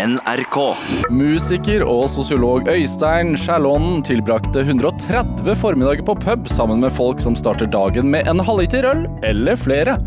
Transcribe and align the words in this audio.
NRK. 0.00 0.56
Musiker 1.12 1.82
og 1.84 2.06
sosiolog 2.08 2.68
Øystein 2.72 3.34
Skjærlånen 3.36 4.00
tilbrakte 4.06 4.62
130 4.62 5.52
formiddager 5.60 6.04
på 6.06 6.14
pub 6.22 6.48
sammen 6.48 6.80
med 6.80 6.94
folk 6.96 7.20
som 7.20 7.36
starter 7.36 7.68
dagen 7.68 8.08
med 8.12 8.28
en 8.30 8.40
halvliter 8.40 8.88
øl, 8.88 9.04
eller 9.26 9.60
flere. 9.60 9.98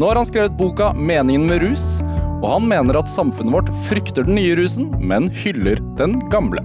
Nå 0.00 0.10
har 0.10 0.18
han 0.18 0.26
skrevet 0.26 0.56
boka 0.58 0.90
'Meningen 0.96 1.46
med 1.46 1.62
rus', 1.62 2.02
og 2.42 2.48
han 2.56 2.68
mener 2.68 2.98
at 2.98 3.08
samfunnet 3.08 3.54
vårt 3.54 3.70
frykter 3.86 4.26
den 4.26 4.34
nye 4.34 4.56
rusen, 4.58 4.90
men 4.98 5.30
hyller 5.30 5.78
den 5.96 6.18
gamle. 6.30 6.62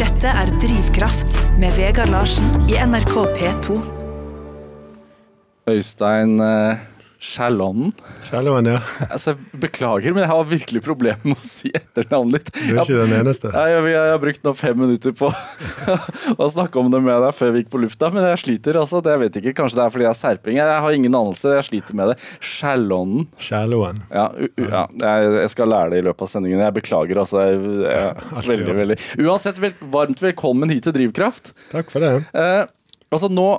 Dette 0.00 0.28
er 0.32 0.56
Drivkraft 0.56 1.36
med 1.60 1.76
Vegard 1.76 2.10
Larsen 2.16 2.48
i 2.70 2.80
NRK 2.80 3.26
P2. 3.36 3.82
Øystein 5.68 6.40
eh, 7.18 7.24
Skjærlånen. 8.28 8.68
Ja. 8.70 8.78
Altså, 9.08 9.34
beklager, 9.52 10.14
men 10.14 10.22
jeg 10.22 10.30
har 10.30 10.44
virkelig 10.46 10.82
problemer 10.84 11.24
med 11.26 11.40
å 11.40 11.46
si 11.46 11.70
etternavnet 11.74 12.46
ditt. 12.46 12.52
Du 12.54 12.76
er 12.76 12.82
ikke 12.84 13.00
den 13.00 13.14
eneste. 13.18 13.50
Jeg, 13.54 13.74
jeg, 13.74 13.92
jeg 13.94 14.12
har 14.12 14.20
brukt 14.22 14.44
nå 14.46 14.54
fem 14.58 14.78
minutter 14.78 15.14
på 15.18 15.30
å 16.42 16.48
snakke 16.52 16.78
om 16.80 16.90
det 16.92 17.00
med 17.02 17.22
deg 17.24 17.34
før 17.34 17.54
vi 17.54 17.64
gikk 17.64 17.72
på 17.74 17.82
lufta, 17.82 18.10
men 18.14 18.26
jeg 18.30 18.42
sliter. 18.44 18.78
altså. 18.80 19.02
Det, 19.04 19.14
jeg 19.14 19.22
vet 19.24 19.40
ikke, 19.42 19.54
Kanskje 19.58 19.80
det 19.80 19.84
er 19.84 19.94
fordi 19.94 20.06
jeg 20.06 20.12
er 20.12 20.20
serping. 20.20 20.60
Jeg 20.60 20.82
har 20.84 20.98
ingen 20.98 21.18
anelse. 21.18 21.54
Jeg 21.58 21.68
sliter 21.68 21.98
med 21.98 22.12
det. 22.12 22.18
Skjælånen. 22.44 23.26
Skjælåen. 23.42 24.02
Ja, 24.14 24.28
ja 24.62 24.84
jeg, 25.42 25.50
skal 25.54 25.72
lære 25.72 25.94
det 25.94 26.02
i 26.02 26.06
løpet 26.06 26.26
av 26.28 26.32
sendingen. 26.32 26.62
Jeg 26.62 26.76
beklager. 26.78 27.22
altså. 27.24 27.42
Jeg, 27.48 27.62
jeg, 27.88 28.28
veldig, 28.52 28.76
veldig. 28.82 28.98
Uansett, 29.26 29.58
vel, 29.62 29.74
varmt 29.94 30.22
velkommen 30.22 30.70
hit 30.70 30.86
til 30.86 30.94
Drivkraft. 30.94 31.52
Takk 31.72 31.90
for 31.90 32.04
det. 32.04 32.14
Eh, 32.36 32.62
altså 33.10 33.30
Nå 33.32 33.50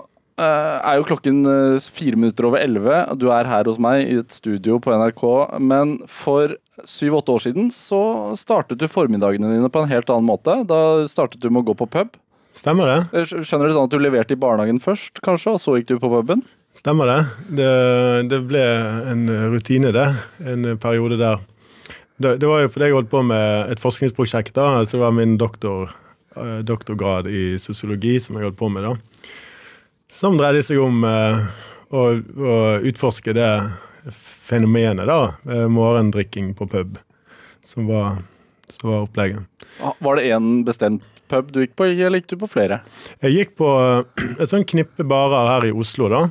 er 0.45 0.97
jo 0.99 1.05
klokken 1.09 1.41
eh, 1.49 1.89
fire 1.93 2.19
minutter 2.19 2.47
over 2.47 2.61
elleve. 2.61 3.01
Du 3.19 3.27
er 3.33 3.49
her 3.49 3.67
hos 3.69 3.79
meg 3.81 4.05
i 4.05 4.17
et 4.21 4.31
studio 4.33 4.79
på 4.83 4.93
NRK. 4.95 5.23
Men 5.59 5.97
for 6.07 6.55
syv-åtte 6.87 7.35
år 7.35 7.43
siden 7.43 7.69
så 7.75 7.99
startet 8.39 8.79
du 8.79 8.87
formiddagene 8.87 9.51
dine 9.51 9.71
på 9.73 9.83
en 9.83 9.91
helt 9.91 10.09
annen 10.13 10.29
måte. 10.29 10.61
Da 10.69 10.79
startet 11.11 11.43
du 11.43 11.49
med 11.49 11.63
å 11.65 11.71
gå 11.71 11.77
på 11.81 11.89
pub. 11.91 12.15
Stemmer 12.55 12.89
det? 12.89 12.99
Eh, 13.19 13.35
Skjønner 13.43 13.69
du 13.69 13.75
sånn 13.75 13.89
at 13.89 13.93
du 13.93 13.99
leverte 14.01 14.35
i 14.35 14.39
barnehagen 14.39 14.81
først, 14.83 15.21
kanskje, 15.25 15.55
og 15.57 15.63
så 15.63 15.77
gikk 15.77 15.91
du 15.91 15.99
på 16.01 16.11
puben? 16.15 16.45
Stemmer 16.79 17.09
det. 17.09 17.19
Det, 17.59 17.71
det 18.31 18.39
ble 18.47 18.63
en 19.11 19.25
rutine, 19.51 19.91
det. 19.95 20.07
En 20.47 20.69
periode 20.79 21.17
der. 21.19 21.41
Det, 22.19 22.35
det 22.39 22.47
var 22.47 22.63
jo 22.63 22.71
fordi 22.71 22.89
jeg 22.89 22.95
holdt 22.97 23.11
på 23.11 23.21
med 23.27 23.71
et 23.73 23.79
forskningsprosjekt. 23.79 24.53
da, 24.55 24.83
så 24.85 24.97
Det 24.97 25.03
var 25.03 25.15
min 25.15 25.37
doktor, 25.39 25.91
eh, 26.35 26.59
doktorgrad 26.67 27.27
i 27.31 27.57
sosiologi 27.59 28.17
som 28.19 28.35
jeg 28.37 28.49
holdt 28.49 28.59
på 28.59 28.71
med. 28.71 28.87
da. 28.87 29.08
Som 30.11 30.37
dreide 30.39 30.63
seg 30.65 30.79
om 30.81 31.03
eh, 31.05 31.43
å, 31.93 32.03
å 32.17 32.55
utforske 32.89 33.33
det 33.37 33.49
fenomenet, 34.15 35.05
da. 35.09 35.19
eh, 35.49 35.67
morgendrikking 35.69 36.53
på 36.57 36.65
pub. 36.71 36.97
Som 37.65 37.85
var, 37.91 38.17
som 38.73 38.89
var 38.89 39.05
opplegget. 39.05 39.45
Ah, 39.85 39.93
Var 40.01 40.17
det 40.17 40.29
én 40.33 40.63
bestemt 40.65 41.03
pub 41.29 41.51
du 41.53 41.59
gikk 41.61 41.75
på, 41.77 41.85
eller 41.91 42.17
gikk 42.23 42.31
du 42.33 42.39
på 42.41 42.49
flere? 42.49 42.79
Jeg 43.21 43.35
gikk 43.35 43.51
på 43.61 43.69
eh, 43.83 44.25
et 44.41 44.49
sånn 44.49 44.65
knippe 44.67 45.05
barer 45.07 45.51
her 45.53 45.67
i 45.69 45.75
Oslo, 45.77 46.09
da. 46.09 46.23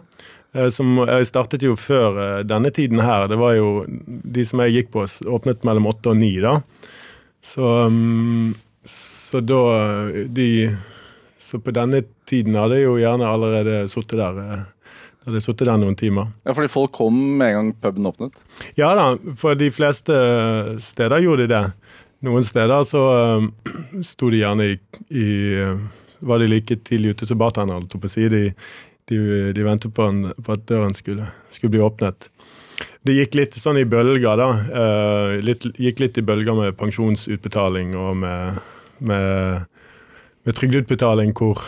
eh, 0.58 0.66
Som 0.74 0.98
jeg 1.04 1.28
startet 1.30 1.62
jo 1.62 1.76
før 1.78 2.42
denne 2.48 2.74
tiden 2.74 2.98
her. 3.04 3.28
Det 3.30 3.38
var 3.38 3.54
jo 3.60 3.70
De 3.86 4.44
som 4.48 4.64
jeg 4.66 4.74
gikk 4.80 4.90
på, 4.96 5.06
åpnet 5.38 5.62
mellom 5.68 5.86
åtte 5.92 6.10
og 6.10 6.18
ni, 6.18 6.34
da. 6.42 6.56
Så, 7.46 7.62
mm, 7.94 8.56
så 8.90 9.38
da 9.46 9.62
De 10.34 10.48
Så 11.48 11.60
på 11.64 11.72
denne 11.72 12.02
tiden 12.28 12.58
hadde 12.60 12.76
jeg 12.76 12.84
jo 12.90 12.98
gjerne 13.00 13.28
allerede 13.28 13.78
sittet 13.88 14.20
der. 14.20 14.42
eh, 14.44 14.66
Hadde 15.28 15.40
sittet 15.44 15.68
der 15.68 15.76
noen 15.80 15.96
timer. 15.98 16.30
Ja, 16.46 16.54
Fordi 16.56 16.70
folk 16.72 16.92
kom 16.96 17.16
med 17.40 17.50
en 17.50 17.56
gang 17.58 17.70
puben 17.82 18.06
åpnet? 18.08 18.36
Ja 18.78 18.94
da, 18.96 19.10
for 19.36 19.56
de 19.58 19.70
fleste 19.72 20.14
steder 20.80 21.24
gjorde 21.24 21.46
de 21.46 21.52
det. 21.52 21.62
Noen 22.24 22.44
steder 22.46 22.84
så 22.88 23.02
uh, 23.38 23.48
sto 24.10 24.30
de 24.32 24.40
gjerne 24.42 24.68
i, 24.72 24.78
i 25.14 25.26
eh, 25.62 25.74
Var 26.20 26.40
de 26.42 26.48
like 26.50 26.78
tidlig 26.82 27.12
ute 27.14 27.28
som 27.28 27.38
bartenderen, 27.38 27.84
holdt 27.84 27.94
jeg 27.94 28.02
på 28.02 28.08
å 28.08 28.14
si. 28.14 28.24
De, 28.32 28.40
de, 29.08 29.18
de 29.54 29.66
ventet 29.66 29.94
på, 29.94 30.08
en, 30.10 30.32
på 30.34 30.56
at 30.56 30.64
døren 30.66 30.96
skulle, 30.96 31.28
skulle 31.54 31.76
bli 31.76 31.84
åpnet. 31.84 32.26
Det 33.06 33.14
gikk 33.14 33.36
litt 33.38 33.54
sånn 33.58 33.78
i 33.78 33.86
bølger, 33.88 34.40
da. 34.40 34.48
Uh, 34.72 35.36
litt, 35.46 35.68
gikk 35.78 36.02
litt 36.02 36.18
i 36.18 36.24
bølger 36.26 36.58
med 36.58 36.76
pensjonsutbetaling 36.80 37.94
og 37.96 38.16
med, 38.24 38.58
med, 38.98 39.68
med 40.48 40.56
trygdeutbetaling 40.56 41.34
hvor, 41.36 41.60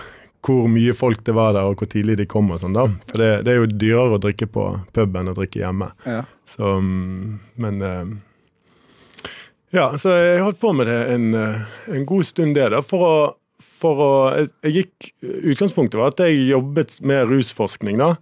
hvor 0.46 0.68
mye 0.72 0.94
folk 0.96 1.20
det 1.26 1.34
var 1.36 1.52
der, 1.52 1.68
og 1.68 1.76
hvor 1.82 1.90
tidlig 1.92 2.16
de 2.22 2.26
kom. 2.30 2.48
og 2.54 2.62
sånn 2.62 2.76
da. 2.76 2.86
For 3.10 3.20
det, 3.20 3.30
det 3.44 3.52
er 3.52 3.58
jo 3.60 3.68
dyrere 3.70 4.16
å 4.16 4.22
drikke 4.22 4.48
på 4.48 4.66
pub 4.96 5.18
enn 5.20 5.28
å 5.32 5.36
drikke 5.36 5.60
hjemme. 5.60 5.90
Ja. 6.08 6.22
Så, 6.48 6.74
mm, 6.80 7.38
men 7.60 7.82
eh, 7.84 8.04
Ja, 9.76 9.90
så 10.00 10.14
jeg 10.16 10.40
holdt 10.42 10.62
på 10.62 10.72
med 10.74 10.88
det 10.90 11.00
en, 11.12 11.28
eh, 11.36 11.74
en 11.92 12.06
god 12.08 12.24
stund, 12.26 12.56
det. 12.56 12.70
da, 12.72 12.80
for 12.82 13.04
å, 13.06 13.16
for 13.60 14.00
å 14.02 14.12
jeg, 14.38 14.48
jeg 14.64 14.76
gikk, 14.78 15.10
Utgangspunktet 15.52 16.00
var 16.00 16.14
at 16.14 16.22
jeg 16.24 16.48
jobbet 16.48 16.96
med 17.06 17.28
rusforskning. 17.28 18.00
da, 18.00 18.14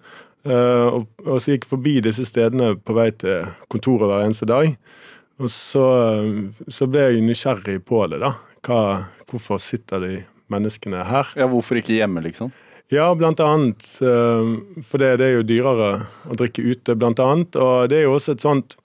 eh, 0.42 0.88
og, 0.90 1.06
og 1.24 1.38
så 1.38 1.54
gikk 1.54 1.68
jeg 1.68 1.70
forbi 1.70 1.94
disse 2.04 2.26
stedene 2.28 2.72
på 2.82 2.98
vei 2.98 3.12
til 3.14 3.46
kontoret 3.70 4.10
hver 4.10 4.26
eneste 4.26 4.48
dag. 4.50 4.74
Og 5.38 5.46
så, 5.54 5.86
så 6.66 6.90
ble 6.90 7.06
jeg 7.06 7.22
nysgjerrig 7.22 7.78
på 7.86 8.02
det. 8.10 8.18
da, 8.26 8.32
Hva, 8.66 8.80
Hvorfor 9.28 9.62
sitter 9.62 10.02
de 10.02 10.12
menneskene 10.52 11.04
her? 11.08 11.30
ja, 11.36 11.46
hvorfor 11.50 11.78
ikke 11.80 11.96
hjemme, 11.98 12.22
liksom? 12.24 12.52
Ja, 12.90 13.10
blant 13.14 13.40
annet. 13.44 13.84
eh, 14.00 14.82
For 14.88 14.98
det, 15.02 15.18
det 15.20 15.26
er 15.26 15.34
jo 15.38 15.46
dyrere 15.48 15.88
å 16.24 16.36
drikke 16.38 16.62
ute, 16.64 16.94
blant 16.96 17.18
annet. 17.20 17.56
Og 17.60 17.88
det 17.92 17.98
er 17.98 18.06
jo 18.08 18.14
også 18.16 18.32
et 18.36 18.44
sånt 18.44 18.76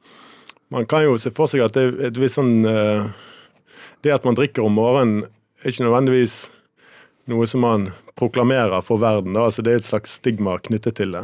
Man 0.74 0.86
kan 0.90 1.04
jo 1.06 1.18
se 1.22 1.30
for 1.32 1.46
seg 1.48 1.62
at 1.62 1.76
det 1.78 1.84
er 1.86 2.08
et 2.10 2.18
visst 2.18 2.36
sånn 2.40 2.66
eh, 2.66 3.06
Det 4.04 4.12
at 4.12 4.26
man 4.26 4.36
drikker 4.36 4.66
om 4.66 4.74
morgenen, 4.76 5.28
er 5.64 5.70
ikke 5.72 5.86
nødvendigvis 5.86 6.50
noe 7.32 7.46
som 7.48 7.62
man 7.64 7.86
proklamerer 8.20 8.82
for 8.84 9.00
verden. 9.00 9.32
Da. 9.38 9.46
Altså, 9.48 9.64
det 9.64 9.72
er 9.72 9.80
et 9.80 9.88
slags 9.88 10.18
stigma 10.20 10.58
knyttet 10.60 10.98
til 11.00 11.14
det. 11.16 11.22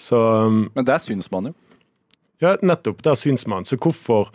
Så 0.00 0.16
um, 0.16 0.70
Men 0.74 0.86
der 0.88 0.96
syns 1.04 1.28
man 1.30 1.50
jo. 1.50 1.52
ja, 2.40 2.54
nettopp. 2.64 3.02
Der 3.04 3.14
syns 3.20 3.44
man. 3.46 3.66
Så 3.68 3.76
hvorfor 3.76 4.30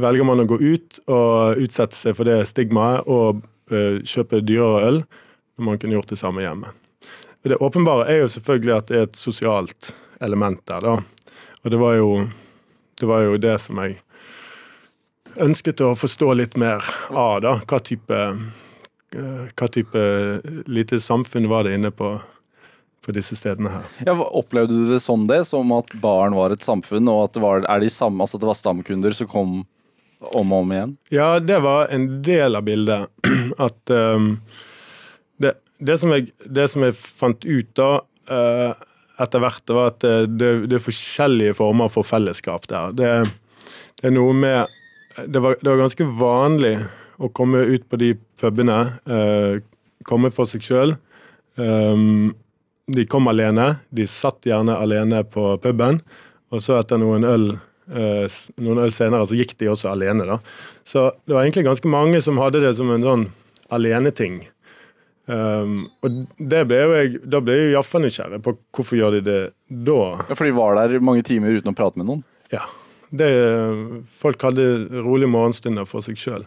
velger 0.00 0.24
man 0.24 0.40
å 0.40 0.46
gå 0.48 0.56
ut 0.56 1.00
og 1.12 1.60
utsette 1.60 1.92
seg 1.98 2.16
for 2.16 2.24
det 2.24 2.38
stigmaet 2.48 3.04
og 3.04 3.42
eh, 3.44 3.44
kjøpe 4.04 4.42
dyrere 4.44 4.84
øl, 4.88 5.00
når 5.56 5.66
man 5.66 5.80
kunne 5.80 5.96
gjort 5.98 6.12
det 6.12 6.20
samme 6.20 6.44
hjemme? 6.44 6.72
Det 7.42 7.56
åpenbare 7.56 8.08
er 8.12 8.22
jo 8.22 8.28
selvfølgelig 8.28 8.76
at 8.76 8.90
det 8.90 8.98
er 8.98 9.08
et 9.08 9.16
sosialt 9.16 9.94
element 10.20 10.60
der, 10.68 10.84
da. 10.84 10.96
Og 11.64 11.72
det 11.72 11.80
var 11.80 11.96
jo 11.96 12.10
det, 13.00 13.06
var 13.08 13.24
jo 13.24 13.38
det 13.40 13.56
som 13.64 13.80
jeg 13.80 13.96
ønsket 15.40 15.80
å 15.84 15.94
forstå 15.96 16.34
litt 16.36 16.58
mer 16.60 16.84
av, 17.10 17.40
da. 17.44 17.54
Hva 17.64 17.80
type, 17.84 18.18
eh, 19.14 19.46
hva 19.56 19.70
type 19.72 20.04
lite 20.68 21.00
samfunn 21.00 21.48
var 21.48 21.64
det 21.64 21.78
inne 21.78 21.92
på, 21.94 22.12
på 23.00 23.16
disse 23.16 23.38
stedene 23.38 23.72
her. 23.72 23.88
Ja, 24.06 24.16
opplevde 24.16 24.76
du 24.76 24.92
det 24.92 25.00
som 25.00 25.26
det? 25.30 25.44
Som 25.48 25.72
at 25.76 25.94
baren 26.02 26.36
var 26.36 26.52
et 26.52 26.64
samfunn, 26.66 27.08
og 27.08 27.28
at 27.28 27.36
det 27.38 27.44
var, 27.44 27.64
de 27.64 27.92
samme, 27.92 28.20
altså 28.20 28.36
at 28.36 28.44
det 28.44 28.52
var 28.52 28.60
stamkunder 28.60 29.16
som 29.16 29.30
kom 29.30 29.60
om 30.36 30.52
og 30.52 30.66
om 30.66 30.72
igjen? 30.76 30.96
Ja, 31.08 31.38
det 31.40 31.62
var 31.64 31.88
en 31.94 32.10
del 32.22 32.58
av 32.58 32.68
bildet. 32.68 33.08
At 33.58 33.92
um, 33.94 34.34
det, 35.40 35.54
det, 35.78 35.98
som 36.00 36.12
jeg, 36.14 36.30
det 36.44 36.68
som 36.72 36.84
jeg 36.86 36.96
fant 36.96 37.44
ut 37.44 37.70
da 37.78 37.90
uh, 38.30 38.72
etter 39.20 39.42
hvert, 39.42 39.62
det 39.68 39.76
var 39.76 39.92
at 39.92 40.00
det, 40.04 40.14
det, 40.40 40.50
det 40.70 40.78
er 40.78 40.84
forskjellige 40.84 41.56
former 41.58 41.90
for 41.92 42.06
fellesskap 42.06 42.68
der. 42.70 42.94
Det, 42.96 43.10
er 44.02 44.14
noe 44.14 44.32
med 44.36 44.76
var, 45.20 45.58
det 45.60 45.68
var 45.68 45.82
ganske 45.82 46.06
vanlig 46.16 46.76
å 47.20 47.28
komme 47.36 47.60
ut 47.68 47.82
på 47.90 47.98
de 48.00 48.14
pubene, 48.40 48.78
uh, 49.10 49.60
komme 50.08 50.30
for 50.32 50.48
seg 50.48 50.64
sjøl. 50.64 50.94
de 52.90 53.02
kom 53.04 53.28
alene. 53.28 53.66
De 53.92 54.06
satt 54.08 54.46
gjerne 54.48 54.78
alene 54.80 55.20
på 55.28 55.58
puben. 55.60 55.98
Og 56.50 56.62
så 56.64 56.78
etter 56.80 56.96
noen 56.98 57.26
øl 57.28 57.50
eh, 57.90 58.40
noen 58.62 58.82
øl 58.84 58.94
senere 58.94 59.26
så 59.26 59.38
gikk 59.38 59.56
de 59.60 59.70
også 59.70 59.90
alene. 59.92 60.26
da. 60.26 60.38
Så 60.86 61.10
det 61.26 61.34
var 61.34 61.44
egentlig 61.44 61.66
ganske 61.68 61.90
mange 61.90 62.20
som 62.24 62.40
hadde 62.42 62.62
det 62.64 62.74
som 62.78 62.90
en 62.94 63.06
sånn 63.06 63.28
aleneting. 63.74 64.42
Um, 65.30 65.84
og 66.02 66.22
det 66.50 66.62
ble 66.66 66.78
jo 66.80 66.94
jeg, 66.96 67.18
da 67.30 67.40
ble 67.44 67.54
jeg 67.54 67.72
iallfall 67.74 68.02
nysgjerrig 68.02 68.40
på 68.42 68.54
hvorfor 68.74 68.98
gjør 68.98 69.18
de 69.18 69.24
det 69.26 69.40
da. 69.68 69.98
Ja, 70.26 70.34
For 70.34 70.48
de 70.48 70.54
var 70.56 70.78
der 70.80 71.04
mange 71.04 71.22
timer 71.26 71.54
uten 71.54 71.70
å 71.70 71.76
prate 71.76 72.00
med 72.00 72.08
noen? 72.08 72.24
Ja. 72.50 72.64
Det, 73.10 73.28
folk 74.20 74.42
hadde 74.46 74.64
rolige 75.02 75.30
morgenstunder 75.30 75.86
for 75.86 76.02
seg 76.06 76.18
sjøl. 76.18 76.46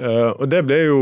og 0.00 0.44
det 0.48 0.60
ble 0.64 0.78
jo 0.86 1.00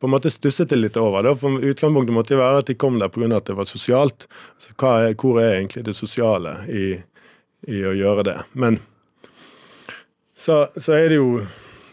på 0.00 0.08
en 0.08 0.14
måte 0.14 0.32
stusset 0.32 0.70
det 0.72 0.78
litt 0.78 0.96
over. 0.96 1.24
Da. 1.24 1.34
For 1.36 1.60
Utgangspunktet 1.60 2.16
måtte 2.16 2.34
jo 2.34 2.40
være 2.40 2.62
at 2.62 2.70
de 2.70 2.76
kom 2.80 2.96
der 2.98 3.12
pga. 3.12 3.28
at 3.36 3.50
det 3.50 3.56
var 3.58 3.68
sosialt. 3.68 4.26
Så 4.58 4.72
er, 4.72 5.14
hvor 5.14 5.40
er 5.40 5.58
egentlig 5.58 5.84
det 5.84 5.94
sosiale 5.94 6.54
i, 6.68 6.86
i 7.68 7.82
å 7.84 7.92
gjøre 7.92 8.24
det? 8.24 8.38
Men 8.52 8.80
så, 10.32 10.66
så 10.76 10.96
er 10.96 11.08
det 11.12 11.20
jo 11.20 11.42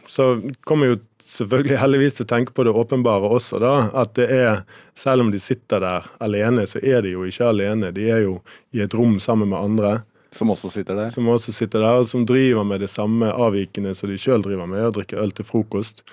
Så 0.07 0.39
kommer 0.63 0.87
jo 0.87 0.99
selvfølgelig 1.27 1.79
heldigvis 1.81 2.21
å 2.23 2.27
tenke 2.27 2.53
på 2.55 2.65
det 2.67 2.73
åpenbare 2.75 3.29
også, 3.37 3.59
da. 3.61 3.73
At 3.97 4.15
det 4.19 4.27
er, 4.33 4.61
selv 4.97 5.25
om 5.25 5.31
de 5.33 5.41
sitter 5.41 5.83
der 5.83 6.07
alene, 6.23 6.65
så 6.69 6.81
er 6.81 7.03
de 7.05 7.13
jo 7.15 7.25
ikke 7.27 7.49
alene. 7.51 7.91
De 7.95 8.07
er 8.11 8.23
jo 8.25 8.37
i 8.75 8.83
et 8.85 8.95
rom 8.95 9.17
sammen 9.23 9.51
med 9.51 9.59
andre. 9.59 9.93
Som 10.35 10.51
også 10.53 10.71
sitter 10.71 10.97
der. 10.99 11.11
Som 11.13 11.29
også 11.31 11.53
sitter 11.55 11.83
der, 11.83 12.01
og 12.01 12.07
som 12.09 12.25
driver 12.27 12.67
med 12.67 12.83
det 12.83 12.91
samme 12.93 13.31
avvikende 13.31 13.95
som 13.97 14.11
de 14.11 14.19
sjøl 14.21 14.45
driver 14.45 14.69
med, 14.69 14.85
å 14.87 14.93
drikke 14.95 15.19
øl 15.21 15.33
til 15.35 15.47
frokost. 15.47 16.03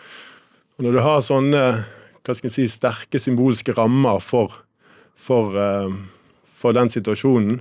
Og 0.78 0.86
Når 0.86 0.96
du 0.96 1.02
har 1.04 1.22
sånne 1.22 1.64
hva 2.24 2.32
skal 2.32 2.48
jeg 2.48 2.54
si, 2.54 2.66
sterke 2.72 3.20
symbolske 3.20 3.74
rammer 3.76 4.22
for, 4.24 4.54
for, 5.20 5.52
uh, 5.52 5.92
for 6.48 6.72
den 6.72 6.88
situasjonen, 6.88 7.58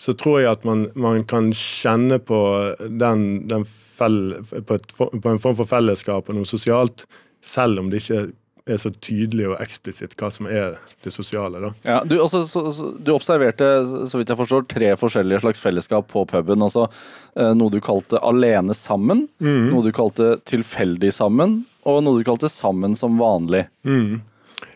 så 0.00 0.14
tror 0.18 0.40
jeg 0.40 0.50
at 0.50 0.64
man, 0.68 0.86
man 0.98 1.24
kan 1.28 1.52
kjenne 1.56 2.18
på, 2.18 2.38
den, 2.80 3.48
den 3.50 3.66
fell, 3.68 4.38
på, 4.50 4.78
et, 4.78 4.94
på, 4.96 5.10
en 5.12 5.42
form 5.42 5.58
for 5.58 5.68
fellesskap 5.68 6.30
og 6.30 6.38
noe 6.38 6.48
sosialt, 6.48 7.04
selv 7.42 7.82
om 7.82 7.90
det 7.92 8.02
ikke 8.02 8.24
er 8.70 8.78
så 8.78 8.92
tydelig 9.02 9.48
og 9.50 9.56
eksplisitt 9.62 10.14
hva 10.18 10.28
som 10.30 10.46
er 10.46 10.76
det 11.02 11.10
sosiale. 11.14 11.58
da. 11.62 11.70
Ja, 11.86 11.98
du, 12.06 12.16
altså, 12.22 12.44
så, 12.46 12.64
så, 12.74 12.92
du, 12.94 13.10
observerte 13.14 13.68
så 14.10 14.20
vidt 14.20 14.30
jeg 14.30 14.38
forstår, 14.38 14.66
tre 14.70 14.92
forskjellige 14.98 15.42
slags 15.42 15.62
fellesskap 15.62 16.06
på 16.12 16.24
puben. 16.30 16.62
altså 16.62 16.86
eh, 17.34 17.52
Noe 17.58 17.74
du 17.74 17.80
kalte 17.82 18.22
alene 18.22 18.76
sammen, 18.78 19.26
mm. 19.42 19.72
noe 19.72 19.82
du 19.86 19.90
kalte 19.94 20.36
tilfeldig 20.48 21.10
sammen, 21.14 21.62
og 21.82 22.04
noe 22.06 22.20
du 22.20 22.26
kalte 22.26 22.50
sammen 22.52 22.94
som 22.98 23.18
vanlig. 23.18 23.66
Mm. 23.82 24.20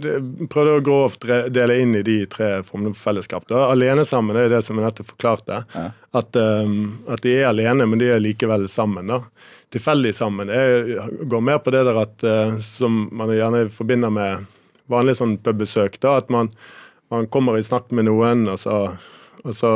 det 0.00 0.14
prøvde 0.48 0.78
å 0.78 0.84
grovt 0.84 1.26
dele 1.52 1.76
inn 1.82 1.92
i 1.98 2.04
de 2.06 2.22
tre 2.30 2.62
formene 2.64 2.94
for 2.94 3.10
fellesskap. 3.10 3.44
Da. 3.50 3.66
Alene 3.68 4.06
sammen 4.08 4.36
det 4.36 4.46
er 4.46 4.54
det 4.56 4.62
som 4.64 4.80
jeg 4.80 4.86
nettopp 4.86 5.10
forklarte. 5.12 5.60
Ja. 5.74 5.90
At, 6.16 6.38
um, 6.40 7.02
at, 7.04 7.20
de 7.26 7.34
er 7.36 7.50
alene, 7.50 7.84
men 7.84 8.00
de 8.00 8.08
er 8.14 8.24
likevel 8.24 8.64
sammen. 8.72 9.12
da 9.12 9.22
tilfeldig 9.70 10.14
sammen. 10.14 10.48
Jeg 10.48 11.00
går 11.28 11.42
mer 11.44 11.58
på 11.60 11.72
det 11.74 11.84
der 11.84 12.00
at 12.00 12.24
uh, 12.24 12.56
som 12.64 13.06
man 13.12 13.32
gjerne 13.34 13.66
forbinder 13.72 14.12
med 14.12 14.46
vanlig 14.88 15.18
sånn 15.18 15.36
pubbesøk, 15.44 15.98
da, 16.00 16.16
at 16.22 16.30
man, 16.32 16.50
man, 17.12 17.28
kommer 17.28 17.58
i 17.58 17.64
snakk 17.64 17.92
med 17.92 18.08
noen, 18.08 18.46
og 18.48 18.56
så, 18.60 18.78
og 19.44 19.56
så 19.56 19.72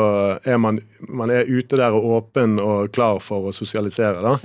er 0.49 0.57
man, 0.63 0.81
man, 1.09 1.33
er 1.33 1.51
ute 1.51 1.77
der 1.77 1.93
og 1.93 2.09
åpen 2.17 2.57
og 2.63 2.93
klar 2.97 3.21
for 3.21 3.51
å 3.51 3.57
sosialisere, 3.57 4.23
da. 4.25 4.39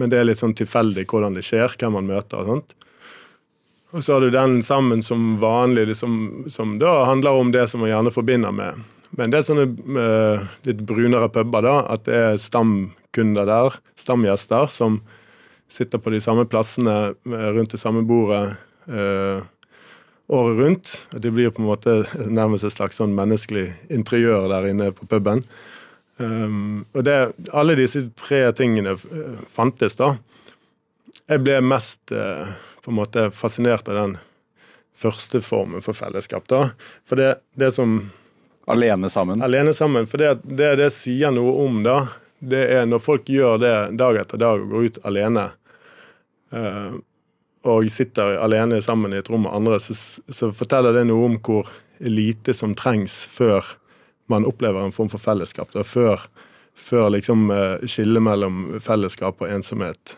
Men 0.00 0.10
det 0.10 0.18
er 0.18 0.26
litt 0.26 0.40
sånn 0.40 0.56
tilfeldig 0.56 1.04
hvordan 1.10 1.36
det 1.36 1.44
skjer, 1.46 1.76
hvem 1.78 1.94
man 1.98 2.08
møter 2.08 2.40
og 2.40 2.48
sånt. 2.50 2.74
Og 3.94 4.02
så 4.02 4.16
har 4.16 4.24
du 4.24 4.32
den 4.34 4.58
sammen 4.66 5.02
som 5.06 5.36
vanlig, 5.38 5.86
liksom, 5.86 6.44
som 6.50 6.78
da 6.82 7.04
handler 7.06 7.38
om 7.38 7.52
det 7.54 7.68
som 7.70 7.84
man 7.84 7.92
gjerne 7.92 8.10
forbinder 8.10 8.50
med 8.54 8.82
Men 9.14 9.30
det 9.30 9.38
er 9.38 9.46
sånne 9.46 9.68
uh, 9.70 10.46
litt 10.66 10.80
brunere 10.82 11.28
puber, 11.30 11.62
da, 11.62 11.74
at 11.94 12.02
det 12.08 12.16
er 12.18 12.40
stamkunder 12.42 13.46
der, 13.46 13.76
stamgjester, 13.94 14.66
som 14.74 14.96
sitter 15.70 16.02
på 16.02 16.10
de 16.10 16.18
samme 16.18 16.42
plassene 16.50 17.14
rundt 17.22 17.76
det 17.76 17.78
samme 17.78 18.02
bordet 18.02 18.56
uh, 18.90 19.46
året 20.26 20.58
rundt. 20.58 20.96
Det 21.14 21.30
blir 21.30 21.54
på 21.54 21.62
en 21.62 21.70
måte 21.70 21.94
nærmest 22.26 22.66
et 22.66 22.74
slags 22.74 22.98
sånn 22.98 23.14
menneskelig 23.14 23.68
interiør 23.94 24.48
der 24.50 24.66
inne 24.72 24.90
på 24.98 25.06
puben. 25.06 25.44
Um, 26.18 26.82
og 26.90 27.06
det, 27.06 27.16
alle 27.54 27.78
disse 27.78 28.08
tre 28.18 28.48
tingene 28.58 28.96
fantes, 29.46 29.94
da. 30.02 30.16
Jeg 31.30 31.46
ble 31.46 31.62
mest 31.62 32.10
uh, 32.10 32.50
på 32.84 32.92
en 32.92 33.00
måte 33.00 33.30
fascinert 33.34 33.88
av 33.88 33.98
den 33.98 34.18
første 34.94 35.40
formen 35.42 35.82
for 35.82 35.96
fellesskap. 35.96 36.46
da. 36.48 36.68
For 37.08 37.18
det, 37.18 37.34
det 37.58 37.72
som 37.74 37.98
Alene 38.66 39.10
sammen? 39.10 39.42
Alene 39.42 39.74
sammen, 39.74 40.06
For 40.06 40.18
det, 40.18 40.38
det, 40.42 40.76
det 40.80 40.90
sier 40.94 41.32
noe 41.34 41.52
om, 41.66 41.82
da, 41.84 42.06
det 42.40 42.62
er 42.72 42.86
når 42.88 43.02
folk 43.04 43.28
gjør 43.28 43.58
det 43.60 43.74
dag 44.00 44.16
etter 44.22 44.40
dag 44.40 44.62
og 44.62 44.72
går 44.72 44.88
ut 44.88 45.00
alene, 45.04 45.48
uh, 46.54 46.96
og 47.64 47.88
sitter 47.92 48.38
alene 48.44 48.80
sammen 48.84 49.12
i 49.12 49.20
et 49.20 49.28
rom 49.32 49.44
med 49.44 49.52
andre, 49.52 49.78
så, 49.80 49.96
så, 50.28 50.50
forteller 50.52 50.96
det 50.96 51.06
noe 51.08 51.28
om 51.28 51.38
hvor 51.44 51.68
lite 52.00 52.56
som 52.56 52.74
trengs 52.76 53.22
før 53.30 53.64
man 54.32 54.48
opplever 54.48 54.80
en 54.80 54.92
form 54.92 55.10
for 55.12 55.20
fellesskap. 55.20 55.72
Da, 55.76 55.84
før, 55.84 56.24
før 56.72 57.10
liksom 57.12 57.50
uh, 57.52 57.84
skillet 57.84 58.24
mellom 58.24 58.78
fellesskap 58.84 59.44
og 59.44 59.52
ensomhet 59.52 60.16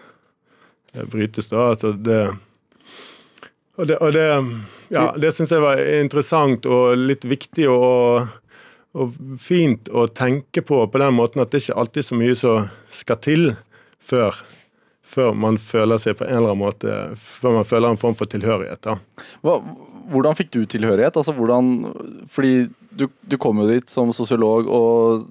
uh, 0.95 1.03
brytes. 1.03 1.51
da, 1.51 1.73
altså 1.73 1.97
det 1.99 2.29
og 3.77 3.87
det, 3.89 3.97
og 4.01 4.13
det, 4.17 4.27
ja, 4.95 5.07
det 5.21 5.33
syns 5.37 5.53
jeg 5.53 5.63
var 5.63 5.81
interessant 5.81 6.67
og 6.69 6.97
litt 6.97 7.27
viktig 7.29 7.69
og, 7.71 8.29
og 8.97 9.17
fint 9.43 9.91
å 9.93 10.07
tenke 10.09 10.65
på 10.65 10.83
på 10.89 11.03
den 11.03 11.17
måten 11.17 11.45
at 11.45 11.53
det 11.53 11.65
ikke 11.65 11.77
alltid 11.83 12.03
er 12.03 12.09
så 12.09 12.21
mye 12.21 12.39
som 12.39 12.71
skal 12.93 13.21
til 13.25 13.51
før, 14.07 14.39
før, 15.05 15.35
man 15.37 15.59
føler 15.61 16.01
seg 16.01 16.17
på 16.19 16.27
en 16.27 16.39
eller 16.39 16.55
annen 16.55 16.63
måte 16.63 16.97
Før 17.21 17.59
man 17.59 17.69
føler 17.69 17.91
en 17.91 18.01
form 18.01 18.15
for 18.19 18.31
tilhørighet. 18.31 18.87
Hva, 19.45 19.59
hvordan 20.13 20.39
fikk 20.39 20.53
du 20.55 20.61
tilhørighet? 20.71 21.19
Altså 21.19 21.35
hvordan, 21.37 21.75
fordi 22.31 22.69
du, 22.97 23.09
du 23.27 23.37
kom 23.41 23.61
jo 23.61 23.69
dit 23.69 23.91
som 23.91 24.15
sosiolog 24.15 24.71
og 24.71 25.27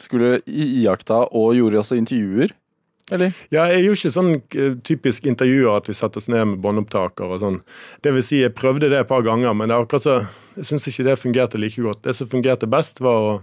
skulle 0.00 0.40
iaktta 0.48 1.26
og 1.36 1.54
gjorde 1.58 1.80
også 1.84 1.98
intervjuer 2.00 2.54
eller? 3.12 3.34
Ja, 3.52 3.66
jeg 3.68 3.84
gjorde 3.84 4.00
ikke 4.00 4.14
sånn 4.14 4.30
eh, 4.38 4.76
typisk 4.86 5.26
intervjuer 5.28 5.76
at 5.76 5.88
vi 5.90 5.96
satte 5.96 6.20
oss 6.20 6.30
ned 6.32 6.46
med 6.54 6.62
båndopptaker 6.64 7.34
og 7.34 7.42
sånn. 7.42 7.58
Det 8.04 8.14
vil 8.16 8.24
si, 8.24 8.40
jeg 8.40 8.54
prøvde 8.56 8.88
det 8.88 9.02
et 9.02 9.10
par 9.10 9.24
ganger, 9.26 9.52
men 9.56 9.68
det 9.68 9.76
er 9.76 9.84
akkurat 9.84 10.06
så, 10.06 10.16
jeg 10.56 10.70
syns 10.70 10.88
ikke 10.88 11.04
det 11.10 11.18
fungerte 11.20 11.60
like 11.60 11.84
godt. 11.84 12.00
Det 12.06 12.16
som 12.16 12.30
fungerte 12.32 12.70
best, 12.70 13.02
var 13.04 13.20
å, 13.20 13.34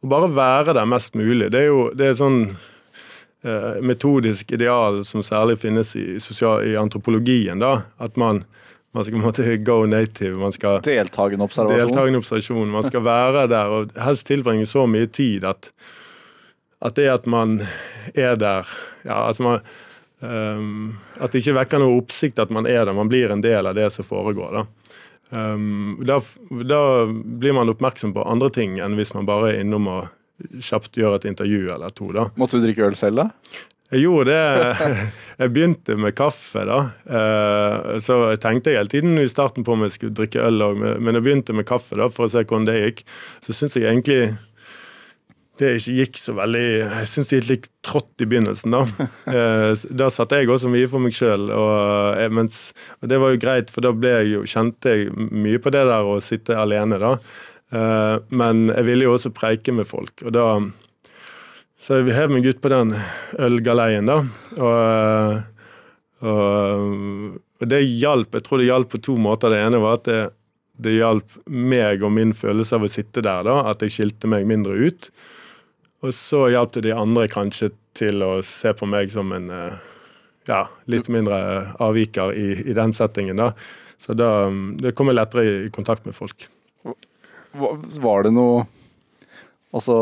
å 0.00 0.12
bare 0.14 0.30
være 0.32 0.76
der 0.78 0.88
mest 0.88 1.18
mulig. 1.18 1.50
Det 1.52 1.66
er 1.66 1.68
jo 1.68 1.82
det 1.98 2.08
er 2.08 2.16
sånn 2.22 2.40
eh, 2.48 3.76
metodisk 3.84 4.56
ideal 4.56 5.02
som 5.04 5.24
særlig 5.26 5.58
finnes 5.60 5.92
i, 5.98 6.06
sosial, 6.22 6.64
i 6.64 6.76
antropologien. 6.80 7.60
da, 7.60 7.82
At 8.00 8.16
man, 8.16 8.44
man 8.96 9.04
skal 9.04 9.20
måte 9.20 9.44
go 9.68 9.82
native. 9.84 10.38
man 10.40 10.56
skal 10.56 10.80
Deltakende 10.80 11.44
observasjon. 11.44 12.16
Observasjon. 12.22 12.72
Man 12.72 12.88
skal 12.88 13.04
være 13.04 13.46
der 13.52 13.68
og 13.68 13.92
helst 14.00 14.26
tilbringe 14.32 14.66
så 14.66 14.88
mye 14.88 15.12
tid 15.12 15.44
at, 15.44 15.72
at 16.84 16.98
det 16.98 17.08
at 17.10 17.26
man 17.26 17.60
er 18.14 18.36
der 18.38 18.68
ja, 19.02 19.16
altså 19.26 19.42
man, 19.42 19.60
um, 20.20 20.98
At 21.18 21.32
det 21.32 21.42
ikke 21.42 21.56
vekker 21.58 21.82
noe 21.82 21.98
oppsikt 22.02 22.38
at 22.42 22.52
man 22.54 22.68
er 22.68 22.84
der, 22.84 22.94
man 22.96 23.10
blir 23.10 23.32
en 23.32 23.42
del 23.44 23.66
av 23.66 23.76
det 23.78 23.88
som 23.94 24.06
foregår. 24.06 24.60
Da. 24.60 24.66
Um, 25.30 25.98
da, 26.06 26.20
da, 26.64 26.82
blir 27.10 27.56
man 27.56 27.68
oppmerksom 27.72 28.14
på 28.16 28.24
andre 28.24 28.50
ting 28.54 28.78
enn 28.80 28.96
hvis 28.98 29.12
man 29.16 29.28
bare 29.28 29.52
er 29.52 29.64
innom 29.64 29.90
og 29.90 30.62
kjapt 30.62 30.96
gjør 30.96 31.18
et 31.18 31.26
intervju 31.28 31.66
eller 31.74 31.92
to. 31.94 32.12
da. 32.14 32.28
Måtte 32.38 32.58
du 32.58 32.66
drikke 32.66 32.86
øl 32.86 32.96
selv, 32.98 33.24
da? 33.24 33.58
Jeg 33.88 34.04
gjorde 34.04 34.34
det. 34.34 34.88
Jeg 35.40 35.52
begynte 35.54 35.96
med 35.96 36.16
kaffe, 36.18 36.64
da. 36.68 36.78
Uh, 37.08 37.96
så 38.02 38.16
jeg 38.32 38.40
tenkte 38.42 38.72
hele 38.74 38.90
tiden 38.90 39.20
i 39.22 39.28
starten 39.30 39.62
på 39.64 39.76
om 39.76 39.84
jeg 39.86 39.92
skulle 39.94 40.16
drikke 40.18 40.42
øl 40.42 40.64
òg, 40.66 40.80
men 40.98 41.14
jeg 41.14 41.22
begynte 41.22 41.54
med 41.54 41.68
kaffe 41.68 41.94
da, 41.94 42.08
for 42.10 42.26
å 42.26 42.32
se 42.32 42.42
hvordan 42.42 42.66
det 42.66 42.74
gikk. 42.80 43.04
Så 43.44 43.54
syns 43.54 43.76
jeg 43.78 43.86
egentlig 43.86 44.34
det 45.58 45.74
ikke 45.78 45.94
gikk 45.96 46.18
så 46.20 46.34
veldig 46.38 46.64
Jeg 46.64 47.08
syns 47.10 47.30
det 47.30 47.40
gikk 47.40 47.48
litt 47.50 47.68
trått 47.86 48.22
i 48.22 48.28
begynnelsen, 48.28 48.74
da. 48.74 49.08
Eh, 49.38 49.72
da 49.98 50.08
satte 50.12 50.38
jeg 50.38 50.48
også 50.50 50.70
mye 50.72 50.88
for 50.90 51.04
meg 51.04 51.14
sjøl, 51.16 51.50
og, 51.52 52.16
eh, 52.16 52.32
og, 52.32 53.08
det 53.10 53.18
var 53.20 53.34
jo 53.34 53.40
greit, 53.42 53.72
for 53.72 53.84
da 53.84 53.92
jeg 53.92 54.32
jo, 54.32 54.42
kjente 54.48 54.94
jeg 54.94 55.12
mye 55.14 55.60
på 55.62 55.72
det 55.74 55.84
der 55.90 56.08
å 56.08 56.16
sitte 56.24 56.56
alene, 56.58 57.00
da. 57.02 57.12
Eh, 57.68 58.14
men 58.40 58.68
jeg 58.72 58.86
ville 58.88 59.08
jo 59.08 59.16
også 59.16 59.34
preike 59.36 59.74
med 59.76 59.88
folk, 59.88 60.24
og 60.24 60.32
da 60.36 60.48
Så 61.78 62.00
jeg 62.00 62.16
hev 62.16 62.32
meg 62.34 62.46
ut 62.48 62.58
på 62.58 62.72
den 62.72 62.96
ølgaleien, 63.38 64.08
da. 64.08 64.16
Og, 64.58 65.36
og, 66.26 67.36
og 67.60 67.70
det 67.70 67.78
hjalp. 67.84 68.34
Jeg 68.34 68.46
tror 68.48 68.58
det 68.58 68.66
hjalp 68.66 68.90
på 68.90 68.98
to 69.06 69.14
måter. 69.14 69.54
Det 69.54 69.60
ene 69.62 69.78
var 69.78 70.00
at 70.00 70.08
det, 70.08 70.18
det 70.82 70.96
hjalp 70.96 71.36
meg 71.46 72.02
og 72.02 72.16
min 72.16 72.34
følelse 72.34 72.74
av 72.74 72.88
å 72.88 72.90
sitte 72.90 73.22
der, 73.22 73.46
da, 73.46 73.60
at 73.70 73.84
jeg 73.86 73.94
skilte 73.94 74.30
meg 74.30 74.48
mindre 74.50 74.74
ut. 74.74 75.06
Og 76.06 76.14
så 76.14 76.44
hjalp 76.52 76.76
det 76.76 76.86
de 76.86 76.94
andre 76.94 77.26
kanskje 77.30 77.72
til 77.98 78.22
å 78.22 78.38
se 78.46 78.70
på 78.76 78.86
meg 78.86 79.10
som 79.10 79.32
en 79.34 79.50
eh, 79.50 79.78
ja, 80.48 80.62
litt 80.90 81.10
mindre 81.12 81.38
avviker 81.82 82.32
i, 82.38 82.48
i 82.70 82.76
den 82.76 82.94
settingen. 82.94 83.40
da. 83.40 83.52
Så 83.98 84.14
da 84.14 84.48
det 84.78 84.94
kom 84.96 85.10
jeg 85.10 85.18
lettere 85.18 85.44
i, 85.46 85.70
kontakt 85.74 86.06
med 86.06 86.16
folk. 86.16 86.46
Var 87.58 88.28
det 88.28 88.34
noe 88.36 88.66
Altså 89.74 89.94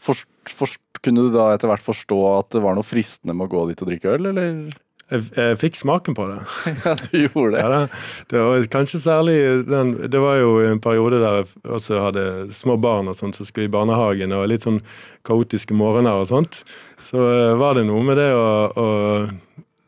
forst, 0.00 0.28
forst, 0.48 0.80
Kunne 1.04 1.26
du 1.26 1.34
da 1.34 1.50
etter 1.52 1.68
hvert 1.68 1.84
forstå 1.84 2.16
at 2.30 2.54
det 2.54 2.62
var 2.64 2.76
noe 2.78 2.86
fristende 2.86 3.34
med 3.36 3.46
å 3.46 3.52
gå 3.52 3.64
dit 3.68 3.82
og 3.84 3.90
drikke 3.90 4.14
øl, 4.16 4.30
eller? 4.30 4.62
Jeg, 5.08 5.24
jeg, 5.32 5.56
fikk 5.62 5.78
smaken 5.78 6.16
på 6.16 6.26
det. 6.28 6.38
ja, 6.84 6.92
du 7.00 7.14
gjorde 7.16 7.52
det. 7.54 7.60
Ja, 7.62 7.68
det, 7.72 8.00
det 8.28 8.42
var 8.44 8.66
kanskje 8.74 9.00
særlig 9.00 9.36
den, 9.68 9.94
Det 10.12 10.20
var 10.20 10.36
jo 10.36 10.58
en 10.66 10.82
periode 10.84 11.20
der 11.22 11.38
jeg 11.40 11.46
også 11.64 12.02
hadde 12.04 12.24
små 12.52 12.76
barn 12.76 13.08
og 13.08 13.16
sånt 13.16 13.38
som 13.38 13.48
skulle 13.48 13.70
i 13.70 13.72
barnehagen, 13.72 14.34
og 14.36 14.50
litt 14.52 14.66
sånn 14.66 14.82
kaotiske 15.28 15.76
morgener 15.76 16.20
og 16.20 16.28
sånt. 16.28 16.60
Så 17.00 17.22
uh, 17.24 17.56
var 17.60 17.78
det 17.78 17.86
noe 17.88 18.04
med 18.04 18.20
det 18.20 18.28
å, 18.36 18.48
å 18.68 18.88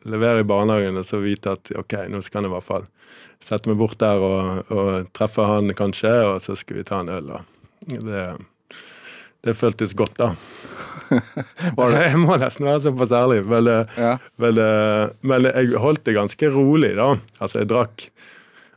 levere 0.09 0.41
i 0.41 0.47
barnehagen 0.47 0.97
og 0.97 1.05
så 1.05 1.21
vite 1.21 1.53
at 1.53 1.69
ok, 1.77 1.99
nå 2.09 2.23
skal 2.25 2.41
jeg 2.41 2.49
i 2.49 2.55
hvert 2.55 2.69
fall 2.71 2.89
sette 3.41 3.69
meg 3.69 3.77
bort 3.77 3.99
der 4.01 4.21
og, 4.21 4.73
og 4.73 5.11
treffe 5.17 5.45
han 5.49 5.73
kanskje, 5.77 6.13
og 6.29 6.41
så 6.41 6.57
skal 6.57 6.81
vi 6.81 6.87
ta 6.87 7.01
en 7.01 7.13
øl. 7.13 7.31
Og 7.37 8.01
det, 8.05 8.25
det 9.45 9.57
føltes 9.57 9.97
godt, 9.97 10.17
da. 10.21 10.33
jeg 11.97 12.21
må 12.21 12.37
nesten 12.41 12.69
være 12.69 12.83
såpass 12.87 13.13
ærlig, 13.15 13.41
men, 13.49 13.69
ja. 13.97 14.15
men, 14.41 14.61
men, 15.27 15.49
jeg 15.51 15.81
holdt 15.81 16.05
det 16.07 16.17
ganske 16.17 16.51
rolig, 16.53 16.95
da. 16.99 17.13
Altså, 17.39 17.61
jeg 17.61 17.71
drakk 17.71 18.07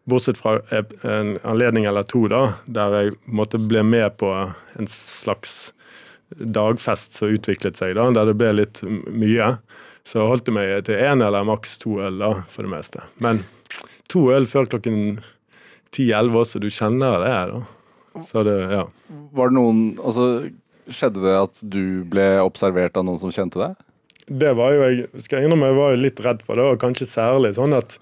Bortsett 0.05 0.37
fra 0.37 0.59
en 1.09 1.39
anledning 1.49 1.87
eller 1.89 2.05
to 2.05 2.27
da, 2.29 2.43
der 2.69 2.97
jeg 2.99 3.15
måtte 3.25 3.57
bli 3.57 3.81
med 3.87 4.19
på 4.21 4.29
en 4.37 4.91
slags 4.91 5.73
dagfest 6.35 7.17
som 7.17 7.33
utviklet 7.33 7.79
seg, 7.81 7.95
da, 7.97 8.11
der 8.13 8.29
det 8.29 8.37
ble 8.37 8.51
litt 8.59 8.83
mye. 8.85 9.55
Så 10.05 10.27
holdt 10.29 10.45
det 10.49 10.57
meg 10.57 10.75
til 10.85 11.01
én 11.01 11.25
eller 11.25 11.47
maks 11.49 11.79
to 11.81 11.97
øl 12.05 12.21
da, 12.21 12.35
for 12.53 12.67
det 12.67 12.75
meste. 12.75 13.05
Men 13.25 13.41
to 14.13 14.27
øl 14.35 14.49
før 14.51 14.69
klokken 14.75 15.23
ti-elleve 15.95 16.43
også, 16.43 16.61
du 16.61 16.69
kjenner 16.69 17.23
det. 17.23 17.33
da. 17.55 18.21
Så 18.29 18.45
det, 18.47 18.59
ja. 18.71 18.85
Var 19.35 19.51
det 19.51 19.57
noen 19.57 19.81
Altså, 19.99 20.27
skjedde 20.93 21.25
det 21.25 21.35
at 21.39 21.63
du 21.63 22.05
ble 22.11 22.29
observert 22.43 22.97
av 23.01 23.07
noen 23.07 23.21
som 23.23 23.33
kjente 23.35 23.61
deg? 23.61 23.81
Det 24.25 24.55
var 24.57 24.73
jo 24.73 24.85
jeg 24.89 25.25
skal 25.25 25.45
innrømme, 25.45 25.73
jeg 25.73 25.79
var 25.79 25.95
jo 25.95 26.05
litt 26.05 26.23
redd 26.25 26.45
for 26.45 26.61
det, 26.61 26.69
og 26.69 26.81
kanskje 26.81 27.11
særlig 27.11 27.55
sånn 27.59 27.77
at 27.77 27.99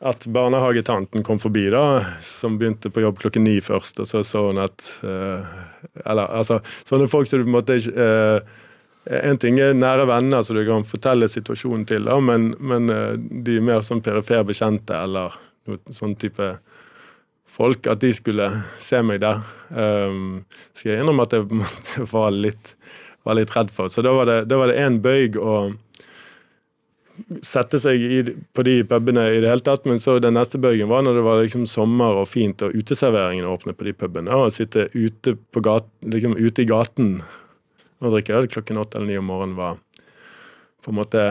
at 0.00 0.24
barnehagetanten 0.32 1.20
kom 1.22 1.38
forbi, 1.38 1.66
da, 1.72 2.00
som 2.24 2.56
begynte 2.58 2.88
på 2.88 3.02
jobb 3.04 3.18
klokken 3.20 3.44
ni 3.44 3.58
først, 3.60 4.00
og 4.00 4.08
så 4.08 4.22
så 4.24 4.46
hun 4.46 4.62
at 4.62 4.80
uh, 5.04 5.44
Eller 6.06 6.24
altså, 6.24 6.60
sånne 6.88 7.08
folk 7.08 7.28
som 7.28 7.42
du 7.42 7.44
på 7.44 7.50
en 7.50 7.58
måte 7.58 7.76
uh, 7.92 8.40
En 9.04 9.36
ting 9.40 9.58
er 9.60 9.76
nære 9.76 10.06
venner 10.08 10.42
som 10.44 10.56
du 10.56 10.64
kan 10.64 10.86
fortelle 10.88 11.28
situasjonen 11.28 11.84
til, 11.88 12.08
da, 12.08 12.16
men, 12.20 12.54
men 12.58 12.88
uh, 12.88 13.12
de 13.18 13.58
mer 13.60 13.84
sånn 13.84 14.00
perifer 14.04 14.46
bekjente 14.48 14.96
eller 14.96 15.36
noe 15.68 15.92
sånn 15.92 16.16
type 16.16 16.48
folk, 17.50 17.86
at 17.90 18.02
de 18.02 18.12
skulle 18.14 18.48
se 18.80 19.02
meg 19.04 19.22
der, 19.24 19.42
um, 19.74 20.42
skal 20.74 20.94
jeg 20.94 21.02
innrømme 21.02 21.26
at 21.26 21.36
jeg 21.36 21.62
var 22.14 22.34
litt, 22.34 22.74
var 23.26 23.38
litt 23.38 23.54
redd 23.56 23.72
for. 23.74 23.92
Så 23.92 24.04
da 24.06 24.14
var 24.14 24.30
det 24.30 24.80
én 24.80 25.00
bøyg 25.04 25.38
å 25.40 25.56
sette 27.44 27.78
seg 27.80 28.00
i, 28.00 28.20
på 28.56 28.64
de 28.66 28.80
pubene 28.88 29.26
i 29.34 29.40
det 29.42 29.50
hele 29.50 29.64
tatt, 29.64 29.84
men 29.88 30.00
så 30.02 30.18
den 30.22 30.36
neste 30.38 30.60
bøygen 30.60 30.88
var 30.90 31.04
når 31.04 31.18
det 31.18 31.26
var 31.26 31.42
liksom 31.42 31.66
sommer 31.68 32.22
og 32.22 32.30
fint 32.30 32.62
og 32.64 32.74
uteserveringene 32.76 33.50
åpne 33.50 33.74
på 33.76 33.86
de 33.88 33.94
pubene. 33.96 34.36
Og 34.36 34.54
sitte 34.54 34.88
ute, 34.94 35.36
gaten, 35.60 36.14
liksom 36.14 36.36
ute, 36.38 36.64
i 36.64 36.70
gaten 36.70 37.12
og 38.00 38.14
drikke 38.14 38.38
øl 38.38 38.48
klokken 38.48 38.80
åtte 38.80 38.98
eller 38.98 39.10
ni 39.10 39.20
om 39.20 39.28
morgenen 39.28 39.58
var 39.58 39.80
på 40.84 40.92
en 40.92 41.00
måte, 41.00 41.24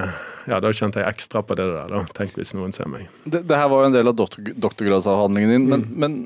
ja, 0.50 0.60
Da 0.62 0.72
kjente 0.74 1.02
jeg 1.02 1.10
ekstra 1.10 1.42
på 1.46 1.56
det 1.58 1.66
der. 1.70 1.90
da, 1.92 2.04
Tenk 2.18 2.38
hvis 2.38 2.56
noen 2.58 2.74
ser 2.76 2.90
meg. 2.90 3.08
Det, 3.26 3.44
det 3.50 3.58
her 3.58 3.70
var 3.72 3.84
jo 3.84 3.90
en 3.90 3.98
del 3.98 4.12
av 4.12 4.18
doktor, 4.18 4.54
doktorgradsavhandlingen 4.56 5.56
din, 5.56 5.68
men, 5.70 5.88
mm. 5.88 5.98
men 6.04 6.20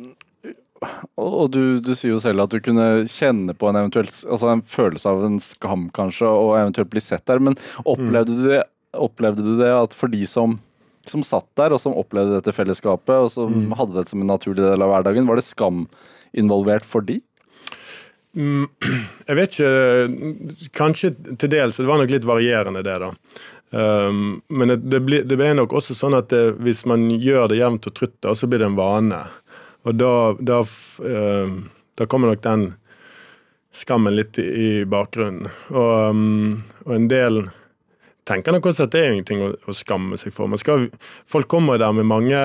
og 1.19 1.51
du, 1.53 1.79
du, 1.79 1.93
sier 1.95 2.11
jo 2.11 2.19
selv 2.19 2.43
at 2.43 2.51
du 2.51 2.59
kunne 2.63 3.05
kjenne 3.07 3.55
på 3.55 3.69
en 3.69 3.79
eventuell, 3.79 4.09
altså 4.27 4.49
en 4.51 4.63
følelse 4.67 5.09
av 5.09 5.25
en 5.27 5.39
skam, 5.43 5.87
kanskje, 5.95 6.27
og 6.27 6.57
eventuelt 6.59 6.91
bli 6.91 7.03
sett 7.03 7.25
der. 7.29 7.39
Men 7.43 7.57
opplevde 7.83 8.35
mm. 8.35 8.39
du 8.39 8.47
det 8.51 8.61
Opplevde 8.93 9.41
du 9.41 9.55
det 9.57 9.71
at 9.73 9.95
for 9.97 10.05
de 10.13 10.19
som, 10.29 10.51
som 11.09 11.23
satt 11.25 11.47
der, 11.57 11.73
og 11.73 11.79
som 11.81 11.95
opplevde 11.97 12.35
dette 12.35 12.53
fellesskapet, 12.53 13.23
og 13.25 13.31
som 13.33 13.49
mm. 13.49 13.71
hadde 13.79 13.95
det 13.95 14.11
som 14.11 14.21
en 14.21 14.29
naturlig 14.29 14.61
del 14.61 14.85
av 14.85 14.91
hverdagen, 14.91 15.25
var 15.25 15.39
det 15.39 15.45
skam 15.47 15.87
involvert 16.37 16.85
for 16.85 17.01
de? 17.01 17.15
Mm, 18.35 18.67
jeg 19.27 19.37
vet 19.37 19.57
ikke. 19.57 20.69
Kanskje 20.75 21.13
til 21.39 21.51
dels. 21.53 21.77
Det 21.77 21.89
var 21.89 22.01
nok 22.01 22.13
litt 22.13 22.27
varierende, 22.27 22.83
det, 22.85 22.99
da. 23.03 23.11
Um, 23.73 24.41
men 24.53 24.75
det, 24.77 24.99
blir, 25.01 25.25
er 25.25 25.55
nok 25.57 25.73
også 25.73 25.95
sånn 25.97 26.13
at 26.13 26.29
det, 26.29 26.59
hvis 26.61 26.83
man 26.89 27.07
gjør 27.09 27.49
det 27.49 27.57
jevnt 27.57 27.87
og 27.89 27.95
trutt, 27.97 28.19
så 28.21 28.49
blir 28.49 28.61
det 28.61 28.69
en 28.69 28.77
vane. 28.77 29.23
Og 29.83 29.97
da, 29.97 30.13
da, 30.39 30.61
uh, 30.61 31.55
da 31.97 32.07
kommer 32.09 32.33
nok 32.33 32.43
den 32.45 32.67
skammen 33.73 34.13
litt 34.13 34.37
i, 34.37 34.85
bakgrunnen. 34.85 35.49
Og, 35.73 35.93
um, 36.13 36.61
og 36.85 36.95
en 36.99 37.09
del 37.09 37.41
tenker 38.29 38.53
nok 38.53 38.69
også 38.69 38.85
at 38.85 38.93
det 38.93 39.01
er 39.01 39.15
ingenting 39.15 39.41
å 39.49 39.75
skamme 39.75 40.19
seg 40.21 40.35
for. 40.35 40.53
Skal, 40.61 40.87
folk 41.25 41.49
kommer 41.51 41.81
der 41.81 41.95
med 41.97 42.07
mange 42.07 42.43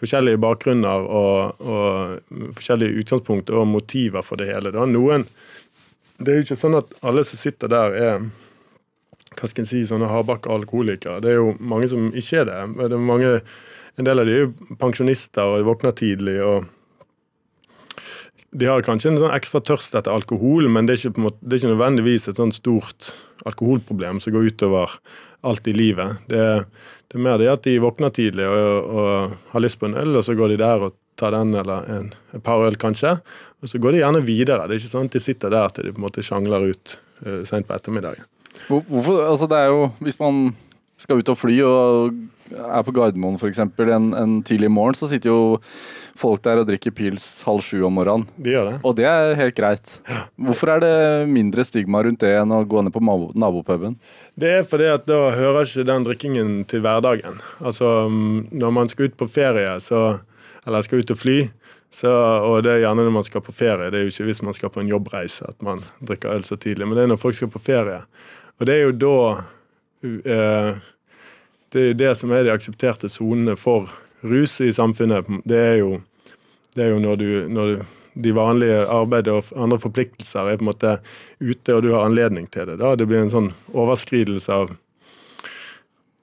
forskjellige 0.00 0.40
bakgrunner 0.40 1.06
og, 1.06 1.60
og, 1.60 2.18
forskjellige 2.56 3.02
utgangspunkt 3.02 3.52
og 3.52 3.68
motiver 3.68 4.24
for 4.26 4.40
det 4.40 4.50
hele. 4.50 4.72
Da. 4.74 4.86
Noen, 4.88 5.26
det 6.20 6.32
er 6.32 6.40
jo 6.40 6.46
ikke 6.48 6.60
sånn 6.60 6.78
at 6.80 6.92
alle 7.06 7.24
som 7.28 7.40
sitter 7.40 7.72
der, 7.72 7.96
er 7.96 8.28
hva 9.30 9.46
skal 9.46 9.62
jeg 9.62 9.70
si, 9.70 9.84
sånne 9.86 10.08
hardbakka 10.10 10.50
alkoholikere. 10.52 11.20
Det 11.22 11.32
er 11.32 11.38
jo 11.38 11.54
mange 11.62 11.88
som 11.92 12.10
ikke 12.10 12.42
er 12.42 12.48
det. 12.48 12.58
det 12.80 12.96
er 12.96 13.08
mange, 13.12 13.32
en 14.00 14.08
del 14.08 14.22
av 14.22 14.28
de 14.28 14.34
er 14.34 14.44
jo 14.46 14.76
pensjonister 14.80 15.54
og 15.54 15.68
våkner 15.68 15.94
tidlig. 15.96 16.40
og 16.42 16.68
de 18.50 18.66
har 18.66 18.82
kanskje 18.82 19.12
en 19.12 19.20
sånn 19.20 19.34
ekstra 19.34 19.60
tørst 19.62 19.94
etter 19.94 20.10
alkohol, 20.10 20.66
men 20.72 20.86
det 20.86 20.96
er 20.96 21.04
ikke, 21.04 21.22
måte, 21.22 21.38
det 21.44 21.54
er 21.54 21.60
ikke 21.62 21.74
nødvendigvis 21.76 22.26
et 22.26 22.40
sånn 22.40 22.54
stort 22.54 23.12
alkoholproblem 23.46 24.18
som 24.20 24.34
går 24.34 24.50
utover 24.50 24.96
alt 25.46 25.68
i 25.70 25.74
livet. 25.76 26.18
Det, 26.28 26.42
det 27.10 27.18
er 27.18 27.24
mer 27.26 27.40
det 27.42 27.48
at 27.50 27.64
de 27.66 27.78
våkner 27.82 28.12
tidlig 28.14 28.46
og, 28.46 28.90
og, 28.94 29.38
har 29.50 29.62
lyst 29.64 29.80
på 29.80 29.88
en 29.88 29.96
øl, 29.98 30.14
og 30.20 30.22
så 30.22 30.36
går 30.38 30.52
de 30.52 30.60
der 30.62 30.84
og 30.86 30.94
tar 31.18 31.34
den 31.34 31.56
eller 31.58 31.88
en, 31.90 32.12
et 32.36 32.42
par 32.46 32.62
øl, 32.62 32.78
kanskje. 32.78 33.16
Og 33.60 33.68
så 33.68 33.80
går 33.82 33.96
de 33.96 34.02
gjerne 34.04 34.22
videre. 34.24 34.68
Det 34.70 34.76
er 34.76 34.82
ikke 34.84 34.92
sånn 34.92 35.10
at 35.10 35.16
de 35.16 35.22
sitter 35.22 35.52
der 35.52 35.74
til 35.74 35.88
de 35.88 35.94
på 35.96 36.00
en 36.00 36.06
måte 36.06 36.24
sjangler 36.24 36.70
ut 36.70 36.94
uh, 37.26 37.40
seint 37.48 37.66
på 37.66 37.74
ettermiddagen. 37.74 38.28
Hvorfor, 38.68 39.24
altså 39.26 39.48
det 39.50 39.58
er 39.58 39.72
jo, 39.72 39.88
Hvis 39.98 40.20
man 40.20 40.52
skal 41.00 41.18
ut 41.18 41.32
og 41.32 41.38
fly 41.40 41.56
og 41.64 42.14
er 42.54 42.84
på 42.86 42.94
Gardermoen 42.94 43.38
f.eks. 43.40 43.58
En, 43.58 44.12
en 44.14 44.38
tidlig 44.46 44.70
morgen, 44.72 44.96
så 44.98 45.08
sitter 45.10 45.32
jo 45.32 45.58
folk 46.20 46.42
der 46.44 46.60
og 46.60 46.68
drikker 46.68 46.92
pils 46.94 47.24
halv 47.46 47.62
sju 47.64 47.80
om 47.86 47.94
morgenen. 47.96 48.26
De 48.36 48.54
gjør 48.54 48.70
det. 48.70 48.74
Og 48.84 48.96
det 48.98 49.06
er 49.08 49.36
helt 49.38 49.56
greit. 49.56 49.92
Hvorfor 50.40 50.74
er 50.74 50.84
det 50.84 50.94
mindre 51.30 51.64
stigma 51.66 52.02
rundt 52.04 52.22
det 52.22 52.34
enn 52.38 52.54
å 52.54 52.62
gå 52.68 52.84
ned 52.84 52.94
på 52.94 53.02
nabopuben? 53.02 53.96
Det 54.40 54.50
er 54.50 54.66
fordi 54.68 54.86
at 54.88 55.06
da 55.08 55.18
hører 55.36 55.66
ikke 55.66 55.84
den 55.84 56.04
drikkingen 56.06 56.52
til 56.70 56.80
hverdagen. 56.84 57.40
Altså 57.60 58.08
når 58.08 58.70
man 58.72 58.88
skal 58.88 59.10
ut 59.10 59.16
på 59.20 59.28
ferie, 59.28 59.72
så, 59.84 60.20
eller 60.66 60.86
skal 60.86 61.02
ut 61.02 61.12
og 61.12 61.18
fly, 61.20 61.38
så, 61.90 62.10
og 62.46 62.62
det 62.64 62.72
er 62.72 62.84
gjerne 62.84 63.04
når 63.04 63.16
man 63.18 63.26
skal 63.26 63.42
på 63.44 63.52
ferie, 63.52 63.90
det 63.90 63.98
er 63.98 64.06
jo 64.06 64.12
ikke 64.14 64.28
hvis 64.30 64.42
man 64.46 64.54
skal 64.54 64.70
på 64.70 64.80
en 64.80 64.88
jobbreise 64.88 65.44
at 65.48 65.58
man 65.62 65.82
drikker 66.06 66.32
øl 66.32 66.46
så 66.46 66.56
tidlig, 66.56 66.86
men 66.86 66.96
det 66.96 67.02
er 67.02 67.10
når 67.10 67.20
folk 67.20 67.36
skal 67.36 67.50
på 67.50 67.62
ferie. 67.62 67.98
Og 68.60 68.68
det 68.68 68.76
er 68.76 68.84
jo 68.86 68.94
da 69.02 69.16
eh, 70.04 70.70
det 71.74 71.82
er 71.88 71.98
det 71.98 72.14
som 72.18 72.32
er 72.34 72.46
de 72.46 72.54
aksepterte 72.54 73.10
sonene 73.10 73.56
for 73.58 73.90
rus 74.26 74.56
i 74.60 74.72
samfunnet. 74.74 75.28
Det 75.44 75.58
er 75.58 75.76
jo, 75.82 76.00
det 76.76 76.84
er 76.86 76.94
jo 76.94 77.02
når, 77.02 77.20
du, 77.20 77.28
når 77.50 77.66
du, 77.66 77.84
de 78.14 78.32
vanlige 78.34 78.84
arbeid 78.90 79.28
og 79.30 79.50
andre 79.56 79.78
forpliktelser 79.80 80.48
er 80.50 80.60
på 80.60 80.64
en 80.64 80.70
måte 80.70 80.94
ute, 81.40 81.74
og 81.74 81.82
du 81.84 81.92
har 81.94 82.06
anledning 82.06 82.48
til 82.50 82.66
det. 82.68 82.78
Da 82.80 82.94
det 82.98 83.06
blir 83.10 83.22
en 83.22 83.32
sånn 83.32 83.50
overskridelse 83.70 84.54
av, 84.54 84.72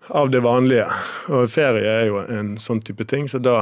av 0.08 0.32
det 0.34 0.42
vanlige. 0.46 0.88
Og 1.32 1.48
ferie 1.52 1.94
er 2.02 2.10
jo 2.10 2.24
en 2.24 2.56
sånn 2.62 2.82
type 2.86 3.08
ting, 3.08 3.30
så 3.32 3.40
da, 3.44 3.60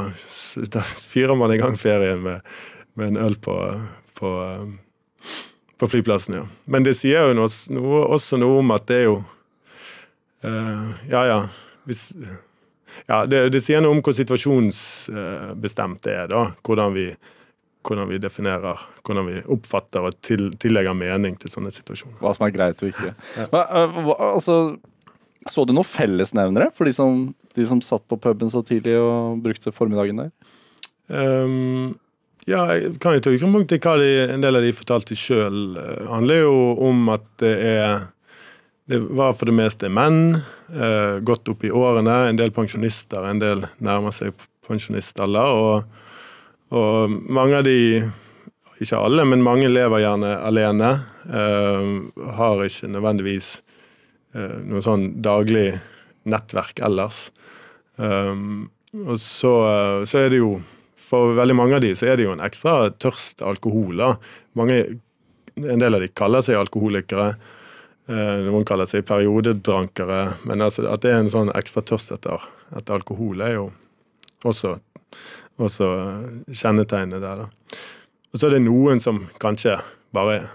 da 0.74 0.82
fyrer 0.82 1.38
man 1.38 1.54
i 1.54 1.60
gang 1.62 1.78
ferien 1.80 2.24
med, 2.24 2.56
med 2.98 3.14
en 3.14 3.22
øl 3.28 3.38
på, 3.42 3.56
på, 4.18 4.32
på, 5.78 5.92
flyplassen. 5.94 6.40
ja. 6.40 6.48
Men 6.64 6.86
det 6.86 6.96
sier 6.98 7.30
jo 7.30 7.38
noe, 7.38 8.02
også 8.08 8.40
noe 8.42 8.58
om 8.64 8.74
at 8.74 8.88
det 8.90 9.04
er 9.04 9.08
jo 9.10 9.20
uh, 10.44 10.90
Ja, 11.10 11.22
ja 11.26 11.40
hvis, 11.86 12.08
ja, 13.06 13.22
det, 13.30 13.44
det, 13.54 13.60
sier 13.62 13.82
noe 13.82 13.94
om 13.94 14.02
hvor 14.02 14.16
situasjonsbestemt 14.16 16.02
det 16.02 16.14
er. 16.16 16.26
da, 16.32 16.40
Hvordan 16.66 16.94
vi, 16.96 17.04
hvordan 17.86 18.10
vi 18.10 18.20
definerer, 18.22 18.82
hvordan 19.06 19.28
vi 19.30 19.40
oppfatter 19.54 20.08
og 20.08 20.16
til, 20.24 20.48
tillegger 20.62 20.96
mening 20.98 21.36
til 21.40 21.52
sånne 21.52 21.72
situasjoner. 21.74 22.18
Hva 22.22 22.34
som 22.36 22.46
er 22.46 22.54
greit 22.54 22.82
og 22.82 22.92
ikke. 22.92 23.12
Hva, 23.52 23.62
eh, 23.64 24.00
hva, 24.06 24.16
altså, 24.32 24.56
så 25.46 25.66
du 25.66 25.74
noen 25.76 25.86
fellesnevnere 25.86 26.72
for 26.74 26.88
de 26.88 26.96
som, 26.96 27.28
de 27.56 27.68
som 27.68 27.82
satt 27.84 28.06
på 28.10 28.18
puben 28.22 28.50
så 28.52 28.64
tidlig 28.66 28.98
og 29.00 29.38
brukte 29.44 29.74
formiddagen 29.74 30.24
der? 30.24 30.34
Um, 31.06 31.94
ja, 32.46 32.64
jeg 32.74 32.96
kan 33.02 33.14
jo 33.14 33.22
ta 33.22 33.32
utgangspunkt 33.34 33.74
i 33.74 33.80
hva 33.82 33.94
de, 34.02 34.10
en 34.34 34.42
del 34.42 34.58
av 34.58 34.66
de 34.66 34.74
fortalte 34.74 35.18
sjøl. 35.18 35.62
Eh, 35.78 36.04
handler 36.10 36.44
jo 36.44 36.58
om 36.90 37.08
at 37.14 37.26
det 37.42 37.56
er 37.70 38.04
det 38.86 39.00
var 39.18 39.32
for 39.34 39.50
det 39.50 39.56
meste 39.58 39.88
menn, 39.90 40.42
eh, 40.70 41.18
godt 41.26 41.48
opp 41.50 41.64
i 41.66 41.72
årene. 41.74 42.28
En 42.28 42.38
del 42.38 42.52
pensjonister, 42.54 43.24
en 43.26 43.40
del 43.42 43.64
nærmer 43.82 44.14
seg 44.14 44.30
pensjonistalder. 44.68 45.56
Og, 45.58 46.04
og 46.74 47.12
mange 47.30 47.60
av 47.60 47.66
de, 47.66 48.06
ikke 48.82 48.98
alle, 48.98 49.24
men 49.28 49.44
mange 49.44 49.68
lever 49.70 50.02
gjerne 50.02 50.32
alene. 50.46 50.92
Uh, 51.26 52.06
har 52.38 52.62
ikke 52.62 52.90
nødvendigvis 52.90 53.56
uh, 54.36 54.58
noe 54.66 54.82
sånn 54.84 55.08
daglig 55.22 55.76
nettverk 56.26 56.82
ellers. 56.86 57.28
Um, 57.96 58.68
og 59.06 59.20
så, 59.22 59.52
så, 60.08 60.18
er 60.20 60.30
det 60.32 60.38
jo 60.38 60.50
For 60.96 61.34
veldig 61.36 61.54
mange 61.56 61.76
av 61.76 61.82
de 61.84 61.90
så 61.96 62.10
er 62.10 62.18
det 62.18 62.26
jo 62.26 62.32
en 62.34 62.42
ekstra 62.44 62.90
tørst 62.98 63.42
alkohol. 63.44 64.00
da. 64.00 64.10
Mange, 64.58 64.80
en 65.56 65.82
del 65.82 65.94
av 65.94 66.02
de 66.02 66.08
kaller 66.10 66.42
seg 66.42 66.58
alkoholikere. 66.58 67.34
Noen 68.08 68.64
kaller 68.66 68.88
seg 68.90 69.04
periodedrankere. 69.06 70.20
Men 70.48 70.64
altså, 70.64 70.86
at 70.90 71.04
det 71.04 71.12
er 71.12 71.20
en 71.20 71.30
sånn 71.30 71.52
ekstra 71.54 71.84
tørst 71.86 72.14
etter, 72.16 72.42
etter 72.74 72.96
alkohol, 72.96 73.44
er 73.44 73.54
jo 73.58 73.68
også, 74.48 74.74
også 75.62 75.90
kjennetegnet 76.52 77.22
der. 77.22 77.44
da. 77.44 77.78
Og 78.32 78.40
så 78.40 78.48
er 78.48 78.56
det 78.56 78.64
noen 78.66 79.00
som 79.02 79.26
kanskje 79.42 79.78
bare 80.14 80.46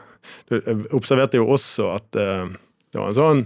Du 0.47 0.57
observerte 0.95 1.39
jo 1.39 1.47
også 1.49 1.87
at 1.95 2.17
eh, 2.19 2.51
det 2.91 2.99
var 2.99 3.09
en 3.09 3.17
sånn 3.17 3.41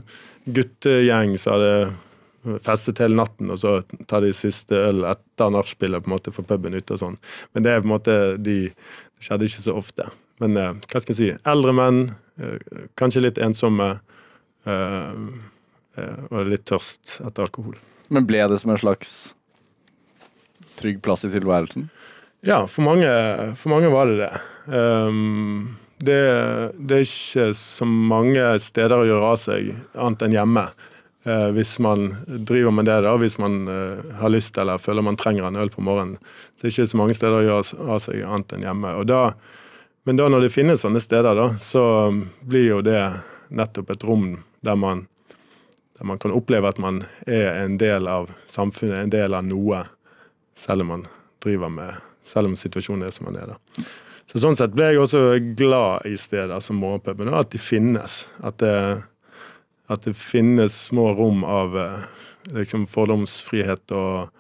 guttegjeng 0.55 1.35
som 1.38 1.55
hadde 1.55 2.57
festet 2.65 3.00
hele 3.01 3.17
natten, 3.17 3.50
og 3.53 3.59
så 3.62 3.79
ta 4.09 4.19
de 4.21 4.31
siste 4.35 4.77
øl 4.77 5.05
etter 5.09 5.53
nachspielet 5.53 6.03
på 6.03 6.09
en 6.09 6.15
måte 6.15 6.33
for 6.33 6.45
puben 6.47 6.75
ute 6.77 6.95
og 6.95 7.01
sånn. 7.01 7.17
Men 7.53 7.65
det 7.65 7.74
er 7.74 7.81
på 7.81 7.89
en 7.89 7.95
måte 7.95 8.17
de 8.41 8.57
skjedde 9.24 9.50
ikke 9.50 9.65
så 9.65 9.77
ofte. 9.79 10.09
Men 10.43 10.59
eh, 10.59 10.74
hva 10.91 11.01
skal 11.01 11.15
jeg 11.15 11.19
si? 11.19 11.31
Eldre 11.47 11.74
menn, 11.77 12.01
eh, 12.41 12.85
kanskje 13.00 13.24
litt 13.24 13.41
ensomme, 13.41 13.95
eh, 14.67 15.13
eh, 16.01 16.21
og 16.29 16.51
litt 16.51 16.65
tørst 16.69 17.19
etter 17.25 17.47
alkohol. 17.47 17.77
Men 18.13 18.27
ble 18.29 18.43
det 18.51 18.59
som 18.62 18.74
en 18.74 18.81
slags 18.81 19.15
trygg 20.79 21.01
plass 21.05 21.25
i 21.27 21.32
tilværelsen? 21.34 21.89
Ja, 22.46 22.67
for 22.70 22.86
mange, 22.86 23.10
for 23.58 23.74
mange 23.74 23.89
var 23.89 24.10
det 24.12 24.17
det. 24.22 24.34
Um, 24.70 25.77
det. 25.98 26.20
Det 26.77 26.98
er 27.00 27.08
ikke 27.08 27.48
så 27.58 27.88
mange 27.89 28.44
steder 28.62 29.00
å 29.00 29.08
gjøre 29.08 29.32
av 29.32 29.39
seg 29.41 29.72
annet 29.98 30.25
enn 30.27 30.36
hjemme. 30.36 30.65
Uh, 31.25 31.50
hvis 31.55 31.79
man 31.82 32.12
driver 32.27 32.75
med 32.75 32.86
det, 32.86 33.00
da, 33.08 33.15
hvis 33.17 33.39
man 33.41 33.63
uh, 33.65 34.03
har 34.20 34.29
lyst 34.29 34.60
eller 34.62 34.77
føler 34.77 35.08
man 35.08 35.17
trenger 35.17 35.48
en 35.48 35.58
øl 35.58 35.74
på 35.74 35.82
morgenen. 35.82 36.20
Så 36.53 36.67
det 36.67 36.70
er 36.70 36.75
ikke 36.75 36.91
så 36.94 37.01
mange 37.01 37.17
steder 37.17 37.39
å 37.39 37.46
gjøre 37.48 37.89
av 37.89 38.03
seg 38.03 38.22
annet 38.22 38.53
enn 38.53 38.67
hjemme. 38.67 38.94
Da, 39.10 39.24
men 40.05 40.22
da 40.22 40.29
når 40.29 40.46
det 40.46 40.53
finnes 40.53 40.86
sånne 40.86 41.01
steder, 41.01 41.34
da, 41.34 41.50
så 41.58 41.84
blir 42.46 42.67
jo 42.67 42.84
det 42.86 43.01
nettopp 43.50 43.89
et 43.96 44.05
rom 44.05 44.36
der 44.65 44.77
man, 44.77 45.08
der 45.98 46.13
man 46.13 46.22
kan 46.22 46.34
oppleve 46.38 46.70
at 46.70 46.77
man 46.82 47.08
er 47.25 47.55
en 47.63 47.79
del 47.82 48.05
av 48.05 48.29
samfunnet, 48.46 49.00
en 49.01 49.13
del 49.17 49.34
av 49.34 49.50
noe, 49.50 49.82
selv 50.57 50.85
om 50.85 50.93
man 50.93 51.07
driver 51.43 51.69
med 51.69 52.01
selv 52.25 52.50
om 52.50 52.57
situasjonen 52.57 53.05
er 53.05 53.13
som 53.13 53.29
den 53.29 53.38
er. 53.43 53.53
da. 53.53 53.85
Så 54.31 54.41
Sånn 54.41 54.57
sett 54.57 54.74
ble 54.75 54.89
jeg 54.89 55.01
også 55.01 55.24
glad 55.57 56.07
i 56.09 56.15
steder 56.19 56.59
som 56.63 56.79
morgenpuben, 56.81 57.29
og 57.31 57.43
at 57.43 57.51
de 57.53 57.62
finnes. 57.62 58.24
At 58.43 58.57
det, 58.63 58.75
at 59.91 60.07
det 60.07 60.15
finnes 60.17 60.74
små 60.89 61.12
rom 61.15 61.45
av 61.47 61.77
eh, 61.79 62.07
liksom 62.57 62.88
fordomsfrihet 62.89 63.93
og, 63.95 64.31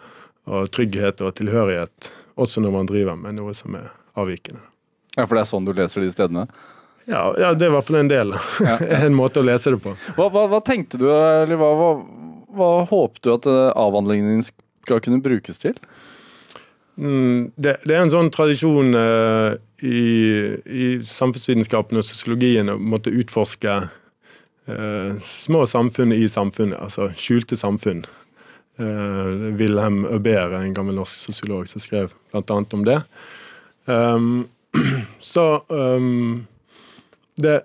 og, 0.49 0.71
trygghet 0.73 1.21
og 1.21 1.35
tilhørighet, 1.37 2.09
også 2.35 2.63
når 2.65 2.73
man 2.79 2.89
driver 2.89 3.19
med 3.19 3.37
noe 3.37 3.53
som 3.57 3.77
er 3.77 3.91
avvikende. 4.17 4.63
Ja, 5.15 5.27
For 5.27 5.37
det 5.37 5.45
er 5.45 5.51
sånn 5.53 5.69
du 5.69 5.71
leser 5.77 6.03
de 6.03 6.11
stedene? 6.11 6.47
Ja, 7.05 7.29
ja 7.39 7.53
det 7.53 7.67
er 7.67 7.71
i 7.71 7.75
hvert 7.77 7.87
fall 7.87 8.01
en 8.01 8.11
del. 8.11 8.35
Ja, 8.65 8.75
ja. 8.81 8.99
en 9.05 9.15
måte 9.15 9.39
å 9.39 9.45
lese 9.45 9.75
det 9.75 9.79
på. 9.85 9.93
Hva, 10.17 10.27
hva, 10.33 10.47
hva 10.51 10.61
tenkte 10.65 10.99
du, 10.99 11.07
eller 11.13 11.61
hva, 11.61 11.71
hva, 12.57 12.69
håpte 12.89 13.29
du 13.29 13.35
at 13.37 13.47
eh, 13.49 13.69
avhandlingen 13.77 14.33
din 14.33 14.47
skal 14.85 15.01
kunne 15.03 15.23
brukes 15.25 15.59
til? 15.61 15.75
Mm, 16.95 17.51
det, 17.59 17.75
det, 17.83 17.91
er 17.91 18.05
en 18.05 18.13
sånn 18.13 18.31
tradisjon 18.31 18.95
uh, 18.95 19.57
i, 19.83 20.01
i 20.63 20.85
samfunnsvitenskapen 21.03 21.99
og 21.99 22.07
sosiologien 22.07 22.71
å 22.71 22.77
måtte 22.79 23.11
utforske 23.11 23.73
uh, 23.83 25.11
små 25.19 25.65
samfunn 25.67 26.15
i 26.15 26.23
samfunnet, 26.31 26.79
altså 26.79 27.09
skjulte 27.19 27.59
samfunn. 27.59 28.05
Uh, 28.79 29.51
Wilhelm 29.59 30.05
Øber, 30.07 30.55
en 30.55 30.75
gammel 30.75 30.99
norsk 30.99 31.27
sosiolog, 31.29 31.67
som 31.71 31.83
skrev 31.83 32.15
bl.a. 32.31 32.61
om 32.63 32.87
det. 32.87 33.01
Um, 33.91 34.47
så 35.33 35.63
um, 35.69 36.45
det 37.39 37.61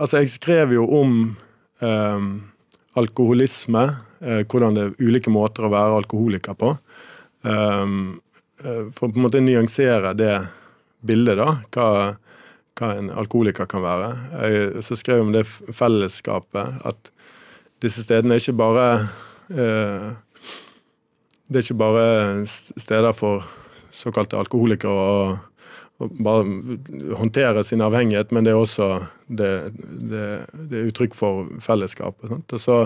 Altså, 0.00 0.22
jeg 0.22 0.30
skrev 0.32 0.70
jo 0.72 0.86
om 0.96 1.10
um, 1.84 2.28
alkoholisme, 2.96 3.82
hvordan 4.20 4.74
det 4.74 4.84
er 4.84 4.96
ulike 4.98 5.30
måter 5.30 5.66
å 5.66 5.70
være 5.70 6.00
alkoholiker 6.00 6.56
på. 6.58 6.72
Um, 7.46 8.18
Eh, 8.64 8.88
for 8.94 9.06
å 9.06 9.12
på 9.12 9.18
en 9.20 9.26
måte 9.26 9.42
nyansere 9.42 10.14
det 10.18 10.34
bildet, 11.06 11.38
da, 11.38 11.50
hva, 11.74 11.88
hva 12.78 12.92
en 12.98 13.10
alkoholiker 13.14 13.68
kan 13.70 13.84
være. 13.84 14.08
Jeg 14.42 14.86
så 14.86 14.98
skrev 14.98 15.20
jeg 15.20 15.26
om 15.28 15.34
det 15.36 15.44
fellesskapet, 15.46 16.80
at 16.88 17.12
disse 17.82 18.02
stedene 18.02 18.34
er 18.34 18.42
ikke 18.42 18.58
bare 18.58 18.86
eh, 19.54 20.08
Det 21.46 21.60
er 21.60 21.64
ikke 21.64 21.78
bare 21.80 22.08
steder 22.48 23.14
for 23.16 23.46
såkalte 23.94 24.36
alkoholikere 24.36 24.90
å, 24.92 25.36
bare 25.98 26.42
håndtere 27.18 27.62
sin 27.64 27.80
avhengighet, 27.82 28.34
men 28.34 28.44
det 28.46 28.52
er 28.52 28.58
også 28.58 28.88
det, 29.26 29.48
det, 29.78 30.26
det 30.54 30.82
er 30.82 30.90
uttrykk 30.90 31.16
for 31.16 31.48
fellesskapet. 31.62 32.36
Og 32.42 32.60
så 32.62 32.82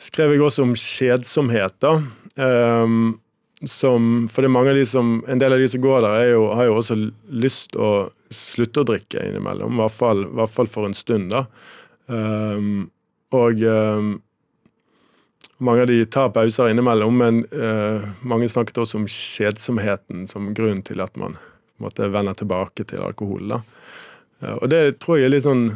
skrev 0.00 0.34
jeg 0.34 0.42
også 0.44 0.64
om 0.66 0.74
kjedsomhet. 0.78 1.76
da, 1.80 1.98
um, 2.36 3.20
som 3.64 4.28
For 4.28 4.42
de 4.42 4.84
som, 4.84 5.24
en 5.28 5.38
del 5.38 5.52
av 5.52 5.58
de 5.58 5.68
som 5.68 5.80
går 5.80 6.02
der, 6.02 6.24
jo, 6.34 6.48
har 6.52 6.68
jo 6.68 6.76
også 6.76 6.96
lyst 7.30 7.76
å 7.76 8.10
slutte 8.30 8.82
å 8.82 8.88
drikke 8.88 9.22
innimellom. 9.24 9.76
I 9.76 9.82
hvert 9.84 9.96
fall, 9.96 10.24
hvert 10.26 10.52
fall 10.52 10.68
for 10.68 10.88
en 10.88 10.96
stund, 10.96 11.30
da. 11.32 11.46
Um, 12.06 12.90
og 13.34 13.62
um, 13.62 14.10
mange 15.64 15.84
av 15.84 15.88
de 15.88 16.04
tar 16.04 16.32
pauser 16.34 16.70
innimellom, 16.70 17.16
men 17.16 17.42
uh, 17.54 18.04
mange 18.26 18.50
snakket 18.50 18.82
også 18.82 19.00
om 19.00 19.08
kjedsomheten 19.08 20.26
som 20.30 20.52
grunn 20.56 20.82
til 20.84 21.02
at 21.04 21.16
man 21.20 21.38
måtte 21.82 22.10
vende 22.12 22.34
tilbake 22.38 22.86
til 22.90 23.02
alkohol. 23.06 23.48
da. 23.54 23.62
Uh, 24.42 24.56
og 24.58 24.68
det 24.74 24.98
tror 25.02 25.20
jeg 25.20 25.30
er 25.30 25.36
litt 25.36 25.46
sånn 25.46 25.68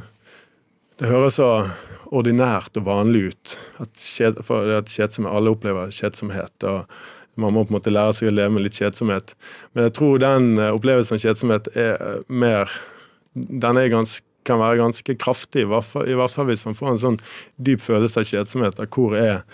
Det 0.98 1.06
høres 1.06 1.36
så 1.38 1.46
ordinært 2.14 2.76
og 2.80 2.86
vanlig 2.88 3.28
ut. 3.32 3.54
At, 3.82 3.92
kjed, 4.00 4.40
at 4.40 4.92
kjedsomhet, 4.92 5.32
alle 5.32 5.52
opplever 5.54 5.92
kjedsomhet. 5.94 6.54
og 6.64 6.86
man 7.38 7.54
må 7.54 7.62
på 7.64 7.70
en 7.70 7.78
måte 7.78 7.92
lære 7.94 8.14
seg 8.16 8.30
å 8.30 8.34
leve 8.34 8.50
med 8.56 8.64
litt 8.66 8.78
kjedsomhet. 8.80 9.34
Men 9.72 9.86
jeg 9.86 9.94
tror 9.98 10.22
den 10.22 10.56
eh, 10.58 10.74
opplevelsen 10.74 11.18
av 11.18 11.22
kjedsomhet 11.22 11.68
er 11.76 11.92
eh, 11.94 12.24
mer 12.26 12.72
Den 13.38 13.78
er 13.78 13.92
ganske, 13.92 14.24
kan 14.42 14.58
være 14.58 14.80
ganske 14.80 15.14
kraftig, 15.20 15.62
i 15.62 15.68
hvert, 15.68 15.86
fall, 15.86 16.08
i 16.08 16.16
hvert 16.18 16.32
fall 16.32 16.48
hvis 16.48 16.64
man 16.66 16.74
får 16.74 16.90
en 16.90 17.02
sånn 17.02 17.18
dyp 17.62 17.84
følelse 17.84 18.24
av 18.24 18.26
kjedsomhet. 18.32 18.80
av 18.80 18.90
hvor 18.90 19.14
er 19.18 19.44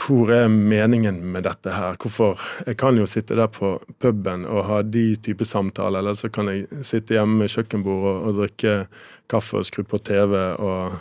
hvor 0.00 0.30
er 0.32 0.46
meningen 0.48 1.18
med 1.34 1.44
dette 1.44 1.74
her? 1.74 1.98
Hvorfor? 2.00 2.40
Jeg 2.64 2.78
kan 2.80 2.96
jo 2.96 3.04
sitte 3.10 3.36
der 3.36 3.50
på 3.52 3.74
puben 4.00 4.46
og 4.48 4.64
ha 4.64 4.78
de 4.80 5.10
type 5.20 5.44
samtaler, 5.44 6.00
eller 6.00 6.16
så 6.16 6.30
kan 6.32 6.48
jeg 6.48 6.86
sitte 6.88 7.18
hjemme 7.18 7.42
med 7.42 7.52
kjøkkenbord 7.52 8.06
og, 8.08 8.22
og 8.30 8.38
drikke 8.38 8.76
kaffe 9.28 9.60
og 9.60 9.68
skru 9.68 9.84
på 9.84 10.00
TV 10.06 10.38
og 10.56 10.96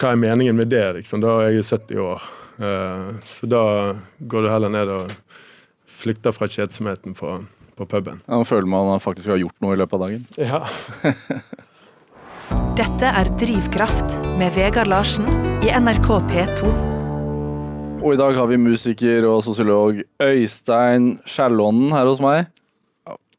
Hva 0.00 0.12
er 0.12 0.18
meningen 0.18 0.56
med 0.58 0.72
det, 0.72 0.84
liksom? 0.98 1.22
Da 1.22 1.36
er 1.44 1.54
jeg 1.54 1.66
70 1.68 2.00
år. 2.02 2.24
Eh, 2.58 3.10
så 3.26 3.48
da 3.50 3.64
går 4.18 4.46
du 4.46 4.50
heller 4.50 4.72
ned 4.72 4.90
og 4.94 5.12
flykter 5.90 6.34
fra 6.34 6.48
kjedsomheten 6.50 7.14
på, 7.18 7.36
på 7.78 7.86
puben. 7.90 8.20
Ja, 8.26 8.40
Da 8.40 8.48
føler 8.48 8.66
man 8.70 9.00
faktisk 9.02 9.32
har 9.32 9.40
gjort 9.42 9.56
noe 9.64 9.76
i 9.76 9.80
løpet 9.80 9.98
av 9.98 10.06
dagen. 10.06 10.26
Ja. 10.38 10.62
Dette 12.78 13.06
er 13.06 13.30
Drivkraft 13.38 14.18
med 14.38 14.52
Vegard 14.56 14.90
Larsen 14.90 15.28
i 15.64 15.70
NRK 15.70 16.10
P2. 16.30 16.72
Og 18.04 18.10
i 18.12 18.18
dag 18.20 18.36
har 18.36 18.50
vi 18.50 18.58
musiker 18.60 19.24
og 19.30 19.40
sosiolog 19.46 20.02
Øystein 20.20 21.14
Skjærlånen 21.24 21.94
her 21.94 22.10
hos 22.10 22.20
meg 22.20 22.50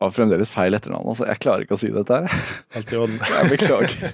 har 0.06 0.13
fremdeles 0.15 0.52
feil 0.54 0.78
etternavn. 0.78 1.12
altså. 1.13 1.28
Jeg 1.30 1.41
klarer 1.44 1.65
ikke 1.65 1.78
å 1.78 1.82
si 1.82 1.91
dette 1.94 2.22
her. 2.22 2.46
Helt 2.76 2.94
i 2.94 3.00
orden. 3.02 3.20
Jeg 3.36 3.52
beklager. 3.56 4.13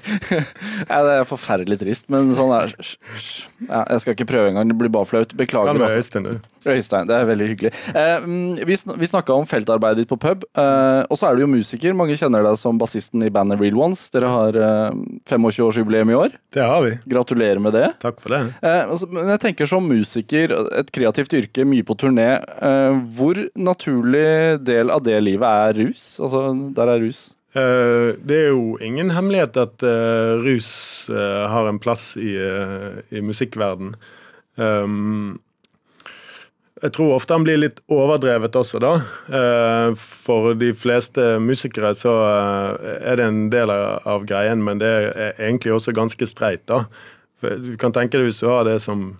det 0.88 1.18
er 1.18 1.28
forferdelig 1.30 1.82
trist, 1.84 2.08
men 2.14 2.34
sånn 2.38 2.54
er 2.56 2.74
ja, 2.78 3.84
Jeg 3.84 4.04
skal 4.04 4.16
ikke 4.16 4.30
prøve 4.32 4.52
engang. 4.52 4.72
Det 4.72 4.80
blir 4.80 4.94
bare 4.94 5.10
flaut. 5.10 5.36
Beklager. 5.38 5.74
Kan 5.74 5.84
være 5.84 6.02
Øystein, 6.02 6.28
du. 6.28 6.52
Øystein, 6.72 7.08
det 7.10 7.16
er 7.18 7.26
veldig 7.26 7.48
hyggelig. 7.50 7.72
Eh, 7.98 8.26
mm, 8.26 8.60
vi 8.70 8.76
vi 9.02 9.10
snakka 9.10 9.34
om 9.34 9.48
feltarbeidet 9.50 10.04
ditt 10.04 10.12
på 10.12 10.18
pub, 10.22 10.44
eh, 10.58 11.02
og 11.10 11.18
så 11.18 11.30
er 11.30 11.38
du 11.38 11.44
jo 11.46 11.50
musiker. 11.50 11.96
Mange 11.98 12.18
kjenner 12.20 12.46
deg 12.46 12.60
som 12.62 12.78
bassisten 12.82 13.24
i 13.26 13.32
bandet 13.34 13.62
Real 13.62 13.80
Ones. 13.82 14.04
Dere 14.14 14.30
har 14.30 14.58
eh, 14.58 15.00
25-årsjubileum 15.30 16.12
i 16.14 16.18
år. 16.18 16.36
Det 16.54 16.66
har 16.66 16.84
vi. 16.86 16.94
Gratulerer 17.10 17.62
med 17.64 17.74
det. 17.78 17.88
Takk 18.04 18.22
for 18.22 18.36
det. 18.36 18.44
Eh, 18.62 18.84
altså, 18.86 19.10
men 19.10 19.32
jeg 19.34 19.42
tenker 19.48 19.70
som 19.70 19.88
musiker, 19.90 20.54
et 20.78 20.94
kreativt 20.94 21.34
yrke, 21.38 21.66
mye 21.66 21.86
på 21.88 21.98
turné. 21.98 22.30
Eh, 22.62 23.02
hvor 23.18 23.42
naturlig 23.58 24.62
del 24.62 24.94
av 24.94 25.04
det 25.06 25.18
livet 25.24 25.48
er 25.72 25.81
rus? 25.82 26.06
Altså, 26.22 26.48
der 26.78 26.94
er 26.94 27.06
rus. 27.06 27.22
Uh, 27.52 28.15
det 28.24 28.38
er 28.38 28.50
jo 28.54 28.78
ingen 28.80 29.12
hemmelighet 29.12 29.58
at 29.60 29.84
uh, 29.84 30.39
rus 30.39 30.72
uh, 31.12 31.50
har 31.52 31.67
en 31.67 31.82
plass 31.84 32.13
i, 32.15 32.38
i 33.12 33.24
musikkverden. 33.26 33.96
Jeg 36.82 36.96
tror 36.96 37.13
ofte 37.13 37.36
han 37.36 37.44
blir 37.46 37.60
litt 37.62 37.78
overdrevet 37.94 38.56
også, 38.58 38.80
da. 38.82 38.91
Eh, 39.38 39.91
for 39.98 40.56
de 40.58 40.72
fleste 40.74 41.36
musikere 41.44 41.91
så 41.98 42.13
eh, 42.26 42.94
er 43.12 43.20
det 43.20 43.28
en 43.28 43.41
del 43.54 43.70
av 43.70 44.26
greien, 44.26 44.63
men 44.65 44.82
det 44.82 44.89
er 44.89 45.36
egentlig 45.36 45.76
også 45.76 45.94
ganske 45.94 46.26
streit, 46.30 46.63
da. 46.72 46.86
Du 47.41 47.76
kan 47.82 47.94
tenke 47.94 48.17
deg 48.17 48.30
hvis 48.30 48.41
du 48.41 48.48
har 48.50 48.65
det 48.65 48.80
som 48.82 49.12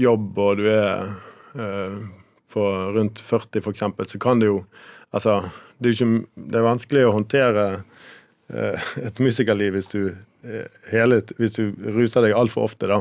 jobb, 0.00 0.36
og 0.36 0.60
du 0.60 0.68
er 0.68 1.14
eh, 1.56 1.96
på 2.52 2.68
rundt 2.98 3.24
40 3.24 3.64
f.eks., 3.64 3.86
så 4.12 4.22
kan 4.22 4.42
det 4.42 4.52
jo 4.52 4.64
Altså, 5.12 5.42
det 5.82 5.92
er, 5.92 5.96
ikke, 5.98 6.44
det 6.50 6.60
er 6.60 6.68
vanskelig 6.68 7.06
å 7.08 7.16
håndtere 7.18 7.66
et 8.52 9.20
musikerliv 9.22 9.78
hvis 9.78 9.88
du, 9.88 10.00
hele, 10.90 11.22
hvis 11.38 11.56
du 11.56 11.62
ruser 11.94 12.26
deg 12.26 12.34
altfor 12.36 12.66
ofte, 12.68 12.90
da. 12.90 13.00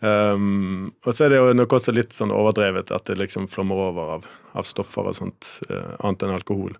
Um, 0.00 0.94
og 1.04 1.12
så 1.12 1.26
er 1.26 1.34
det 1.34 1.40
jo 1.42 1.52
nok 1.52 1.74
også 1.76 1.92
litt 1.92 2.14
sånn 2.16 2.32
overdrevet 2.32 2.88
at 2.94 3.04
det 3.10 3.18
liksom 3.20 3.50
flommer 3.52 3.82
over 3.90 4.14
av, 4.14 4.22
av 4.56 4.64
stoffer 4.64 5.10
og 5.10 5.16
sånt, 5.18 5.48
uh, 5.68 5.92
annet 6.00 6.24
enn 6.24 6.36
alkohol. 6.38 6.72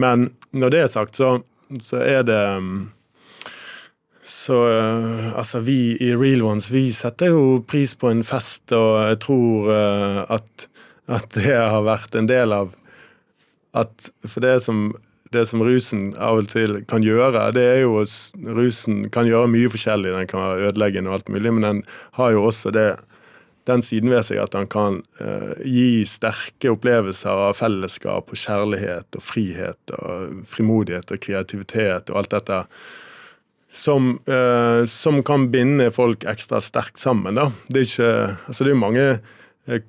Men 0.00 0.30
når 0.56 0.72
det 0.72 0.80
er 0.80 0.92
sagt, 0.94 1.20
så, 1.20 1.34
så 1.84 2.00
er 2.00 2.24
det 2.24 2.40
um, 2.56 2.90
så 4.24 4.56
altså 5.34 5.58
vi 5.66 5.96
i 6.00 6.12
Real 6.14 6.44
Ones 6.46 6.68
vi 6.70 6.84
setter 6.94 7.32
jo 7.34 7.58
pris 7.68 7.92
på 7.98 8.06
en 8.08 8.22
fest, 8.24 8.70
og 8.70 9.00
jeg 9.10 9.18
tror 9.24 9.66
at, 10.30 10.66
at, 11.10 11.26
det 11.34 11.56
har 11.58 11.82
vært 11.82 12.14
en 12.14 12.28
del 12.30 12.54
av 12.54 12.70
at 13.72 14.10
For 14.28 14.44
det 14.44 14.58
som, 14.66 14.90
det 15.32 15.46
som 15.48 15.62
rusen 15.64 16.12
av 16.20 16.42
og 16.42 16.50
til 16.52 16.82
kan 16.88 17.04
gjøre, 17.04 17.50
det 17.56 17.62
er 17.64 17.80
jo 17.84 18.02
rusen 18.58 19.06
kan 19.14 19.28
gjøre 19.28 19.50
mye 19.52 19.70
forskjellig. 19.72 20.12
Den 20.12 20.28
kan 20.30 20.44
være 20.44 20.68
ødeleggende 20.68 21.10
og 21.10 21.20
alt 21.20 21.32
mulig, 21.32 21.54
men 21.56 21.68
den 21.68 21.82
har 22.18 22.34
jo 22.36 22.44
også 22.50 22.74
det 22.74 22.90
den 23.70 23.82
siden 23.84 24.10
ved 24.10 24.24
seg 24.26 24.40
at 24.42 24.56
han 24.58 24.66
kan 24.70 24.98
uh, 25.22 25.52
gi 25.62 26.02
sterke 26.08 26.72
opplevelser 26.72 27.44
av 27.46 27.54
fellesskap 27.58 28.32
og 28.32 28.40
kjærlighet 28.40 29.18
og 29.18 29.22
frihet 29.22 29.94
og 29.98 30.42
frimodighet 30.50 31.14
og 31.14 31.22
kreativitet 31.22 32.10
og 32.10 32.22
alt 32.22 32.34
dette 32.34 32.58
som, 33.72 34.16
uh, 34.28 34.82
som, 34.90 35.22
kan 35.24 35.46
binde 35.54 35.92
folk 35.94 36.26
ekstra 36.28 36.60
sterkt 36.60 37.00
sammen. 37.00 37.38
Da. 37.38 37.48
Det 37.72 37.86
er 37.86 37.94
jo 37.94 38.10
Altså, 38.50 38.66
mange 38.74 39.06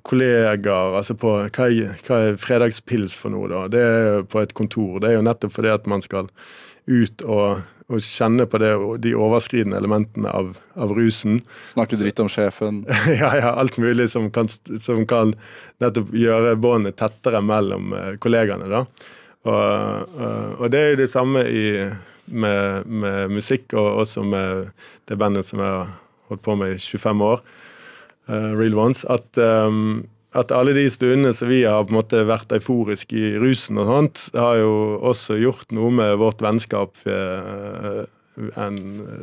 kollegaer 0.06 0.94
altså 0.94 1.16
på, 1.18 1.34
hva 1.50 1.66
er, 1.66 1.96
hva 2.06 2.20
er, 2.28 2.36
fredagspils 2.38 3.16
for 3.18 3.34
noe, 3.34 3.48
da? 3.50 3.64
Det 3.72 3.80
er 3.82 4.26
på 4.30 4.42
et 4.44 4.54
kontor. 4.54 5.00
Det 5.02 5.10
er 5.10 5.18
jo 5.18 5.24
nettopp 5.26 5.56
fordi 5.56 5.72
at 5.74 5.88
man 5.90 6.04
skal 6.04 6.30
ut 6.86 7.24
og, 7.24 7.64
og 7.90 8.04
kjenne 8.04 8.46
på 8.50 8.60
det, 8.62 8.70
de 9.02 9.14
overskridende 9.18 9.80
elementene 9.80 10.30
av, 10.30 10.54
av 10.78 10.94
rusen. 10.94 11.40
Snakke 11.72 11.98
dritt 11.98 12.22
om 12.22 12.30
sjefen. 12.30 12.84
ja, 13.22 13.32
ja, 13.40 13.50
alt 13.56 13.80
mulig 13.82 14.10
som 14.12 14.30
kan, 14.34 14.50
som 14.52 15.02
kan 15.10 15.34
nettopp 15.82 16.14
gjøre 16.14 16.54
båndet 16.60 17.00
tettere 17.00 17.42
mellom 17.42 17.96
eh, 17.98 18.14
kollegaene. 18.22 18.70
da. 18.70 18.84
Og, 19.44 20.14
og, 20.56 20.68
det 20.72 20.80
er 20.80 20.94
jo 20.94 21.00
det 21.02 21.10
samme 21.12 21.42
i 21.44 21.66
med, 22.32 22.86
med, 22.86 23.34
musikk, 23.34 23.74
og 23.76 24.04
også 24.04 24.22
med 24.24 24.70
det 25.08 25.18
bandet 25.20 25.44
som 25.44 25.60
jeg 25.60 25.68
har 25.68 25.90
holdt 26.30 26.44
på 26.46 26.54
med 26.56 26.76
i 26.76 26.80
25 26.80 27.24
år, 27.26 27.42
Real 28.28 28.76
Ones, 28.78 29.04
at, 29.10 29.26
um, 29.36 30.06
at 30.32 30.52
alle 30.54 30.72
de 30.76 30.86
stundene 30.90 31.34
som 31.36 31.50
vi 31.50 31.62
har 31.68 31.84
på 31.84 31.92
en 31.92 31.98
måte 31.98 32.22
vært 32.28 32.54
euforiske 32.56 33.18
i 33.18 33.32
rusen 33.42 33.80
og 33.82 33.90
sånt, 33.90 34.22
har 34.32 34.62
jo 34.62 34.74
også 35.04 35.36
gjort 35.42 35.74
noe 35.76 35.92
med 35.92 36.16
vårt 36.22 36.40
vennskap. 36.44 36.96
Uh, 37.04 38.04
en, 38.36 38.78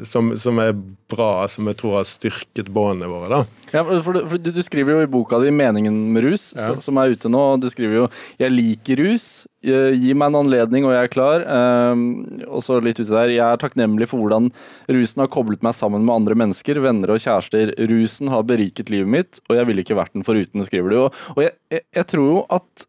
som, 0.07 0.31
som, 0.39 0.59
er 0.63 0.73
bra, 1.11 1.45
som 1.51 1.67
jeg 1.67 1.77
tror 1.79 1.97
har 1.99 2.07
styrket 2.07 2.71
båndene 2.71 3.09
våre. 3.11 3.29
da. 3.29 3.69
Ja, 3.73 3.83
for, 4.03 4.15
du, 4.15 4.21
for 4.27 4.41
du, 4.41 4.51
du, 4.55 4.61
skriver 4.63 4.95
jo 4.95 5.05
i 5.05 5.09
boka 5.11 5.39
di 5.43 5.51
'Meningen 5.51 5.95
med 6.13 6.23
rus', 6.23 6.51
ja. 6.55 6.75
som 6.79 6.97
er 6.97 7.15
ute 7.15 7.31
nå. 7.31 7.43
Du 7.61 7.69
skriver 7.69 8.03
jo 8.03 8.09
'Jeg 8.39 8.51
liker 8.55 9.03
rus', 9.03 9.45
gi 9.61 10.13
meg 10.17 10.31
en 10.31 10.39
anledning 10.41 10.85
og 10.87 10.93
jeg 10.95 11.05
er 11.05 11.11
klar. 11.11 11.43
Um, 11.45 12.41
og 12.47 12.63
så 12.65 12.79
litt 12.81 12.99
ute 12.99 13.11
der, 13.11 13.29
Jeg 13.29 13.45
er 13.45 13.61
takknemlig 13.61 14.07
for 14.09 14.21
hvordan 14.21 14.49
rusen 14.89 15.21
har 15.21 15.31
koblet 15.31 15.61
meg 15.63 15.75
sammen 15.77 16.05
med 16.05 16.15
andre 16.15 16.35
mennesker, 16.35 16.81
venner 16.81 17.13
og 17.13 17.21
kjærester. 17.21 17.73
Rusen 17.91 18.31
har 18.31 18.43
beriket 18.43 18.89
livet 18.89 19.07
mitt, 19.07 19.41
og 19.49 19.57
jeg 19.57 19.67
ville 19.67 19.83
ikke 19.85 19.99
vært 19.99 20.13
den 20.13 20.25
foruten, 20.25 20.65
skriver 20.65 20.89
du. 20.89 20.97
Og, 21.05 21.19
og 21.35 21.43
jeg, 21.43 21.53
jeg, 21.69 21.85
jeg, 21.93 22.07
tror 22.07 22.27
jo 22.27 22.45
at, 22.49 22.87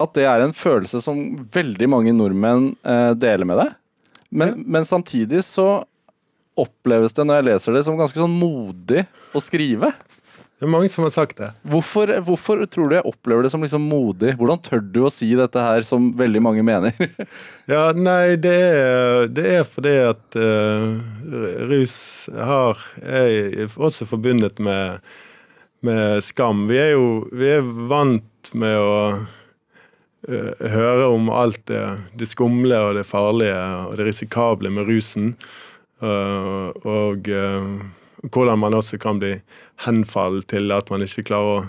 at 0.00 0.14
det 0.14 0.24
er 0.24 0.44
en 0.44 0.56
følelse 0.56 1.02
som 1.04 1.20
veldig 1.52 1.90
mange 1.90 2.14
nordmenn 2.16 2.74
eh, 2.86 3.12
deler 3.18 3.48
med 3.48 3.60
deg. 3.64 3.76
Men, 4.30 4.62
men, 4.66 4.86
samtidig 4.88 5.44
så 5.46 5.84
oppleves 6.56 7.14
det 7.16 7.26
når 7.26 7.40
jeg 7.40 7.48
leser 7.50 7.76
det 7.76 7.84
som 7.86 7.98
ganske 7.98 8.18
sånn 8.18 8.36
modig 8.40 9.04
å 9.36 9.42
skrive. 9.44 9.92
Det 10.56 10.64
er 10.64 10.70
mange 10.72 10.88
som 10.88 11.04
har 11.04 11.12
sagt 11.12 11.36
det. 11.36 11.50
Hvorfor, 11.68 12.08
hvorfor 12.24 12.62
tror 12.72 12.88
du 12.88 12.94
jeg 12.96 13.04
opplever 13.04 13.44
det 13.44 13.50
som 13.52 13.60
liksom 13.60 13.84
modig? 13.90 14.32
Hvordan 14.38 14.62
tør 14.64 14.80
du 14.80 15.02
å 15.04 15.12
si 15.12 15.28
dette 15.36 15.60
her, 15.60 15.84
som 15.84 16.08
veldig 16.16 16.40
mange 16.40 16.64
mener? 16.64 16.96
ja, 17.72 17.90
nei, 17.92 18.38
det 18.40 18.54
er, 18.64 19.28
det 19.28 19.44
er 19.58 19.66
fordi 19.68 19.92
at 20.06 20.38
uh, 20.40 20.96
rus 21.68 21.98
har, 22.32 22.80
er 23.04 23.68
også 23.76 24.08
forbundet 24.08 24.56
med, 24.64 25.04
med 25.84 26.24
skam. 26.24 26.64
Vi 26.72 26.80
er 26.80 26.94
jo 26.94 27.26
vi 27.36 27.52
er 27.58 27.74
vant 27.92 28.54
med 28.56 28.80
å 28.80 28.96
høre 30.26 31.06
om 31.12 31.28
alt 31.30 31.60
det, 31.70 31.84
det, 32.18 32.26
skumle 32.30 32.78
og 32.88 32.96
det 32.98 33.06
farlige 33.06 33.60
og 33.86 33.96
det 33.98 34.08
risikable 34.08 34.72
med 34.74 34.88
rusen. 34.88 35.34
Uh, 36.02 36.74
og 36.84 37.28
uh, 37.32 38.28
hvordan 38.28 38.60
man 38.60 38.76
også 38.76 38.98
kan 39.00 39.20
bli 39.22 39.38
henfallet 39.86 40.44
til 40.50 40.72
at 40.76 40.90
man 40.92 41.04
ikke 41.04 41.24
klarer 41.30 41.56
å 41.56 41.66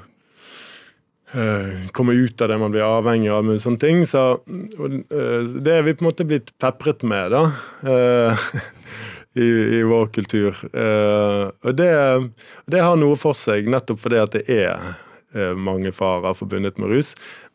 komme 1.92 2.14
ut 2.16 2.40
av 2.40 2.48
det 2.48 2.56
man 2.56 2.72
blir 2.72 2.86
avhengig 2.88 3.28
av. 3.36 3.42
med 3.44 3.60
sånne 3.60 3.82
ting, 3.82 4.06
så 4.08 4.40
Det 4.48 5.74
er 5.74 5.82
vi 5.84 5.94
på 5.94 6.06
en 6.06 6.08
måte 6.08 6.24
blitt 6.24 6.54
pepret 6.58 7.04
med, 7.04 7.36
da. 7.36 7.52
I, 9.36 9.50
i, 9.76 9.82
vår 9.84 10.08
kultur. 10.16 10.56
og 10.64 11.76
det, 11.76 11.92
det, 12.72 12.80
har 12.80 12.96
noe 12.96 13.20
for 13.20 13.36
seg, 13.36 13.68
nettopp 13.68 14.00
fordi 14.00 14.22
at 14.24 14.38
det 14.40 14.48
er 14.48 15.52
mange 15.60 15.92
farer 15.92 16.32
forbundet 16.34 16.80
med 16.80 16.96
rus. 16.96 17.12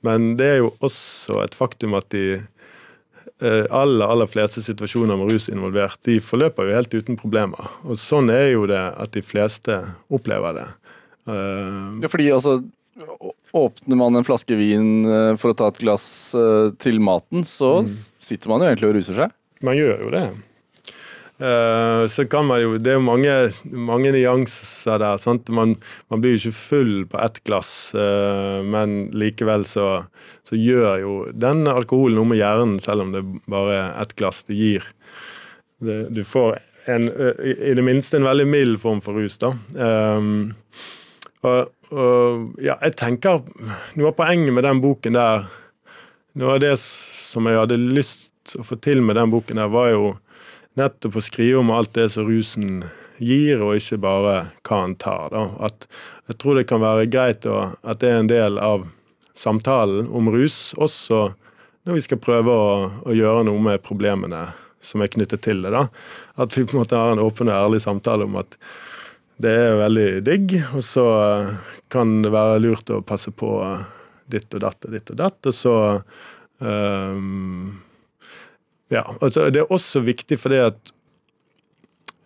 Men 0.07 0.35
det 0.39 0.49
er 0.49 0.61
jo 0.63 0.73
også 0.83 1.41
et 1.45 1.57
faktum 1.57 1.97
at 1.99 2.09
de 2.15 2.27
eh, 2.39 3.65
aller, 3.71 4.05
aller 4.07 4.31
fleste 4.31 4.65
situasjoner 4.65 5.19
med 5.19 5.33
rus 5.33 5.49
involvert, 5.53 6.01
de 6.07 6.19
forløper 6.23 6.69
jo 6.69 6.77
helt 6.77 6.95
uten 6.95 7.19
problemer. 7.21 7.73
Og 7.87 7.99
sånn 8.01 8.33
er 8.35 8.53
jo 8.53 8.67
det 8.71 8.83
at 8.83 9.15
de 9.15 9.25
fleste 9.25 9.79
opplever 10.13 10.59
det. 10.59 10.69
Uh, 11.23 12.03
ja, 12.03 12.09
fordi 12.11 12.33
altså 12.35 12.61
Åpner 13.55 13.97
man 13.97 14.19
en 14.19 14.25
flaske 14.27 14.57
vin 14.59 15.07
eh, 15.07 15.35
for 15.41 15.53
å 15.53 15.57
ta 15.57 15.71
et 15.71 15.79
glass 15.81 16.05
til 16.83 16.99
maten, 17.01 17.41
så 17.49 17.79
mm. 17.87 17.93
sitter 18.21 18.53
man 18.53 18.61
jo 18.61 18.69
egentlig 18.69 18.89
og 18.91 18.97
ruser 18.99 19.17
seg. 19.17 19.33
Man 19.65 19.79
gjør 19.79 20.03
jo 20.05 20.11
det. 20.13 20.25
Uh, 21.43 22.07
så 22.07 22.23
kan 22.31 22.47
man 22.47 22.61
jo 22.63 22.77
Det 22.79 22.93
er 22.93 22.99
jo 23.01 23.03
mange, 23.03 23.33
mange 23.65 24.13
nyanser 24.15 25.01
der. 25.03 25.19
sant? 25.19 25.49
Man, 25.51 25.75
man, 26.13 26.21
blir 26.23 26.37
jo 26.37 26.43
ikke 26.43 26.59
full 26.59 26.93
på 27.11 27.19
ett 27.19 27.41
glass, 27.43 27.71
uh, 27.99 28.63
men 28.63 29.11
likevel 29.11 29.67
så, 29.67 30.05
så, 30.47 30.55
gjør 30.55 31.01
jo 31.03 31.15
den 31.35 31.67
alkoholen 31.67 32.21
noe 32.21 32.31
med 32.31 32.39
hjernen, 32.39 32.79
selv 32.85 33.07
om 33.07 33.15
det 33.17 33.25
bare 33.51 33.75
er 33.81 34.03
ett 34.05 34.15
glass. 34.15 34.45
Det 34.47 34.55
gir 34.61 34.87
det, 35.83 36.15
Du 36.15 36.23
får 36.23 36.61
en, 36.87 37.11
uh, 37.11 37.35
i 37.43 37.75
det 37.75 37.87
minste 37.91 38.21
en 38.21 38.29
veldig 38.29 38.47
mild 38.47 38.79
form 38.85 39.03
for 39.03 39.19
rus, 39.19 39.41
da. 39.43 39.51
Um, 39.75 40.53
og, 41.43 41.73
og, 41.91 42.51
ja, 42.63 42.77
jeg 42.87 42.95
tenker 43.01 43.41
Noe 43.99 44.13
av 44.13 44.15
poenget 44.15 44.55
med 44.55 44.63
den 44.63 44.79
boken 44.79 45.17
der 45.17 45.49
Noe 46.39 46.55
av 46.55 46.61
det 46.63 46.77
som 46.79 47.49
jeg 47.51 47.59
hadde 47.59 47.81
lyst 47.83 48.55
å 48.59 48.63
få 48.67 48.79
til 48.83 49.03
med 49.03 49.19
den 49.19 49.33
boken 49.33 49.59
der, 49.59 49.73
var 49.73 49.91
jo 49.91 50.13
nettopp 50.79 51.19
å 51.19 51.25
skrive 51.25 51.61
om 51.61 51.71
alt 51.75 51.93
det 51.97 52.09
som 52.15 52.27
rusen 52.29 52.85
gir, 53.23 53.61
og 53.63 53.77
ikke 53.79 54.01
bare 54.03 54.35
hva 54.67 54.81
han 54.85 54.97
tar. 55.01 55.31
Da. 55.35 55.45
At 55.69 55.87
jeg 56.31 56.39
tror 56.43 56.59
det 56.59 56.69
kan 56.71 56.83
være 56.83 57.11
greit 57.13 57.47
å, 57.47 57.73
at 57.83 58.03
det 58.03 58.11
er 58.11 58.23
en 58.23 58.33
del 58.33 58.59
av 58.63 58.89
samtalen 59.39 60.09
om 60.13 60.31
rus, 60.33 60.73
også 60.77 61.33
når 61.83 61.99
vi 61.99 62.05
skal 62.05 62.21
prøve 62.23 62.53
å, 62.55 62.75
å, 63.03 63.15
gjøre 63.15 63.47
noe 63.49 63.63
med 63.63 63.83
problemene 63.83 64.47
som 64.83 65.03
er 65.03 65.11
knyttet 65.11 65.43
til 65.47 65.63
det. 65.65 65.73
da. 65.75 65.87
At 66.43 66.55
vi 66.57 66.65
på 66.67 66.77
en 66.77 66.83
måte 66.83 66.99
har 66.99 67.15
en 67.15 67.23
åpen 67.23 67.51
og 67.51 67.57
ærlig 67.57 67.83
samtale 67.83 68.27
om 68.29 68.39
at 68.41 68.57
det 69.43 69.53
er 69.59 69.81
veldig 69.81 70.11
digg, 70.27 70.55
og 70.77 70.85
så 70.87 71.07
kan 71.91 72.21
det 72.23 72.31
være 72.35 72.61
lurt 72.63 72.93
å 72.95 73.01
passe 73.07 73.33
på 73.35 73.51
ditt 74.31 74.53
og 74.55 74.63
datt 74.63 74.87
og 74.87 74.95
ditt 74.95 75.11
og 75.11 75.19
datt, 75.19 75.49
og 75.49 75.57
så 75.57 75.75
um, 76.63 77.73
ja, 78.93 79.07
altså 79.21 79.49
Det 79.51 79.63
er 79.63 79.73
også 79.73 80.03
viktig 80.05 80.39
fordi 80.41 80.61
at 80.67 80.93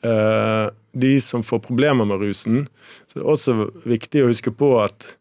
uh, 0.07 0.72
de 0.96 1.14
som 1.20 1.44
får 1.46 1.62
problemer 1.66 2.09
med 2.09 2.22
rusen, 2.24 2.66
så 3.07 3.18
det 3.18 3.24
er 3.24 3.31
også 3.33 3.57
viktig 3.87 4.24
å 4.24 4.31
huske 4.33 4.52
på 4.55 4.72
at 4.83 5.14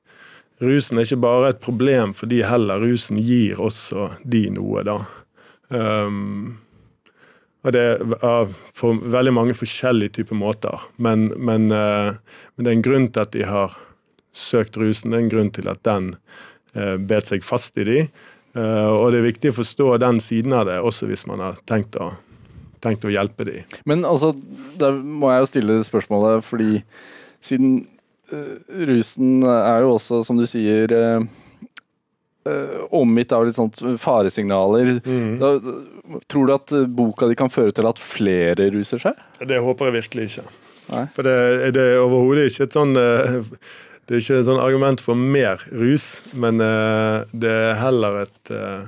rusen 0.63 0.97
er 0.97 1.07
ikke 1.07 1.23
bare 1.23 1.51
et 1.51 1.63
problem 1.63 2.13
for 2.15 2.31
de 2.31 2.41
heller 2.47 2.83
rusen 2.83 3.19
gir 3.19 3.59
også 3.61 4.09
de 4.23 4.45
noe, 4.55 4.85
da. 4.87 4.99
Um, 5.69 6.61
og 7.65 7.73
det 7.73 7.83
er 7.97 8.51
på 8.77 8.91
veldig 9.01 9.33
mange 9.33 9.55
forskjellige 9.57 10.19
typer 10.19 10.37
måter. 10.37 10.83
Men, 11.01 11.31
men, 11.35 11.71
uh, 11.73 12.13
men, 12.55 12.65
det 12.65 12.69
er 12.69 12.77
en 12.77 12.85
grunn 12.85 13.07
til 13.09 13.25
at 13.25 13.33
de 13.33 13.47
har 13.49 13.73
søkt 14.35 14.77
rusen. 14.77 15.11
Det 15.11 15.17
er 15.17 15.25
en 15.25 15.33
grunn 15.33 15.51
til 15.55 15.71
at 15.71 15.81
den 15.87 16.11
uh, 16.77 16.95
bet 17.01 17.31
seg 17.31 17.45
fast 17.45 17.77
i 17.81 17.87
de. 17.87 17.99
Eh, 18.55 18.89
og 18.95 19.09
det 19.11 19.19
er 19.19 19.27
viktig 19.27 19.51
å 19.51 19.57
forstå 19.57 19.89
den 20.03 20.21
siden 20.23 20.55
av 20.55 20.69
det, 20.69 20.77
også 20.79 21.09
hvis 21.09 21.25
man 21.27 21.43
har 21.43 21.57
tenkt 21.67 21.97
å, 21.99 22.13
tenkt 22.83 23.03
å 23.07 23.11
hjelpe 23.11 23.47
dem. 23.47 23.79
Men 23.89 24.05
altså, 24.07 24.31
da 24.79 24.93
må 24.95 25.33
jeg 25.33 25.43
jo 25.43 25.49
stille 25.51 25.79
spørsmålet, 25.87 26.45
fordi 26.47 26.79
siden 27.43 27.81
uh, 28.31 28.55
rusen 28.87 29.43
er 29.43 29.83
jo 29.83 29.97
også, 29.97 30.21
som 30.25 30.39
du 30.39 30.45
sier 30.49 30.93
uh, 30.95 31.25
uh, 32.47 32.79
omgitt 32.95 33.35
av 33.35 33.43
litt 33.45 33.59
sånt 33.59 33.83
faresignaler. 34.01 34.95
Mm. 35.03 35.35
Da, 35.41 35.51
tror 36.31 36.47
du 36.47 36.55
at 36.55 36.75
boka 36.95 37.27
di 37.29 37.37
kan 37.37 37.51
føre 37.51 37.75
til 37.75 37.91
at 37.91 37.99
flere 38.01 38.71
ruser 38.73 39.03
seg? 39.03 39.19
Det 39.43 39.59
håper 39.61 39.91
jeg 39.91 39.97
virkelig 39.99 40.29
ikke. 40.31 40.47
Nei. 40.93 41.03
For 41.13 41.27
det, 41.27 41.35
det 41.75 41.83
er 41.91 42.03
overhodet 42.05 42.47
ikke 42.47 42.69
et 42.69 42.75
sånn 42.77 42.95
det 44.05 44.15
er 44.15 44.21
ikke 44.21 44.37
et 44.37 44.47
sånn 44.47 44.61
argument 44.61 45.01
for 45.01 45.17
mer 45.17 45.63
rus, 45.73 46.19
men 46.37 46.61
uh, 46.61 47.25
det 47.33 47.49
er 47.49 47.79
heller 47.79 48.19
et 48.25 48.51
uh, 48.53 48.85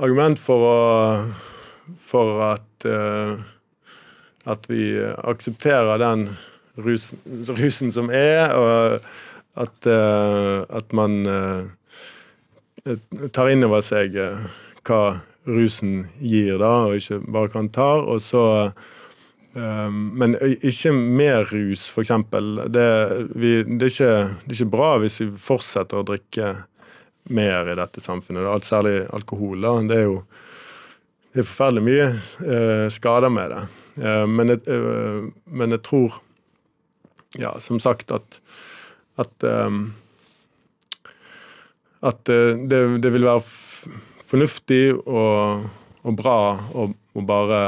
argument 0.00 0.40
for, 0.40 0.64
å, 0.64 1.94
for 2.00 2.42
at 2.48 2.88
uh, 2.88 3.36
at 4.48 4.64
vi 4.70 4.94
aksepterer 5.28 6.00
den 6.00 6.22
rusen, 6.80 7.20
rusen 7.58 7.90
som 7.92 8.08
er, 8.08 8.54
og 8.56 9.02
at, 9.60 9.88
at 10.72 10.94
man 10.96 11.18
tar 13.36 13.50
inn 13.52 13.66
over 13.66 13.84
seg 13.84 14.16
hva 14.88 15.00
rusen 15.44 16.06
gir, 16.22 16.56
da, 16.62 16.70
og 16.86 16.96
ikke 16.96 17.20
bare 17.28 17.52
kan 17.52 17.68
ta. 17.74 17.90
Og 18.00 18.22
så 18.24 18.44
Men 19.54 20.36
ikke 20.38 20.92
mer 20.92 21.48
rus, 21.48 21.88
f.eks. 21.90 22.10
Det, 22.30 22.82
det, 23.32 23.52
er 23.56 23.88
ikke, 23.88 24.10
det 24.44 24.52
er 24.52 24.54
ikke 24.54 24.66
bra 24.70 24.90
hvis 25.02 25.16
vi 25.22 25.28
fortsetter 25.42 25.98
å 25.98 26.04
drikke 26.06 26.50
mer 27.32 27.70
i 27.72 27.76
dette 27.78 28.02
samfunnet. 28.04 28.46
Alt, 28.46 28.68
særlig 28.68 29.00
alkohol. 29.16 29.64
Da. 29.64 29.72
Det 29.88 29.98
er 29.98 30.06
jo 30.06 30.20
det 31.32 31.42
er 31.42 31.48
forferdelig 31.48 31.84
mye 31.84 32.06
eh, 32.50 32.86
skader 32.90 33.32
med 33.32 33.52
det. 33.52 33.60
Eh, 34.02 34.24
men, 34.26 34.52
jeg, 34.54 34.62
eh, 34.72 35.28
men, 35.60 35.74
jeg, 35.76 35.82
tror, 35.86 36.20
ja, 37.38 37.52
som 37.62 37.80
sagt, 37.82 38.12
at 38.14 38.40
at, 39.18 39.42
um, 39.42 39.94
at 42.06 42.20
det, 42.26 42.78
det, 43.02 43.10
vil 43.10 43.26
være 43.26 43.42
fornuftig 44.28 44.94
og, 44.94 45.64
og 46.06 46.18
bra 46.20 46.36
å, 46.70 46.84
bare 47.26 47.62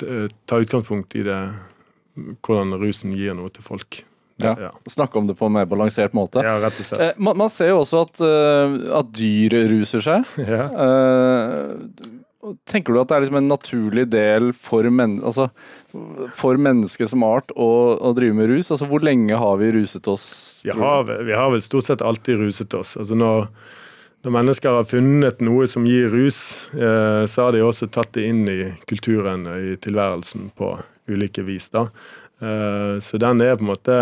ta 0.00 0.58
utgangspunkt 0.62 1.14
i 1.18 1.22
det 1.26 1.38
hvordan 2.44 2.74
rusen 2.80 3.14
gir 3.14 3.34
noe 3.36 3.52
til 3.52 3.64
folk. 3.66 4.02
Ja, 4.42 4.56
ja. 4.58 4.70
Snakke 4.90 5.18
om 5.18 5.28
det 5.28 5.36
på 5.38 5.46
en 5.46 5.54
mer 5.54 5.66
balansert 5.70 6.14
måte. 6.16 6.42
Ja, 6.42 6.56
rett 6.62 6.74
og 6.74 6.88
slett. 6.88 7.00
Eh, 7.00 7.22
man, 7.22 7.38
man, 7.38 7.50
ser 7.52 7.70
jo 7.70 7.80
også 7.84 8.02
at, 8.02 8.22
uh, 8.22 8.98
at 8.98 9.14
dyr 9.14 9.54
ruser 9.70 10.04
seg. 10.04 10.26
Ja. 10.54 10.68
Tenker 12.68 12.92
du 12.92 12.98
at 13.00 13.08
det 13.08 13.16
er 13.16 13.22
liksom 13.24 13.38
en 13.38 13.46
naturlig 13.48 14.02
del 14.12 14.50
for, 14.52 14.84
men, 14.92 15.14
altså, 15.24 15.46
for 16.36 16.58
mennesket 16.60 17.08
som 17.08 17.22
art 17.24 17.54
å, 17.56 17.68
å, 17.96 18.10
drive 18.12 18.36
med 18.36 18.50
rus? 18.50 18.68
Altså, 18.68 18.84
Hvor 18.90 19.00
lenge 19.00 19.38
har 19.40 19.56
vi 19.62 19.70
ruset 19.78 20.10
oss? 20.12 20.26
Vi 20.66 20.74
har, 20.76 21.08
vi 21.08 21.32
har, 21.32 21.48
vel 21.54 21.64
stort 21.64 21.88
sett 21.88 22.04
alltid 22.04 22.42
ruset 22.42 22.76
oss. 22.76 22.98
Altså, 23.00 23.16
når, 23.16 23.48
når 24.24 24.32
mennesker 24.32 24.72
har 24.72 24.86
funnet 24.88 25.42
noe 25.44 25.66
som 25.68 25.84
gir 25.84 26.08
rus, 26.08 26.38
eh, 26.72 27.24
så 27.28 27.44
har 27.44 27.52
de 27.52 27.60
også 27.60 27.90
tatt 27.92 28.14
det 28.16 28.24
inn 28.30 28.46
i 28.48 28.72
kulturen 28.88 29.44
og 29.50 29.60
i 29.60 29.74
tilværelsen 29.84 30.48
på 30.56 30.70
ulike 31.12 31.44
vis. 31.44 31.68
da. 31.68 31.84
Eh, 32.40 32.96
så 33.04 33.20
den 33.20 33.44
er 33.44 33.58
på 33.58 33.66
en 33.66 33.72
måte 33.74 34.00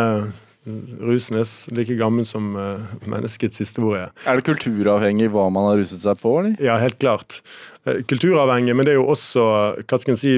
Rusen 1.03 1.41
er 1.41 1.47
like 1.75 1.97
gammel 1.99 2.23
som 2.23 2.53
uh, 2.55 2.79
menneskets 3.03 3.59
historie. 3.59 4.05
Er 4.31 4.39
det 4.39 4.45
kulturavhengig 4.47 5.27
hva 5.35 5.49
man 5.51 5.65
har 5.67 5.81
ruset 5.81 5.99
seg 5.99 6.21
på? 6.21 6.37
Eller? 6.39 6.53
Ja, 6.63 6.77
helt 6.79 7.01
klart. 7.03 7.41
Kulturavhengig, 7.83 8.77
men 8.79 8.87
det 8.87 8.93
er 8.93 9.01
jo 9.01 9.09
også 9.11 9.43
hva 9.83 9.99
skal 9.99 10.15
en 10.15 10.21
si 10.21 10.37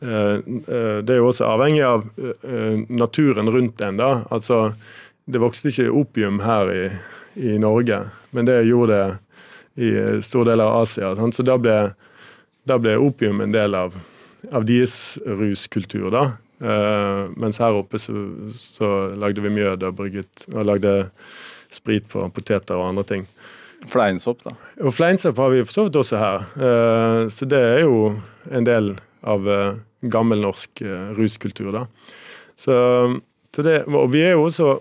Det 0.00 1.12
er 1.12 1.20
jo 1.20 1.28
også 1.28 1.50
avhengig 1.52 1.84
av 1.84 2.08
naturen 2.88 3.52
rundt 3.52 3.84
en. 3.84 4.00
da. 4.00 4.24
Altså, 4.32 4.72
Det 5.28 5.44
vokste 5.44 5.68
ikke 5.68 5.92
opium 5.92 6.40
her 6.40 6.72
i, 6.72 6.88
i 7.36 7.58
Norge, 7.60 8.00
men 8.32 8.48
det 8.48 8.62
gjorde 8.66 8.96
det 8.96 9.84
i 9.88 10.22
store 10.24 10.52
deler 10.52 10.68
av 10.68 10.82
Asia. 10.82 11.12
Sant? 11.16 11.36
Så 11.36 11.44
da 11.46 11.56
ble, 11.60 11.76
da 12.68 12.78
ble, 12.80 12.96
opium 13.00 13.40
en 13.44 13.54
del 13.54 13.76
av, 13.76 13.94
av 14.52 14.66
deres 14.68 14.94
ruskultur. 15.24 16.10
da. 16.12 16.26
Uh, 16.62 17.26
mens 17.34 17.58
her 17.58 17.74
oppe 17.74 17.98
så, 17.98 18.12
så, 18.54 18.88
lagde 19.18 19.42
vi 19.42 19.50
mjød 19.50 19.82
og 19.82 19.96
brygget 19.98 20.44
og 20.52 20.68
lagde 20.68 20.92
sprit 21.74 22.06
på 22.12 22.28
poteter 22.34 22.78
og 22.78 22.92
andre 22.92 23.06
ting. 23.08 23.24
Fleinsopp, 23.90 24.44
da? 24.46 24.52
Og 24.84 24.94
fleinsopp 24.94 25.40
har 25.42 25.50
vi 25.50 25.64
for 25.64 25.74
så 25.74 25.86
vidt 25.88 25.98
også 25.98 26.20
her. 26.20 26.44
Uh, 26.54 27.24
så 27.32 27.48
det 27.50 27.58
er 27.58 27.82
jo 27.82 28.12
en 28.52 28.68
del 28.68 28.92
av 29.26 29.48
uh, 29.48 29.80
gammel 30.12 30.44
norsk 30.44 30.84
ruskultur, 31.18 31.72
da. 31.74 31.86
Så 32.58 32.74
det, 33.58 33.82
og 33.90 34.12
vi 34.12 34.22
er 34.22 34.36
jo 34.36 34.46
også 34.46 34.76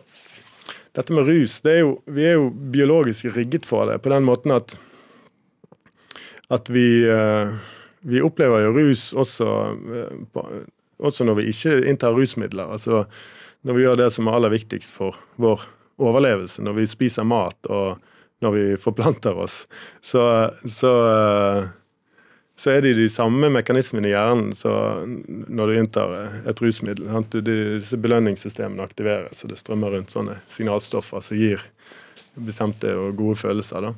Dette 0.98 1.16
med 1.16 1.28
rus, 1.30 1.60
er 1.64 1.84
jo, 1.84 1.92
vi 2.12 2.26
er 2.28 2.36
jo 2.36 2.50
biologisk 2.52 3.30
rigget 3.36 3.68
for 3.68 3.88
det 3.88 4.02
på 4.04 4.12
den 4.12 4.26
måten 4.28 4.56
at 4.56 4.78
at 6.52 6.68
vi, 6.68 7.08
vi 8.04 8.20
opplever 8.20 8.66
jo 8.66 8.74
rus 8.76 9.14
også 9.16 9.46
også 11.02 11.26
når 11.26 11.40
vi 11.40 11.50
ikke 11.52 11.78
inntar 11.90 12.16
rusmidler. 12.16 12.72
altså 12.72 13.06
Når 13.64 13.74
vi 13.74 13.86
gjør 13.86 14.00
det 14.02 14.12
som 14.14 14.28
er 14.28 14.38
aller 14.38 14.54
viktigst 14.54 14.94
for 14.96 15.18
vår 15.42 15.66
overlevelse, 16.02 16.64
når 16.66 16.80
vi 16.80 16.88
spiser 16.90 17.28
mat 17.28 17.70
og 17.70 18.02
når 18.42 18.56
vi 18.56 18.64
forplanter 18.82 19.38
oss, 19.38 19.68
så, 20.02 20.50
så, 20.66 20.92
så 22.62 22.76
er 22.76 22.84
det 22.86 22.92
de 23.00 23.08
samme 23.10 23.50
mekanismene 23.50 24.12
i 24.12 24.14
hjernen 24.14 24.52
når 25.50 25.72
du 25.72 25.78
inntar 25.80 26.12
et 26.46 26.62
rusmiddel. 26.62 27.08
Disse 27.42 27.98
belønningssystemene 27.98 28.86
aktiveres, 28.86 29.42
og 29.42 29.50
det 29.50 29.58
strømmer 29.58 29.96
rundt 29.96 30.14
sånne 30.14 30.38
signalstoffer 30.52 31.24
som 31.26 31.40
gir 31.40 31.64
bestemte 32.38 32.94
og 32.94 33.18
gode 33.18 33.40
følelser. 33.42 33.88
Da. 33.88 33.96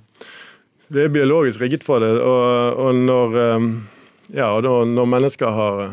Det 0.95 1.03
er 1.03 1.11
biologisk 1.11 1.59
rigget 1.59 1.83
for 1.83 2.03
det, 2.03 2.13
og, 2.23 2.79
og 2.79 3.03
når, 3.03 3.37
ja, 4.31 4.47
og 4.53 4.87
når 4.87 5.11
mennesker 5.11 5.59
har 5.59 5.83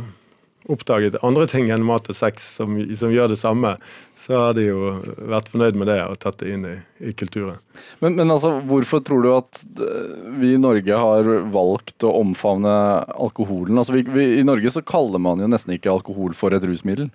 oppdaget 0.68 1.16
andre 1.24 1.46
ting 1.48 1.70
enn 1.72 1.84
mat 1.86 2.08
og 2.10 2.16
sex 2.16 2.44
som, 2.58 2.76
som, 2.96 3.12
gjør 3.12 3.32
det 3.32 3.38
samme, 3.40 3.74
så 4.18 4.36
har 4.36 4.58
de 4.58 4.66
jo 4.66 4.92
vært 5.30 5.48
fornøyd 5.52 5.78
med 5.80 5.88
det 5.88 5.98
og 6.04 6.18
tatt 6.20 6.42
det 6.42 6.52
inn 6.54 6.66
i, 6.68 6.74
i 7.00 7.14
kulturen. 7.16 7.60
Men, 8.02 8.18
men, 8.18 8.28
altså, 8.28 8.52
hvorfor 8.68 9.02
tror 9.06 9.24
du 9.24 9.30
at 9.32 9.62
eh, 9.80 10.12
vi 10.42 10.54
i 10.54 10.60
Norge 10.60 11.00
har 11.04 11.32
valgt 11.54 12.04
å 12.04 12.12
omfavne 12.20 12.74
alkoholen? 13.16 13.80
Altså, 13.80 13.96
vi, 13.96 14.04
vi, 14.10 14.28
I 14.42 14.46
Norge 14.46 14.72
så 14.74 14.84
kaller 14.84 15.22
man 15.22 15.40
jo 15.40 15.48
nesten 15.50 15.76
ikke 15.76 15.92
alkohol 15.94 16.36
for 16.36 16.56
et 16.56 16.66
rusmiddel. 16.68 17.08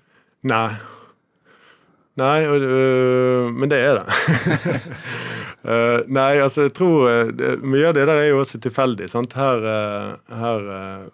Nei. 0.45 0.69
Nei, 2.15 2.45
øh, 2.47 3.51
men 3.51 3.69
det 3.71 3.82
er 3.84 3.97
det. 3.99 4.06
Uh, 5.65 5.99
nei, 6.17 6.38
altså 6.39 6.67
jeg 6.67 6.75
tror 6.78 7.10
uh, 7.10 7.63
Mye 7.65 7.89
av 7.89 7.95
det 7.97 8.06
der 8.08 8.21
er 8.21 8.30
jo 8.30 8.39
også 8.39 8.62
tilfeldig. 8.63 9.10
sant? 9.12 9.36
Her, 9.36 9.65
uh, 9.65 10.38
her 10.39 10.69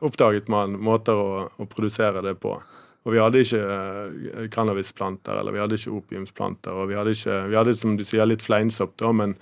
oppdaget 0.06 0.52
man 0.52 0.76
måter 0.78 1.18
å, 1.18 1.48
å, 1.58 1.66
produsere 1.66 2.22
det 2.22 2.36
på. 2.44 2.54
Og 3.02 3.16
vi 3.16 3.18
hadde 3.18 3.42
ikke 3.42 4.46
cannabisplanter 4.54 5.40
eller 5.40 5.56
vi 5.56 5.62
hadde 5.64 5.80
ikke 5.80 5.96
opiumsplanter. 5.98 6.76
Og 6.78 6.92
vi 6.92 7.00
hadde, 7.00 7.16
ikke, 7.18 7.40
vi 7.50 7.58
hadde 7.58 7.74
som 7.80 7.98
du 7.98 8.06
sier, 8.06 8.30
litt 8.30 8.46
fleinsopp, 8.46 8.94
da, 9.02 9.10
men, 9.10 9.34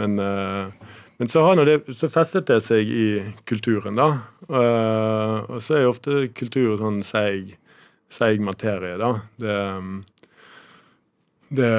men, 0.00 0.16
men 0.16 1.28
så, 1.28 1.42
har 1.44 1.60
det, 1.68 1.82
så 1.92 2.08
festet 2.08 2.48
det 2.48 2.62
seg 2.64 2.88
i 2.88 3.04
kulturen, 3.44 4.00
da. 4.00 4.08
og 4.48 5.60
så 5.60 5.76
er 5.76 5.84
jo 5.84 5.92
ofte 5.92 6.24
kultur 6.32 6.78
sånn 6.80 7.02
seig, 7.04 7.52
seig 8.08 8.40
materie, 8.40 8.96
da. 8.96 9.12
Det 9.36 9.60
um, 9.76 10.00
det, 11.56 11.74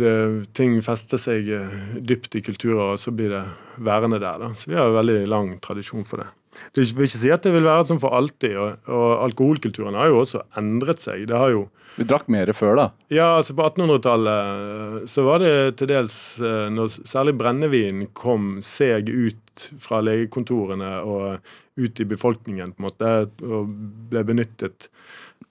det, 0.00 0.14
ting 0.56 0.78
fester 0.84 1.20
seg 1.20 1.48
eh, 1.54 1.78
dypt 2.00 2.36
i 2.38 2.42
kulturer, 2.44 2.94
og 2.94 3.00
så 3.02 3.12
blir 3.14 3.32
det 3.34 3.44
værende 3.84 4.20
der. 4.22 4.40
Da. 4.42 4.52
Så 4.58 4.70
vi 4.70 4.78
har 4.78 4.90
en 4.90 4.98
veldig 4.98 5.22
lang 5.30 5.54
tradisjon 5.64 6.06
for 6.08 6.22
det. 6.22 6.28
Det 6.74 6.86
vil 6.96 7.06
ikke 7.06 7.20
si 7.20 7.30
at 7.30 7.44
det 7.44 7.52
vil 7.54 7.66
være 7.66 7.86
sånn 7.90 8.00
for 8.02 8.16
alltid. 8.18 8.56
Og, 8.58 8.88
og 8.90 9.08
alkoholkulturen 9.28 9.98
har 9.98 10.10
jo 10.10 10.22
også 10.22 10.42
endret 10.58 11.02
seg. 11.02 11.26
Det 11.30 11.38
har 11.38 11.54
jo 11.54 11.66
vi 11.98 12.06
drakk 12.06 12.28
mer 12.30 12.50
før, 12.54 12.76
da? 12.78 12.84
Ja, 13.10 13.32
altså 13.40 13.56
på 13.58 13.64
1800-tallet 13.66 14.50
eh, 14.54 14.98
så 15.10 15.24
var 15.26 15.42
det 15.42 15.54
til 15.80 15.90
dels 15.90 16.16
eh, 16.38 16.68
når 16.70 16.92
særlig 16.94 17.34
brennevin 17.40 18.04
kom 18.14 18.60
seg 18.62 19.10
ut 19.10 19.64
fra 19.82 19.98
legekontorene 20.06 20.92
og 21.02 21.40
ut 21.78 22.00
i 22.02 22.06
befolkningen 22.06 22.76
på 22.76 22.82
en 22.82 22.86
måte, 22.86 23.10
og 23.42 23.72
ble 24.12 24.22
benyttet 24.26 24.86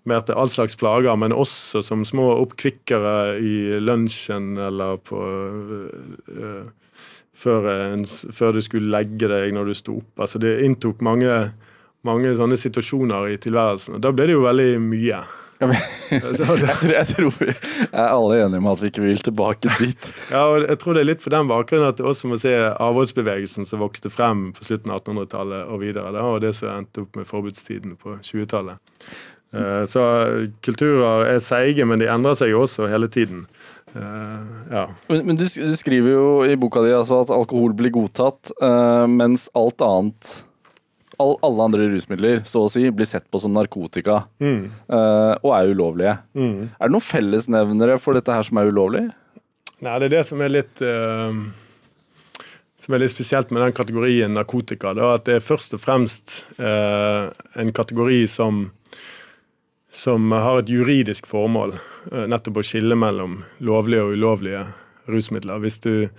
mer 0.09 0.23
til 0.25 0.37
all 0.39 0.51
slags 0.53 0.77
plager, 0.79 1.15
men 1.19 1.35
også 1.35 1.83
som 1.85 2.05
små 2.07 2.29
oppkvikkere 2.41 3.37
i 3.43 3.55
lunsjen 3.83 4.55
eller 4.61 4.99
på 5.07 5.21
uh, 5.21 6.67
før, 7.37 7.69
en, 7.93 8.05
før, 8.07 8.57
du 8.57 8.63
skulle 8.65 8.91
legge 8.93 9.29
deg 9.29 9.53
når 9.55 9.71
du 9.71 9.77
sto 9.77 9.97
opp. 10.01 10.13
Altså 10.25 10.41
Det 10.41 10.57
inntok 10.65 11.03
mange, 11.05 11.33
mange 12.07 12.33
sånne 12.37 12.57
situasjoner 12.59 13.33
i 13.33 13.41
tilværelsen. 13.41 13.97
og 13.97 14.05
Da 14.05 14.13
ble 14.15 14.29
det 14.29 14.37
jo 14.37 14.47
veldig 14.47 14.71
mye. 14.83 15.21
Ja, 15.57 15.67
men, 15.67 15.77
jeg, 16.93 17.07
tror 17.09 17.31
vi 17.39 17.49
er 17.49 18.03
alle 18.07 18.41
enige 18.43 18.61
om 18.61 18.69
at 18.69 18.81
vi 18.81 18.91
ikke 18.91 19.05
vil 19.05 19.23
tilbake 19.25 19.71
dit. 19.79 20.11
ja, 20.33 20.43
og 20.45 20.67
jeg 20.67 20.81
tror 20.81 20.97
det 20.97 21.03
er 21.03 21.09
litt 21.11 21.23
for 21.23 21.33
den 21.33 21.49
bakgrunnen 21.49 21.89
at 21.89 21.97
det 21.97 22.05
også 22.05 22.29
må 22.31 22.37
se 22.41 22.53
avholdsbevegelsen 22.53 23.65
som 23.69 23.81
vokste 23.81 24.11
frem 24.13 24.51
på 24.57 24.67
slutten 24.67 24.93
av 24.93 25.01
1800-tallet 25.01 25.71
og 25.73 25.81
videre, 25.81 26.13
da, 26.13 26.27
og 26.29 26.43
det 26.45 26.53
som 26.57 26.73
endte 26.75 27.05
opp 27.05 27.17
med 27.17 27.29
forbudstiden 27.29 27.97
på 28.01 28.19
20-tallet. 28.21 28.77
Eh, 29.55 29.83
så 29.87 30.03
kulturer 30.65 31.27
er 31.31 31.43
seige, 31.43 31.85
men 31.87 32.01
de 32.01 32.09
endrer 32.11 32.37
seg 32.39 32.55
også 32.57 32.89
hele 32.91 33.09
tiden. 33.11 33.45
Uh, 33.95 34.41
ja. 34.69 34.83
Men, 35.07 35.23
men 35.29 35.37
du, 35.39 35.45
du, 35.47 35.75
skriver 35.79 36.11
jo 36.11 36.25
i 36.45 36.57
boka 36.59 36.83
di 36.85 36.91
altså 36.93 37.21
at 37.23 37.31
alkohol 37.33 37.73
blir 37.77 37.93
godtatt, 37.95 38.51
uh, 38.61 39.07
mens 39.09 39.47
alt 39.57 39.81
annet 39.81 40.33
all, 41.17 41.33
Alle 41.41 41.65
andre 41.65 41.87
rusmidler 41.89 42.43
så 42.45 42.65
å 42.67 42.69
si, 42.69 42.83
blir 42.93 43.07
sett 43.09 43.25
på 43.31 43.39
som 43.41 43.55
narkotika 43.55 44.27
mm. 44.43 44.59
uh, 44.91 45.33
og 45.39 45.53
er 45.55 45.71
ulovlige. 45.71 46.17
Mm. 46.37 46.67
Er 46.75 46.83
det 46.83 46.93
noen 46.93 47.07
fellesnevnere 47.07 47.95
for 48.03 48.19
dette 48.19 48.35
her 48.35 48.45
som 48.45 48.59
er 48.61 48.69
ulovlig? 48.69 49.07
Nei, 49.79 49.95
det 49.97 50.11
er 50.11 50.15
det 50.19 50.27
som 50.27 50.43
er 50.45 50.53
litt 50.53 50.83
som 52.77 52.93
er 52.93 53.01
litt 53.01 53.13
spesielt 53.13 53.49
med 53.53 53.61
den 53.61 53.73
kategorien 53.77 54.33
narkotika. 54.33 54.93
Da, 54.97 55.15
at 55.17 55.25
det 55.25 55.37
er 55.37 55.45
først 55.45 55.73
og 55.77 55.81
fremst 55.81 56.39
en 56.57 57.73
kategori 57.77 58.23
som 58.31 58.67
som 59.97 60.31
har 60.31 60.59
et 60.59 60.69
juridisk 60.69 61.25
formål, 61.25 61.73
eh, 62.11 62.27
nettopp 62.29 62.59
å 62.61 62.65
skille 62.65 62.95
mellom 62.95 63.39
lovlige 63.65 64.03
og 64.05 64.13
ulovlige 64.13 64.65
rusmidler. 65.09 65.57
Hvis 65.63 65.79
du, 65.81 66.09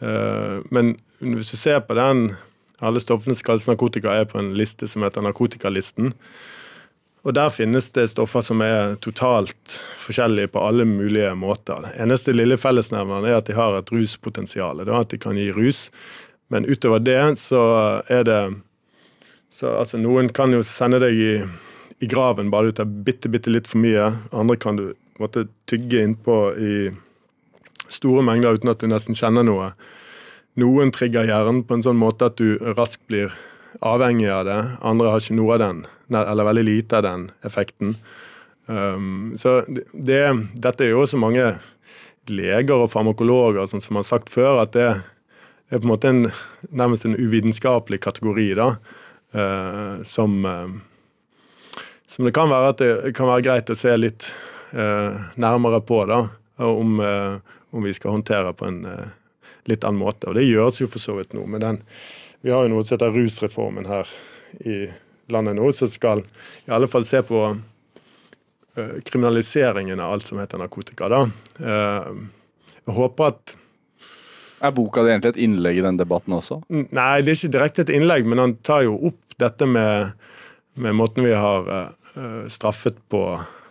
eh, 0.00 0.54
men 0.70 0.96
hvis 1.20 1.50
du 1.52 1.56
ser 1.56 1.80
på 1.80 1.94
den 1.94 2.36
Alle 2.80 3.00
stoffene 3.00 3.34
som 3.34 3.42
kalles 3.42 3.66
narkotika, 3.66 4.12
er 4.14 4.24
på 4.24 4.38
en 4.38 4.54
liste 4.54 4.86
som 4.86 5.02
heter 5.02 5.20
Narkotikalisten. 5.20 6.12
Og 7.24 7.34
Der 7.34 7.50
finnes 7.50 7.90
det 7.90 8.04
stoffer 8.10 8.40
som 8.40 8.62
er 8.62 8.94
totalt 8.94 9.80
forskjellige 9.98 10.52
på 10.52 10.62
alle 10.62 10.84
mulige 10.84 11.34
måter. 11.34 11.90
Eneste 11.98 12.32
lille 12.32 12.56
fellesnevneren 12.56 13.26
er 13.26 13.36
at 13.38 13.46
de 13.46 13.52
har 13.54 13.76
et 13.76 13.90
ruspotensial. 13.90 14.88
At 14.88 15.08
de 15.08 15.18
kan 15.18 15.34
gi 15.34 15.50
rus. 15.50 15.90
Men 16.50 16.66
utover 16.66 17.02
det 17.02 17.38
så 17.38 18.00
er 18.08 18.22
det 18.22 18.54
så 19.50 19.78
altså, 19.80 19.98
Noen 19.98 20.28
kan 20.28 20.52
jo 20.52 20.62
sende 20.62 21.00
deg 21.00 21.18
i, 21.18 21.32
i 21.98 22.06
graven 22.06 22.50
bare 22.50 22.70
du 22.70 22.78
tar 22.78 22.86
bitte, 22.86 23.30
bitte 23.32 23.50
litt 23.50 23.68
for 23.70 23.82
mye. 23.82 24.12
Andre 24.32 24.56
kan 24.60 24.78
du 24.78 24.92
måtte 25.18 25.48
tygge 25.70 26.02
innpå 26.04 26.38
i 26.54 26.74
store 27.90 28.22
mengder 28.22 28.58
uten 28.58 28.70
at 28.70 28.82
du 28.82 28.90
nesten 28.90 29.18
kjenner 29.18 29.46
noe. 29.46 29.72
Noen 30.58 30.92
trigger 30.94 31.26
hjernen 31.28 31.64
på 31.66 31.78
en 31.78 31.84
sånn 31.86 31.98
måte 31.98 32.30
at 32.30 32.38
du 32.38 32.58
raskt 32.76 33.04
blir 33.10 33.34
avhengig 33.84 34.28
av 34.32 34.46
det. 34.48 34.58
Andre 34.86 35.12
har 35.12 35.22
ikke 35.22 35.38
noe 35.38 35.56
av 35.56 35.62
den, 35.62 35.84
eller 36.10 36.48
veldig 36.48 36.64
lite 36.66 36.98
av 36.98 37.06
den 37.06 37.28
effekten. 37.46 37.94
Um, 38.68 39.36
så 39.40 39.62
det, 39.68 40.22
dette 40.54 40.84
er 40.84 40.92
jo 40.92 41.04
også 41.04 41.20
mange 41.20 41.54
leger 42.28 42.84
og 42.84 42.90
farmakologer 42.92 43.64
sånn 43.70 43.80
som 43.80 43.96
har 43.96 44.04
sagt 44.04 44.28
før, 44.32 44.60
at 44.64 44.74
det 44.76 44.88
er 44.90 45.78
på 45.78 45.86
en 45.86 45.92
måte 45.92 46.10
en, 46.10 46.26
nærmest 46.68 47.06
en 47.08 47.16
uvitenskapelig 47.16 48.02
kategori. 48.04 48.50
da, 48.58 48.68
uh, 49.36 50.04
som, 50.04 50.44
uh, 50.44 50.68
som 52.08 52.26
det 52.26 52.34
kan 52.36 52.50
være 52.50 52.72
at 52.72 52.82
det 52.82 53.12
kan 53.16 53.28
være 53.30 53.44
greit 53.46 53.72
å 53.72 53.76
se 53.78 53.92
litt 53.98 54.30
eh, 54.72 55.18
nærmere 55.36 55.82
på. 55.84 56.02
da, 56.08 56.22
om, 56.64 56.96
om, 57.70 57.84
vi 57.84 57.92
skal 57.94 58.16
håndtere 58.16 58.50
på 58.56 58.66
en 58.66 58.80
litt 59.68 59.84
annen 59.84 60.00
måte. 60.00 60.26
Og 60.26 60.34
det 60.34 60.48
gjøres 60.48 60.80
jo 60.80 60.88
for 60.90 60.98
så 60.98 61.14
vidt 61.20 61.36
nå. 61.36 61.44
Men 61.46 61.62
den 61.62 61.78
vi 62.40 62.50
har 62.50 62.64
jo 62.64 62.72
noe 62.72 62.84
som 62.86 62.94
heter 62.94 63.14
rusreformen 63.14 63.88
her 63.90 64.10
i 64.62 64.86
landet 65.32 65.58
nå, 65.58 65.70
som 65.74 65.90
skal 65.90 66.22
i 66.66 66.72
alle 66.74 66.88
fall 66.90 67.06
se 67.08 67.22
på 67.26 67.40
uh, 67.50 68.98
kriminaliseringen 69.04 70.00
av 70.00 70.14
alt 70.14 70.28
som 70.28 70.38
heter 70.38 70.60
narkotika. 70.62 71.08
da. 71.10 71.24
Uh, 71.58 72.28
jeg 72.84 72.96
håper 72.96 73.32
at 73.32 73.56
Er 74.58 74.72
boka 74.74 75.04
di 75.06 75.12
egentlig 75.12 75.30
et 75.36 75.44
innlegg 75.44 75.76
i 75.78 75.82
den 75.84 75.98
debatten 76.00 76.34
også? 76.34 76.56
Nei, 76.66 77.20
det 77.22 77.30
er 77.30 77.36
ikke 77.36 77.50
direkte 77.54 77.82
et 77.84 77.92
innlegg, 77.94 78.24
men 78.26 78.40
han 78.42 78.54
tar 78.66 78.80
jo 78.88 78.96
opp 79.06 79.36
dette 79.38 79.68
med, 79.70 80.16
med 80.78 80.96
måten 80.96 81.26
vi 81.26 81.34
har 81.34 81.68
uh, 81.68 82.46
straffet, 82.48 82.96
på, 83.10 83.22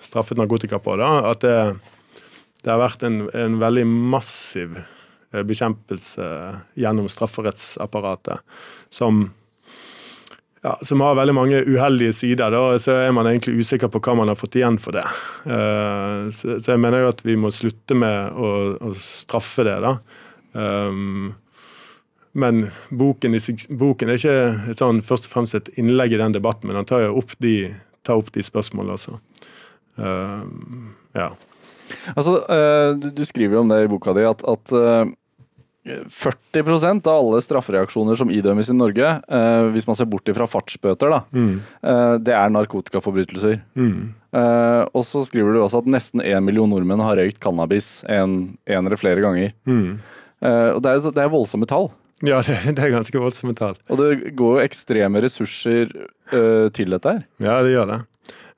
straffet 0.04 0.40
narkotika 0.40 0.80
på. 0.84 0.98
da, 1.00 1.10
At 1.32 1.42
det, 1.46 1.58
det 2.64 2.74
har 2.74 2.84
vært 2.84 3.08
en, 3.08 3.24
en 3.34 3.58
veldig 3.64 3.88
massiv 3.88 4.78
Eh, 5.34 5.44
bekjempelse 5.44 6.56
gjennom 6.74 7.10
strafferettsapparatet, 7.10 8.40
som, 8.90 9.30
ja, 10.62 10.80
som 10.82 11.02
har 11.02 11.16
veldig 11.16 11.36
mange 11.36 11.64
uheldige 11.68 12.14
sider. 12.14 12.52
Da, 12.52 12.80
så 12.80 12.96
er 13.02 13.12
man 13.16 13.28
egentlig 13.28 13.60
usikker 13.60 13.92
på 13.92 14.00
hva 14.00 14.16
man 14.22 14.32
har 14.32 14.40
fått 14.40 14.56
igjen 14.56 14.80
for 14.80 14.96
det. 14.96 15.04
Eh, 15.44 16.30
så, 16.32 16.56
jeg 16.64 16.80
mener 16.84 17.04
jo 17.04 17.12
at 17.12 17.26
vi 17.28 17.36
må 17.40 17.52
slutte 17.52 17.98
med 17.98 18.40
å, 18.40 18.54
å 18.80 18.94
straffe 19.02 19.68
det. 19.68 19.76
da. 19.84 19.98
Um, 20.58 21.36
men 22.38 22.68
boken, 22.94 23.34
boken, 23.80 24.12
er 24.14 24.20
ikke 24.20 24.72
et 24.72 24.82
sånn, 24.82 25.02
først 25.06 25.26
og 25.26 25.34
fremst 25.34 25.58
et 25.58 25.72
innlegg 25.82 26.14
i 26.14 26.22
den 26.22 26.36
debatten, 26.36 26.70
men 26.70 26.78
han 26.78 26.88
tar 26.88 27.08
jo 27.08 27.16
opp 27.18 27.34
de, 27.42 27.72
tar 28.06 28.22
opp 28.22 28.30
de 28.36 28.46
spørsmålene 28.46 28.94
altså. 28.94 29.18
Uh, 29.98 30.46
ja. 31.18 31.32
Altså, 32.14 32.36
uh, 32.46 32.94
du 32.94 33.24
skriver 33.26 33.58
jo 33.58 33.64
om 33.64 33.72
det 33.72 33.80
i 33.86 33.90
boka 33.90 34.14
di 34.14 34.28
at, 34.28 34.44
at 34.46 34.76
uh, 34.76 35.10
eh, 35.88 36.04
40% 36.14 37.10
av 37.10 37.24
alle 37.24 37.42
straffereaksjoner 37.42 38.20
som 38.20 38.30
idømmes 38.34 38.70
i 38.70 38.76
Norge, 38.76 39.12
hvis 39.72 39.86
man 39.88 39.96
ser 39.96 40.10
bort 40.12 40.30
fra 40.36 40.46
fartsbøter, 40.52 41.14
da, 41.14 41.22
mm. 41.32 41.54
det 42.28 42.34
er 42.36 42.52
narkotikaforbrytelser. 42.52 43.62
Mm. 43.80 44.10
og 44.92 45.06
så 45.08 45.22
skriver 45.24 45.56
du 45.56 45.62
også 45.62 45.80
at 45.80 45.88
nesten 45.88 46.20
én 46.26 46.44
million 46.44 46.68
nordmenn 46.68 47.00
har 47.06 47.16
røykt 47.16 47.40
cannabis 47.40 48.02
en, 48.12 48.36
en 48.68 48.82
eller 48.82 49.00
flere 49.00 49.24
ganger. 49.24 49.56
Mm. 49.64 50.02
og 50.44 50.82
det 50.84 50.92
er, 50.92 51.08
det 51.08 51.24
er 51.24 51.32
voldsomme 51.32 51.72
tall. 51.72 51.88
Ja, 52.26 52.42
det, 52.42 52.58
det, 52.74 52.82
er 52.82 52.96
ganske 52.96 53.22
voldsomme 53.22 53.54
tall. 53.58 53.76
Og 53.94 54.02
det 54.02 54.36
går 54.40 54.58
jo 54.58 54.66
ekstreme 54.66 55.22
ressurser 55.22 55.92
til 56.74 56.92
dette 56.92 57.12
her. 57.14 57.26
Ja, 57.40 57.60
det 57.64 57.76
gjør 57.76 57.92
det. 57.92 58.00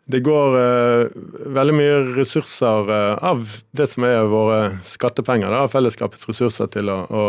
Det 0.10 0.24
går 0.26 0.56
uh, 0.58 1.08
veldig 1.54 1.74
mye 1.78 1.98
ressurser 2.16 2.88
uh, 2.90 3.24
av 3.30 3.44
det 3.78 3.86
som 3.92 4.08
er 4.08 4.24
våre 4.32 4.72
skattepenger, 4.90 5.54
da, 5.54 5.68
fellesskapets 5.70 6.26
ressurser 6.26 6.72
til 6.74 6.90
å, 6.90 6.96
å, 7.06 7.26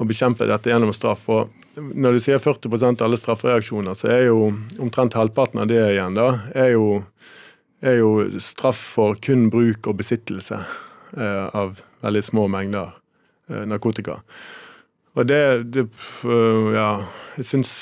å, 0.00 0.06
bekjempe 0.08 0.48
dette 0.48 0.72
gjennom 0.72 0.94
straff. 0.96 1.26
Og 1.28 1.82
når 1.92 2.16
du 2.16 2.22
sier 2.24 2.40
40% 2.40 3.02
av 3.02 3.10
alle 3.10 3.20
straffereaksjoner, 3.20 3.98
så 4.00 4.08
er 4.14 4.22
jo 4.30 4.46
omtrent 4.80 5.18
halvparten 5.18 5.60
av 5.60 5.68
det 5.68 5.82
igjen 5.90 6.16
da, 6.16 6.30
er 6.56 6.72
jo, 6.72 7.02
er 7.84 8.00
jo 8.00 8.14
straff 8.40 8.80
for 8.96 9.20
kun 9.20 9.50
bruk 9.52 9.90
og 9.92 10.00
besittelse 10.00 10.62
uh, 10.62 11.46
av 11.52 11.82
veldig 12.00 12.24
små 12.30 12.48
mengder 12.48 12.96
narkotika. 13.68 14.18
Og 15.18 15.26
det, 15.26 15.42
det 15.74 15.88
Ja, 16.74 16.90
jeg 17.38 17.48
syns 17.48 17.72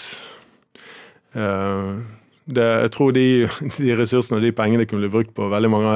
det, 2.47 2.65
jeg 2.65 2.93
tror 2.95 3.13
de, 3.13 3.27
de, 3.77 3.93
ressursene 3.99 4.39
og 4.39 4.47
de 4.47 4.55
pengene 4.57 4.87
kunne 4.89 5.05
bli 5.05 5.13
brukt 5.13 5.35
på 5.37 5.51
veldig 5.53 5.71
mange 5.73 5.95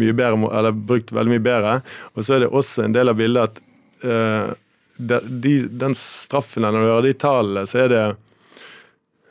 mye 0.00 0.16
bedre, 0.16 0.48
eller 0.58 0.72
brukt 0.72 1.12
veldig 1.12 1.34
mye 1.34 1.44
bedre. 1.44 1.78
Og 2.16 2.24
så 2.24 2.36
er 2.36 2.44
det 2.44 2.52
også 2.52 2.86
en 2.86 2.94
del 2.96 3.12
av 3.12 3.18
bildet 3.18 3.50
at 3.50 3.62
uh, 4.06 4.52
de, 4.96 5.54
den 5.68 5.96
straffen, 5.98 6.64
når 6.64 6.78
du 6.78 6.88
hører 6.88 7.08
de 7.08 7.16
tallene, 7.20 7.66
så 7.68 7.86
er 7.86 7.90
det 7.92 8.04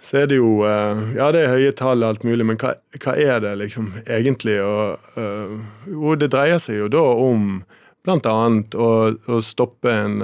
så 0.02 0.24
er 0.24 0.32
det 0.32 0.40
jo 0.40 0.64
uh, 0.66 0.98
Ja, 1.14 1.28
det 1.34 1.44
er 1.44 1.52
høye 1.54 1.74
tall 1.78 2.02
og 2.02 2.16
alt 2.16 2.24
mulig, 2.26 2.46
men 2.50 2.58
hva, 2.62 2.74
hva 3.04 3.14
er 3.22 3.44
det 3.44 3.52
liksom 3.62 3.92
egentlig? 4.08 4.58
Og, 4.66 5.12
uh, 5.18 5.60
jo, 5.86 6.16
det 6.18 6.32
dreier 6.34 6.62
seg 6.62 6.80
jo 6.80 6.90
da 6.92 7.04
om 7.22 7.62
bl.a. 8.02 8.18
Å, 8.26 8.92
å 9.30 9.42
stoppe 9.46 9.94
en 9.94 10.16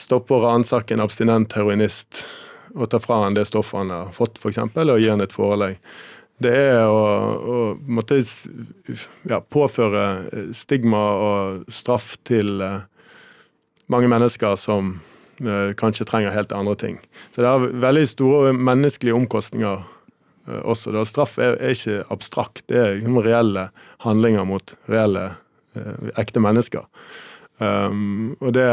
Stoppe 0.00 0.32
å 0.36 0.44
ransake 0.44 0.96
en 0.96 1.02
abstinent 1.04 1.52
heroinist 1.56 2.24
og 2.74 2.88
ta 2.92 3.00
fra 3.02 3.24
han 3.24 3.36
det 3.36 3.48
stoffet 3.48 3.82
han 3.82 3.92
har 3.92 4.14
fått, 4.14 4.38
f.eks., 4.40 4.60
og 4.62 5.00
gi 5.02 5.10
han 5.10 5.20
et 5.24 5.34
forelegg. 5.34 5.76
Det 6.40 6.52
er 6.56 6.86
å, 6.88 7.00
å 7.36 7.56
måtte, 7.84 8.20
ja, 9.28 9.40
påføre 9.42 10.04
stigma 10.56 11.02
og 11.20 11.72
straff 11.72 12.14
til 12.24 12.62
uh, 12.64 12.86
mange 13.92 14.08
mennesker 14.08 14.56
som 14.56 14.94
uh, 15.44 15.72
kanskje 15.76 16.08
trenger 16.08 16.32
helt 16.32 16.54
andre 16.56 16.78
ting. 16.80 16.96
Så 17.28 17.42
det 17.42 17.50
har 17.50 17.68
veldig 17.84 18.06
store 18.08 18.54
menneskelige 18.56 19.18
omkostninger 19.18 19.84
også. 20.64 20.94
Da. 20.96 21.04
Straff 21.04 21.36
er, 21.36 21.58
er, 21.60 21.76
ikke 21.76 22.06
abstrakt, 22.14 22.64
det 22.72 22.80
er 22.80 22.96
liksom 22.96 23.20
reelle 23.20 23.68
handlinger 24.06 24.48
mot 24.48 24.72
reelle, 24.88 25.34
ekte 26.18 26.40
mennesker. 26.42 26.88
Um, 27.60 28.32
og 28.40 28.54
det 28.56 28.64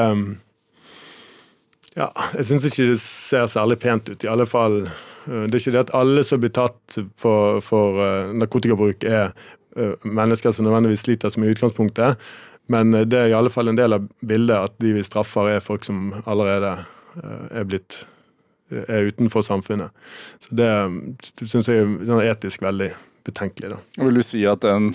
ja, 1.98 2.08
jeg 2.38 2.48
syns 2.50 2.66
ikke 2.70 2.90
det 2.92 2.98
ser 3.02 3.48
særlig 3.50 3.80
pent 3.82 4.10
ut. 4.12 4.24
I 4.24 4.30
alle 4.32 4.46
fall 4.50 4.84
eh, 4.86 5.46
Det 5.48 5.56
er 5.56 5.62
ikke 5.62 5.76
det 5.76 5.86
at 5.88 5.96
alle 5.98 6.24
som 6.28 6.42
blir 6.44 6.54
tatt 6.56 7.00
for, 7.20 7.62
for 7.66 8.02
uh, 8.02 8.34
narkotikabruk, 8.38 9.04
er 9.04 9.32
uh, 9.78 9.96
mennesker 10.04 10.54
som 10.54 10.68
nødvendigvis 10.68 11.08
sliter 11.08 11.34
som 11.34 11.46
i 11.46 11.50
utgangspunktet. 11.54 12.22
Men 12.68 12.92
det 12.92 13.16
er 13.16 13.32
i 13.32 13.36
alle 13.38 13.50
fall 13.50 13.72
en 13.72 13.80
del 13.80 13.96
av 13.96 14.06
bildet 14.28 14.58
at 14.58 14.74
de 14.84 14.92
vi 14.98 15.04
straffer, 15.08 15.54
er 15.56 15.64
folk 15.64 15.88
som 15.88 16.12
allerede 16.28 16.74
er 17.56 17.64
blitt 17.64 18.02
er 18.68 19.08
utenfor 19.08 19.46
samfunnet. 19.48 19.94
Så 20.44 20.56
det, 20.60 20.68
det 21.40 21.48
syns 21.48 21.70
jeg 21.72 21.86
er 21.86 21.94
sånn 22.10 22.26
etisk 22.26 22.66
veldig 22.66 22.90
betenkelig. 23.28 23.72
Da. 23.72 23.80
Vil 24.04 24.20
du 24.20 24.24
si 24.26 24.44
at 24.48 24.66
den 24.66 24.92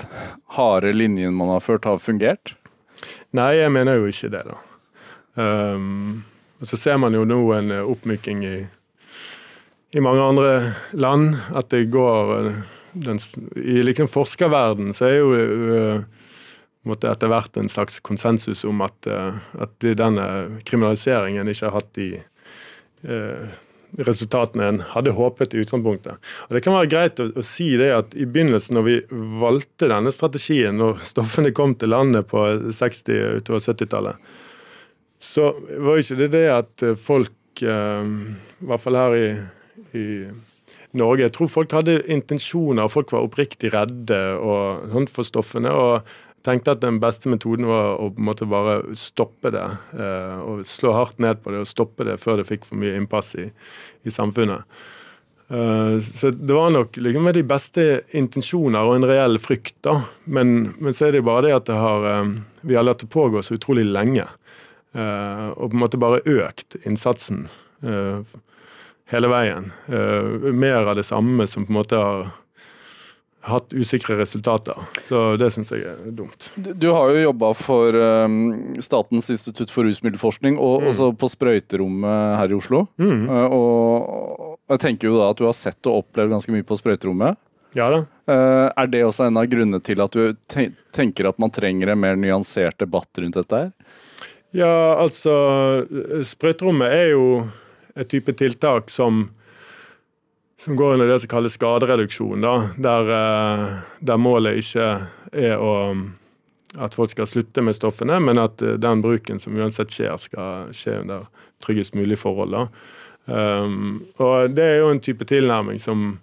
harde 0.59 0.93
linjen 0.93 1.33
man 1.37 1.55
har 1.55 1.65
ført, 1.65 1.89
har 1.89 1.97
fungert? 2.03 2.53
Nei, 3.33 3.55
jeg 3.57 3.73
mener 3.73 3.97
jo 3.97 4.13
ikke 4.13 4.29
det, 4.37 4.45
da. 4.51 4.61
Um, 5.41 6.21
og 6.63 6.69
Så 6.69 6.79
ser 6.79 6.99
man 7.03 7.15
jo 7.15 7.27
nå 7.27 7.41
en 7.57 7.75
eh, 7.75 7.83
oppmyking 7.83 8.45
i, 8.47 8.57
i 9.99 10.03
mange 10.05 10.23
andre 10.23 10.53
land. 10.95 11.35
At 11.59 11.73
det 11.75 11.89
går 11.91 12.35
eh, 12.39 12.61
den, 12.93 13.19
I 13.59 13.83
liksom 13.83 14.11
forskerverden 14.13 14.93
så 14.95 15.09
er 15.09 15.15
jo 15.17 15.33
uh, 15.33 16.03
måtte 16.85 17.09
etter 17.09 17.31
hvert 17.33 17.57
en 17.57 17.71
slags 17.73 17.99
konsensus 18.05 18.67
om 18.69 18.83
at, 18.85 19.07
at 19.09 19.87
denne 19.97 20.27
kriminaliseringen 20.69 21.49
ikke 21.49 21.71
har 21.71 21.77
hatt 21.79 21.89
de 21.97 22.09
eh, 22.19 23.55
resultatene 23.99 24.67
en 24.67 24.81
hadde 24.93 25.15
håpet 25.17 25.55
i 25.55 25.63
utgangspunktet. 25.63 26.19
Og 26.49 26.55
Det 26.57 26.63
kan 26.65 26.77
være 26.77 26.91
greit 26.91 27.23
å, 27.23 27.29
å, 27.29 27.45
si 27.47 27.71
det 27.81 27.91
at 27.95 28.17
i 28.19 28.27
begynnelsen, 28.27 28.77
når 28.77 28.87
vi 28.89 28.99
valgte 29.41 29.91
denne 29.91 30.13
strategien, 30.15 30.79
når 30.81 31.03
stoffene 31.07 31.53
kom 31.57 31.77
til 31.79 31.93
landet 31.93 32.29
på 32.31 32.45
60- 32.73 33.41
utover 33.41 33.63
70-tallet, 33.63 34.33
så 35.23 35.53
var 35.79 36.01
ikke 36.01 36.19
det 36.25 36.33
det 36.35 36.47
at 36.51 36.83
eh, 36.83 36.99
folk, 36.99 37.63
eh, 37.63 38.09
i 38.11 38.67
hvert 38.67 38.83
fall 38.83 38.99
her 38.99 39.15
i, 39.15 39.29
i 39.95 40.07
Norge. 40.99 41.29
Jeg 41.29 41.35
tror 41.37 41.53
folk 41.53 41.77
hadde 41.77 42.01
intensjoner, 42.11 42.85
og 42.85 42.95
folk 42.97 43.15
var 43.15 43.29
oppriktig 43.29 43.71
redde 43.75 44.19
og, 44.35 44.89
sånt 44.93 45.15
for 45.15 45.29
stoffene. 45.29 45.71
og 45.71 46.19
tenkte 46.43 46.73
at 46.75 46.81
den 46.83 46.97
beste 46.99 47.31
metoden 47.31 47.69
var 47.71 48.01
å 48.03 48.09
på 48.11 48.19
en 48.19 48.27
måte 48.27 48.49
bare 48.51 48.97
stoppe 48.99 49.53
det. 49.55 49.69
Eh, 49.95 50.41
og 50.43 50.67
Slå 50.67 50.97
hardt 50.97 51.23
ned 51.23 51.39
på 51.45 51.55
det 51.55 51.63
og 51.63 51.71
stoppe 51.71 52.09
det 52.09 52.19
før 52.19 52.43
det 52.43 52.49
fikk 52.51 52.67
for 52.67 52.83
mye 52.83 52.97
innpass 52.99 53.37
i, 53.39 53.47
i 54.03 54.11
samfunnet. 54.11 54.67
Så 55.53 56.31
det 56.33 56.55
var 56.57 56.71
nok 56.73 56.95
liksom 56.97 57.27
med 57.29 57.35
de 57.37 57.43
beste 57.45 57.83
intensjoner 58.17 58.89
og 58.89 58.95
en 58.97 59.05
reell 59.05 59.37
frykt, 59.43 59.75
da. 59.85 59.99
Men, 60.25 60.71
men 60.81 60.97
så 60.97 61.11
er 61.11 61.19
det 61.19 61.27
bare 61.27 61.43
det 61.45 61.53
at 61.53 61.67
det 61.69 61.77
har, 61.77 62.31
vi 62.65 62.79
har 62.79 62.87
latt 62.87 63.03
det 63.05 63.11
pågå 63.13 63.43
så 63.45 63.59
utrolig 63.59 63.85
lenge. 63.85 64.25
Eh, 64.93 65.49
og 65.57 65.71
på 65.71 65.77
en 65.77 65.83
måte 65.85 66.01
bare 66.01 66.23
økt 66.29 66.77
innsatsen 66.85 67.49
hele 69.11 69.29
veien. 69.29 69.73
Mer 70.55 70.87
av 70.87 70.95
det 70.95 71.03
samme 71.03 71.49
som 71.51 71.65
på 71.67 71.73
en 71.73 71.79
måte 71.81 71.99
har 71.99 72.29
hatt 73.43 73.73
usikre 73.73 74.17
resultater. 74.17 74.77
Så 75.03 75.37
det 75.37 75.51
syns 75.51 75.73
jeg 75.75 75.83
er 75.91 76.11
dumt. 76.15 76.47
Du, 76.55 76.71
du 76.79 76.89
har 76.95 77.11
jo 77.11 77.25
jobba 77.25 77.51
for 77.59 77.97
um, 77.99 78.37
Statens 78.83 79.31
institutt 79.35 79.73
for 79.75 79.87
rusmiddelforskning, 79.89 80.59
og 80.63 80.83
mm. 80.83 80.91
også 80.93 81.09
på 81.19 81.31
sprøyterommet 81.33 82.37
her 82.39 82.55
i 82.55 82.59
Oslo. 82.59 82.85
Mm. 83.03 83.25
Uh, 83.27 83.57
og 83.57 84.77
jeg 84.77 84.85
tenker 84.87 85.11
jo 85.11 85.19
da 85.19 85.33
at 85.33 85.41
du 85.43 85.49
har 85.49 85.57
sett 85.59 85.91
og 85.91 86.05
opplevd 86.05 86.37
ganske 86.37 86.55
mye 86.55 86.67
på 86.67 86.79
sprøyterommet. 86.79 87.41
Ja 87.75 87.89
da. 87.91 88.03
Uh, 88.31 88.69
er 88.69 88.93
det 88.93 89.03
også 89.09 89.27
en 89.27 89.41
av 89.41 89.49
grunnene 89.51 89.83
til 89.83 90.05
at 90.05 90.15
du 90.15 90.39
tenker 90.95 91.31
at 91.33 91.43
man 91.43 91.53
trenger 91.53 91.93
en 91.93 92.03
mer 92.05 92.19
nyansert 92.21 92.79
debatt 92.83 93.11
rundt 93.19 93.41
dette 93.41 93.65
her? 93.65 93.99
Ja, 94.53 94.73
altså 95.01 95.35
Sprøyterommet 96.29 96.93
er 96.93 97.07
jo 97.15 97.27
et 97.97 98.11
type 98.13 98.35
tiltak 98.37 98.91
som 98.93 99.31
som 100.63 100.77
går 100.77 100.93
under 100.95 101.07
det 101.07 101.19
som 101.19 101.29
kalles 101.29 101.57
skadereduksjon, 101.59 102.43
da, 102.45 102.53
der, 102.79 103.09
eh, 103.11 103.63
der, 103.99 104.19
målet 104.21 104.61
ikke 104.61 104.85
er 105.35 105.59
å, 105.59 105.73
at 106.79 106.95
folk 106.95 107.11
skal 107.11 107.27
slutte 107.27 107.65
med 107.67 107.75
stoffene, 107.75 108.21
men 108.23 108.39
at 108.39 108.63
eh, 108.63 108.77
den 108.79 109.03
bruken 109.03 109.43
som 109.43 109.57
uansett 109.59 109.91
skjer, 109.91 110.15
skal 110.23 110.71
skje 110.77 111.01
under 111.01 111.27
tryggest 111.67 111.99
mulig 111.99 112.21
forhold. 112.21 112.55
Um, 113.27 114.03
og 114.23 114.55
det 114.55 114.65
er 114.69 114.81
jo 114.83 114.93
en 114.93 115.03
type 115.03 115.27
tilnærming 115.27 115.83
som, 115.83 116.17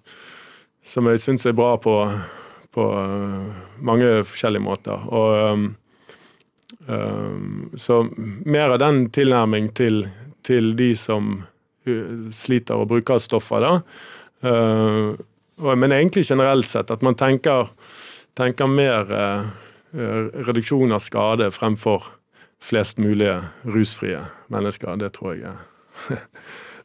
som 0.83 1.07
jeg 1.11 1.21
syns 1.23 1.47
er 1.47 1.55
bra 1.55 1.73
på, 1.79 1.95
på 2.75 2.87
uh, 2.95 3.51
mange 3.83 4.09
forskjellige 4.27 4.63
måter. 4.63 5.03
Og 5.11 5.51
um, 5.51 5.69
Så 6.89 7.95
mer 8.49 8.71
av 8.73 8.79
den 8.81 9.03
tilnærming 9.13 9.67
til, 9.77 9.99
til 10.41 10.71
de 10.79 10.87
som 10.97 11.27
uh, 11.85 12.29
sliter 12.33 12.81
og 12.81 12.87
bruker 12.89 13.21
stoffer, 13.21 13.61
da, 13.61 13.73
Uh, 14.43 15.15
men 15.75 15.91
egentlig 15.91 16.25
generelt 16.25 16.67
sett 16.67 16.91
at 16.91 17.01
man 17.01 17.15
tenker, 17.15 17.67
tenker 18.37 18.67
mer 18.71 19.11
uh, 19.11 19.49
reduksjon 20.47 20.93
av 20.95 21.03
skade 21.03 21.49
fremfor 21.51 22.07
flest 22.63 22.99
mulige 22.99 23.41
rusfrie 23.67 24.21
mennesker. 24.51 24.95
Det 24.99 25.11
tror 25.15 25.35
jeg 25.35 25.51
er 25.51 25.59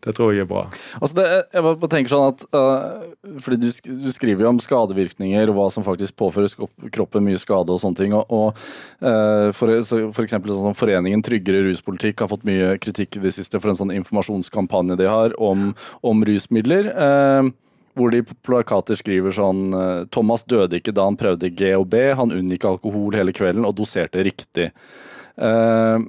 Det 0.04 0.12
tror 0.12 0.34
jeg 0.34 0.44
er 0.44 0.48
bra. 0.48 0.66
Altså 0.98 1.16
det, 1.16 1.24
jeg 1.54 1.64
bare 1.64 1.90
tenker 1.92 2.12
sånn 2.12 2.26
at 2.34 2.42
uh, 2.52 3.38
fordi 3.40 3.58
du, 3.62 3.68
du, 4.04 4.10
skriver 4.12 4.44
jo 4.44 4.52
om 4.52 4.60
skadevirkninger 4.60 5.48
og 5.48 5.56
hva 5.56 5.68
som 5.72 5.86
faktisk 5.86 6.16
påfører 6.20 6.52
kroppen 6.92 7.24
mye 7.24 7.40
skade 7.40 7.72
og 7.72 7.80
sånne 7.80 8.00
ting. 8.02 8.16
Og, 8.16 8.28
og 8.28 8.60
uh, 9.00 9.48
for, 9.56 9.72
for 9.88 10.24
eksempel 10.26 10.52
sånn 10.52 10.76
Foreningen 10.76 11.24
Tryggere 11.24 11.64
ruspolitikk 11.70 12.20
har 12.20 12.32
fått 12.32 12.44
mye 12.48 12.74
kritikk 12.82 13.16
i 13.16 13.24
det 13.24 13.32
siste 13.38 13.60
for 13.60 13.72
en 13.72 13.80
sånn 13.80 13.94
informasjonskampanje 13.96 14.98
de 15.00 15.08
har 15.08 15.36
om, 15.40 15.70
om 16.04 16.24
rusmidler. 16.28 16.92
Uh, 16.92 17.54
hvor 17.94 18.10
de 18.10 18.24
på 18.26 18.34
plakater 18.42 18.98
skriver 18.98 19.30
sånn 19.30 19.68
Thomas 20.10 20.42
døde 20.50 20.80
ikke 20.80 20.90
da 20.90 21.04
han 21.06 21.14
prøvde 21.14 21.52
GHB, 21.54 21.94
han 22.18 22.32
unngikk 22.34 22.66
alkohol 22.66 23.14
hele 23.14 23.30
kvelden 23.30 23.62
og 23.68 23.76
doserte 23.78 24.24
riktig. 24.26 24.72
Uh, 25.38 26.02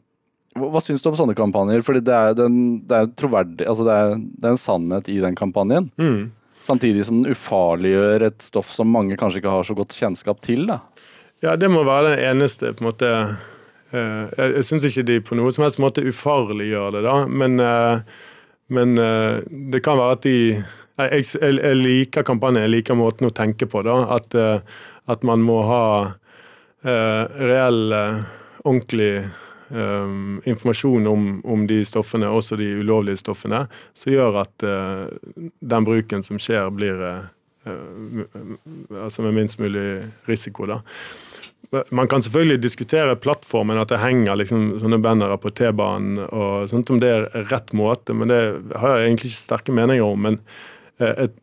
hva 0.56 0.80
syns 0.80 1.03
du 1.03 1.10
om 1.12 1.18
sånne 1.20 1.36
kampanjer? 1.36 1.84
Fordi 1.86 2.01
det 2.06 2.16
er, 2.16 2.36
den, 2.38 2.60
det 2.88 2.97
er 2.97 3.12
troverdig, 3.20 3.68
altså 3.68 3.88
det 3.88 3.95
er, 3.95 4.14
det 4.24 4.47
er, 4.47 4.53
en 4.53 4.62
sannhet 4.62 5.10
i 5.12 5.18
den 5.24 5.36
kampanjen. 5.36 5.89
Mm. 5.99 6.30
Samtidig 6.64 7.03
som 7.06 7.22
den 7.22 7.36
ufarliggjør 7.36 8.30
et 8.30 8.45
stoff 8.45 8.72
som 8.74 8.89
mange 8.89 9.18
kanskje 9.20 9.43
ikke 9.43 9.53
har 9.53 9.68
så 9.68 9.76
godt 9.78 9.95
kjennskap 9.97 10.39
til. 10.45 10.64
da. 10.70 10.80
Ja, 11.43 11.58
det 11.60 11.70
må 11.72 11.84
være 11.86 12.14
den 12.14 12.24
eneste 12.32 12.72
på 12.74 12.86
en 12.86 12.88
måte 12.88 13.12
eh, 13.12 14.24
Jeg, 14.32 14.53
jeg 14.56 14.64
syns 14.70 14.88
ikke 14.88 15.06
de 15.10 15.20
på 15.28 15.38
noen 15.38 15.53
som 15.53 15.66
helst 15.68 15.82
måte 15.84 16.06
ufarliggjør 16.08 16.95
det, 16.95 17.03
da. 17.06 17.20
Men, 17.28 17.60
eh, 17.60 18.24
men 18.74 18.97
eh, 18.97 19.43
det 19.76 19.84
kan 19.86 19.99
være 19.99 20.18
at 20.18 20.26
de 20.26 20.38
jeg, 20.56 21.26
jeg, 21.36 21.58
jeg, 21.60 21.76
liker 21.76 22.24
kampanjen, 22.24 22.64
jeg 22.64 22.78
liker 22.78 22.95
måten 22.95 23.28
å 23.28 23.36
tenke 23.36 23.68
på. 23.68 23.84
da, 23.84 23.97
At, 24.16 24.32
at 25.12 25.26
man 25.28 25.41
må 25.43 25.58
ha 25.68 25.82
reell, 26.86 27.82
ordentlig 28.64 29.10
um, 29.70 30.41
informasjon 30.45 31.07
om, 31.07 31.30
om, 31.45 31.68
de 31.68 31.82
stoffene, 31.86 32.30
også 32.30 32.57
de 32.59 32.72
ulovlige 32.82 33.22
stoffene, 33.22 33.66
som 33.93 34.13
gjør 34.13 34.41
at 34.43 34.66
uh, 34.68 35.07
den 35.59 35.88
bruken 35.88 36.26
som 36.26 36.41
skjer, 36.41 36.70
blir 36.76 37.01
uh, 37.01 37.24
altså 39.01 39.26
med 39.26 39.39
minst 39.39 39.59
mulig 39.59 40.05
risiko. 40.30 40.68
da. 40.70 40.82
Man 41.89 42.07
kan 42.07 42.22
selvfølgelig 42.22 42.61
diskutere 42.61 43.18
plattformen, 43.18 43.80
at 43.82 43.89
det 43.89 44.03
henger 44.03 44.38
liksom 44.38 44.76
sånne 44.80 45.01
bannere 45.01 45.39
på 45.41 45.49
T-banen, 45.49 46.22
og 46.30 46.70
sånt 46.70 46.93
om 46.93 47.01
det 47.01 47.09
er 47.09 47.28
rett 47.49 47.74
måte, 47.74 48.13
men 48.13 48.30
det 48.30 48.41
har 48.78 48.99
jeg 48.99 49.09
egentlig 49.09 49.34
ikke 49.34 49.41
sterke 49.41 49.76
meninger 49.76 50.05
om. 50.05 50.30
men 50.30 50.41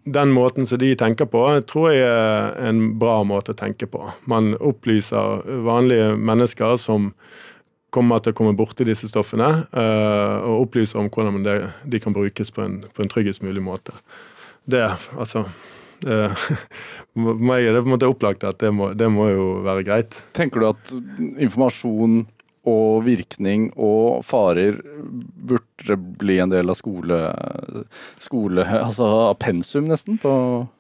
den 0.03 0.31
måten 0.33 0.67
som 0.67 0.79
de 0.79 0.95
tenker 0.97 1.29
på, 1.29 1.43
tror 1.69 1.91
jeg 1.93 2.07
er 2.09 2.55
en 2.71 2.99
bra 2.99 3.19
måte 3.25 3.53
å 3.53 3.59
tenke 3.59 3.85
på. 3.87 4.07
Man 4.25 4.55
opplyser 4.57 5.43
vanlige 5.67 6.15
mennesker 6.17 6.79
som 6.81 7.11
kommer 7.93 8.23
til 8.23 8.33
å 8.33 8.39
komme 8.39 8.57
borti 8.57 8.87
disse 8.89 9.11
stoffene 9.11 9.51
uh, 9.75 10.37
og 10.49 10.67
opplyse 10.67 10.99
om 10.99 11.11
hvordan 11.13 11.43
de 11.45 12.01
kan 12.03 12.17
brukes 12.17 12.53
på 12.55 12.65
en, 12.65 12.81
på 12.89 13.05
en 13.05 13.13
tryggest 13.13 13.45
mulig 13.45 13.63
måte. 13.65 13.95
Det, 14.65 14.83
altså 15.19 15.45
uh, 16.09 16.45
meg 17.49 17.67
er 17.67 17.77
det 17.77 17.83
på 17.83 17.91
en 17.91 17.95
måte 17.97 18.11
opplagt 18.11 18.47
at 18.49 18.61
det 18.63 18.73
må, 18.75 18.93
det 18.97 19.11
må 19.13 19.29
jo 19.33 19.49
være 19.67 19.85
greit. 19.87 20.17
Tenker 20.37 20.63
du 20.63 20.71
at 20.73 20.95
informasjon 21.37 22.23
og 22.69 23.03
virkning 23.03 23.73
og 23.75 24.23
farer 24.23 24.77
burde 25.03 25.97
bli 26.21 26.37
en 26.39 26.53
del 26.53 26.71
av 26.71 26.77
skole, 26.79 27.17
skole 28.23 28.63
altså 28.87 29.09
av 29.31 29.35
pensum, 29.43 29.89
nesten? 29.91 30.21
på 30.23 30.33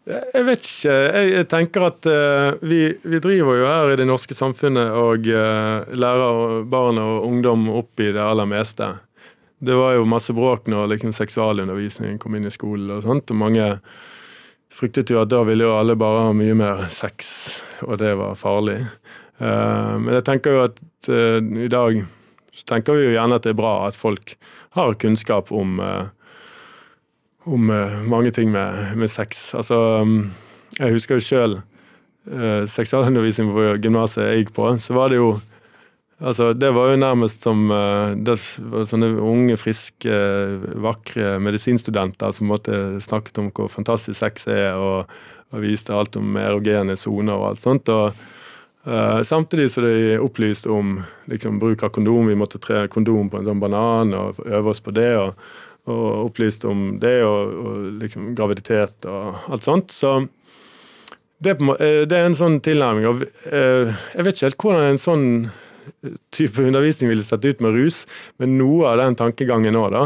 Jeg 0.06 0.46
vet 0.46 0.68
ikke. 0.68 0.94
Jeg, 1.26 1.48
tenker 1.50 1.86
at 1.88 2.06
uh, 2.06 2.60
vi, 2.62 2.84
vi, 3.02 3.18
driver 3.22 3.58
jo 3.58 3.66
her 3.66 3.94
i 3.94 3.98
det 3.98 4.06
norske 4.06 4.36
samfunnet 4.38 4.94
og 4.94 5.26
uh, 5.26 5.90
lærer 5.90 6.62
barn 6.70 7.02
og 7.02 7.26
ungdom 7.26 7.66
opp 7.74 8.02
i 8.02 8.12
det 8.14 8.22
aller 8.22 8.46
meste. 8.46 8.92
Det 9.62 9.74
var 9.78 9.96
jo 9.96 10.06
masse 10.10 10.34
bråk 10.34 10.70
når 10.70 10.94
liksom, 10.94 11.14
seksualundervisningen 11.14 12.22
kom 12.22 12.38
inn 12.38 12.46
i 12.46 12.54
skolen, 12.54 12.94
og 12.94 13.02
sånt, 13.06 13.30
og 13.30 13.42
mange 13.42 13.66
fryktet 14.72 15.10
jo 15.10 15.18
at 15.20 15.30
da 15.30 15.42
ville 15.46 15.66
jo 15.66 15.74
alle 15.76 15.98
bare 15.98 16.28
ha 16.28 16.30
mye 16.34 16.54
mer 16.56 16.86
sex, 16.94 17.58
og 17.82 17.98
det 18.02 18.14
var 18.18 18.38
farlig. 18.38 18.78
Uh, 19.42 19.98
men 19.98 20.14
jeg 20.20 20.26
tenker 20.30 20.54
jo 20.54 20.64
at 20.68 20.78
uh, 21.10 21.38
i 21.40 21.70
dag 21.70 22.02
så 22.52 22.66
tenker 22.68 22.96
vi 22.96 23.06
jo 23.06 23.14
gjerne 23.14 23.38
at 23.38 23.46
det 23.46 23.54
er 23.54 23.60
bra 23.60 23.74
at 23.86 23.98
folk 23.98 24.34
har 24.76 24.96
kunnskap 25.00 25.52
om, 25.54 25.78
uh, 25.80 26.08
om 27.48 27.72
mange 28.08 28.32
ting 28.34 28.52
med, 28.52 28.96
med 28.98 29.10
sex. 29.10 29.50
Altså, 29.58 30.02
um, 30.02 30.32
jeg 30.78 30.96
husker 30.96 31.18
jo 31.18 31.26
sjøl 31.26 31.56
uh, 31.58 32.64
seksualundervisning 32.68 33.50
på 33.52 33.72
gymnaset 33.82 34.26
jeg 34.26 34.44
gikk 34.44 34.54
på. 34.58 34.68
Så 34.82 34.98
var 34.98 35.12
det 35.12 35.22
jo 35.22 35.38
Altså, 36.22 36.52
det 36.54 36.68
var 36.70 36.92
jo 36.92 36.98
nærmest 37.02 37.42
som 37.42 37.64
det 37.66 38.36
var 38.70 38.84
sånne 38.86 39.08
unge, 39.26 39.56
friske, 39.58 40.18
vakre 40.78 41.32
medisinstudenter 41.42 42.30
som 42.36 42.46
måtte 42.46 42.76
snakket 43.02 43.40
om 43.42 43.48
hvor 43.50 43.66
fantastisk 43.72 44.20
sex 44.20 44.46
er, 44.46 44.78
og, 44.78 45.10
og 45.50 45.64
viste 45.64 45.90
alt 45.90 46.14
om 46.20 46.38
erogene 46.38 46.94
soner 46.94 47.34
og 47.34 47.48
alt 47.48 47.64
sånt. 47.64 47.90
og 47.90 48.14
Uh, 48.86 49.22
samtidig 49.22 49.70
så 49.70 49.80
de 49.80 50.18
opplyst 50.18 50.66
om 50.66 51.02
liksom, 51.30 51.58
bruk 51.58 51.82
av 51.82 51.88
kondom. 51.88 52.26
Vi 52.26 52.34
måtte 52.34 52.58
tre 52.58 52.88
kondom 52.90 53.30
på 53.30 53.38
en 53.38 53.46
sånn 53.46 53.62
banan 53.62 54.14
og 54.18 54.40
øve 54.42 54.72
oss 54.72 54.82
på 54.82 54.94
det. 54.96 55.12
Og, 55.20 55.38
og 55.90 56.28
opplyst 56.28 56.66
om 56.66 56.96
det 57.02 57.16
og, 57.26 57.54
og 57.62 57.86
liksom, 58.02 58.32
graviditet 58.38 59.06
og 59.10 59.38
alt 59.54 59.66
sånt. 59.66 59.94
Så 59.94 60.16
det, 61.42 61.56
eh, 61.58 62.02
det 62.06 62.18
er 62.18 62.26
en 62.26 62.38
sånn 62.38 62.58
tilnærming. 62.62 63.06
Og, 63.10 63.24
uh, 63.52 63.94
jeg 64.16 64.26
vet 64.26 64.36
ikke 64.36 64.48
helt 64.50 64.62
hvordan 64.66 64.90
en 64.90 65.02
sånn 65.02 65.26
type 66.34 66.62
undervisning 66.62 67.10
ville 67.10 67.26
sett 67.26 67.42
ut 67.42 67.62
med 67.62 67.74
rus, 67.74 68.04
men 68.38 68.54
noe 68.58 68.86
av 68.90 69.00
den 69.02 69.18
tankegangen 69.18 69.78
òg, 69.78 69.90
da. 69.94 70.04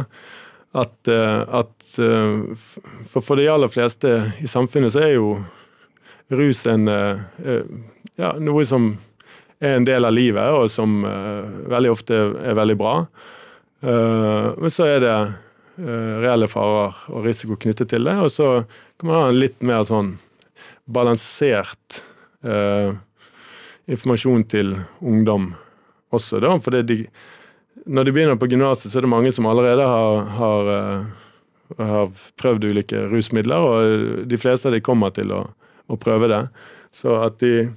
At, 0.76 0.96
uh, 1.08 1.44
at 1.62 1.72
for, 1.96 3.22
for 3.22 3.40
de 3.40 3.48
aller 3.48 3.72
fleste 3.72 4.18
i 4.44 4.48
samfunnet 4.50 4.92
så 4.92 5.04
er 5.06 5.14
jo 5.14 5.36
rus 6.34 6.64
en 6.66 6.88
ja, 6.88 8.30
noe 8.40 8.64
som 8.66 8.88
er 9.60 9.76
en 9.76 9.86
del 9.86 10.04
av 10.04 10.14
livet, 10.14 10.52
og 10.56 10.70
som 10.72 11.04
uh, 11.04 11.44
veldig 11.70 11.92
ofte 11.92 12.16
er 12.42 12.56
veldig 12.58 12.76
bra. 12.80 12.94
Men 13.86 14.72
så 14.72 14.86
er 14.88 15.02
det 15.04 15.16
reelle 15.76 16.48
farer 16.48 16.96
og 17.12 17.26
risiko 17.26 17.58
knyttet 17.60 17.92
til 17.92 18.08
det. 18.08 18.14
Og 18.18 18.32
så 18.32 18.48
kan 18.98 19.10
man 19.10 19.18
ha 19.20 19.26
en 19.28 19.38
litt 19.38 19.60
mer 19.62 19.84
sånn 19.86 20.14
balansert 20.86 22.00
eh, 22.46 22.94
informasjon 23.86 24.44
til 24.50 24.74
ungdom 25.00 25.52
også, 26.14 26.40
da. 26.42 26.54
For 26.62 26.78
de, 26.86 26.98
når 27.86 28.06
de 28.06 28.14
begynner 28.14 28.40
på 28.40 28.48
gymnaset, 28.50 28.90
så 28.90 29.00
er 29.00 29.06
det 29.06 29.12
mange 29.12 29.32
som 29.34 29.48
allerede 29.50 29.86
har, 29.86 30.30
har, 30.38 30.72
har, 31.78 32.12
prøvd 32.40 32.70
ulike 32.70 33.06
rusmidler, 33.10 33.66
og 33.66 34.26
de 34.30 34.40
fleste 34.40 34.70
av 34.70 34.76
de 34.76 34.84
kommer 34.84 35.14
til 35.14 35.34
å, 35.34 35.42
å 35.86 35.98
prøve 36.00 36.30
det. 36.32 36.42
Så 36.94 37.16
at, 37.20 37.38
de, 37.42 37.68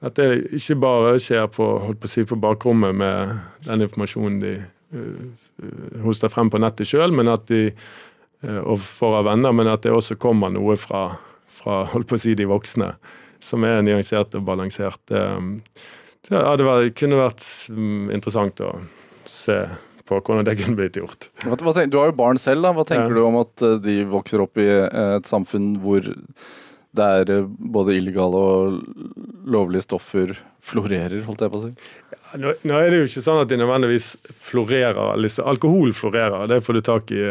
at, 0.00 0.18
det 0.18 0.56
ikke 0.56 0.78
bare 0.82 1.16
skjer 1.22 1.48
på, 1.52 1.66
på 2.00 2.10
si, 2.10 2.24
på 2.28 2.38
bakrommet 2.40 2.96
med 2.96 3.34
den 3.66 3.86
informasjonen 3.86 4.38
de 4.42 4.54
uh, 4.94 5.24
hoster 6.04 6.32
frem 6.32 6.52
på 6.52 6.60
nettet 6.62 6.90
sjøl, 6.90 7.12
men 7.16 7.32
at 7.32 7.48
de 7.50 7.68
uh, 7.72 8.60
og 8.62 8.78
får 8.84 9.20
av 9.20 9.30
venner, 9.32 9.56
men 9.56 9.72
at 9.72 9.84
det 9.86 9.94
også 9.94 10.18
kommer 10.20 10.52
noe 10.54 10.78
fra, 10.80 11.08
fra 11.50 11.82
holdt 11.92 12.10
på 12.10 12.18
å 12.18 12.22
si, 12.22 12.36
de 12.38 12.48
voksne 12.50 12.94
som 13.40 13.64
er 13.64 13.80
nyansert 13.84 14.34
og 14.36 14.44
balansert. 14.44 15.00
Det, 15.08 15.22
det 16.28 16.66
vært, 16.66 16.96
kunne 16.98 17.20
vært 17.22 17.46
um, 17.72 18.10
interessant 18.12 18.60
å 18.64 18.74
se 19.28 19.62
på 20.10 20.18
hvordan 20.18 20.46
det 20.46 20.56
kunne 20.58 20.78
blitt 20.78 20.98
gjort. 20.98 21.30
Hva, 21.44 21.54
hva 21.54 21.74
tenker, 21.76 21.92
du 21.92 22.00
har 22.00 22.10
jo 22.10 22.16
barn 22.18 22.40
selv. 22.40 22.66
da. 22.66 22.74
Hva 22.76 22.86
tenker 22.88 23.14
ja. 23.14 23.16
du 23.16 23.22
om 23.28 23.38
at 23.44 23.64
eh, 23.66 23.78
de 23.84 23.96
vokser 24.10 24.42
opp 24.42 24.58
i 24.60 24.66
eh, 24.66 25.14
et 25.20 25.28
samfunn 25.28 25.76
hvor 25.82 26.06
det 26.96 27.08
er 27.20 27.32
eh, 27.36 27.50
både 27.74 27.96
illegale 27.98 28.40
og 28.40 28.80
lovlige 29.50 29.86
stoffer 29.86 30.32
florerer, 30.64 31.22
holdt 31.26 31.44
jeg 31.44 31.52
på 31.52 31.60
å 31.60 31.68
si? 31.68 31.92
Ja, 32.14 32.40
nå, 32.42 32.54
nå, 32.66 32.78
er 32.78 32.90
det 32.90 33.02
jo 33.02 33.10
ikke 33.10 33.24
sånn 33.24 33.42
at 33.42 33.52
de 33.52 33.60
nødvendigvis 33.60 34.10
florerer. 34.34 35.14
Liksom. 35.20 35.46
Alkohol 35.50 35.94
florerer, 35.96 36.50
det 36.50 36.60
får 36.66 36.78
du 36.78 36.82
tak 36.86 37.14
i 37.14 37.22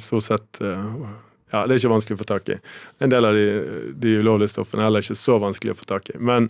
stort 0.00 0.26
sett 0.26 0.62
ja, 1.50 1.64
det 1.66 1.74
er 1.74 1.80
ikke 1.80 1.90
vanskelig 1.90 2.16
å 2.16 2.20
få 2.20 2.28
tak 2.30 2.50
i. 2.54 2.56
En 3.02 3.10
del 3.10 3.26
av 3.26 3.34
de, 3.34 3.46
de 3.98 4.16
ulovlige 4.22 4.52
stoffene 4.52 4.84
er 4.84 4.88
heller 4.88 5.04
ikke 5.04 5.18
så 5.18 5.38
vanskelig 5.42 5.74
å 5.74 5.78
få 5.80 5.88
tak 5.90 6.10
i. 6.12 6.18
Men 6.22 6.46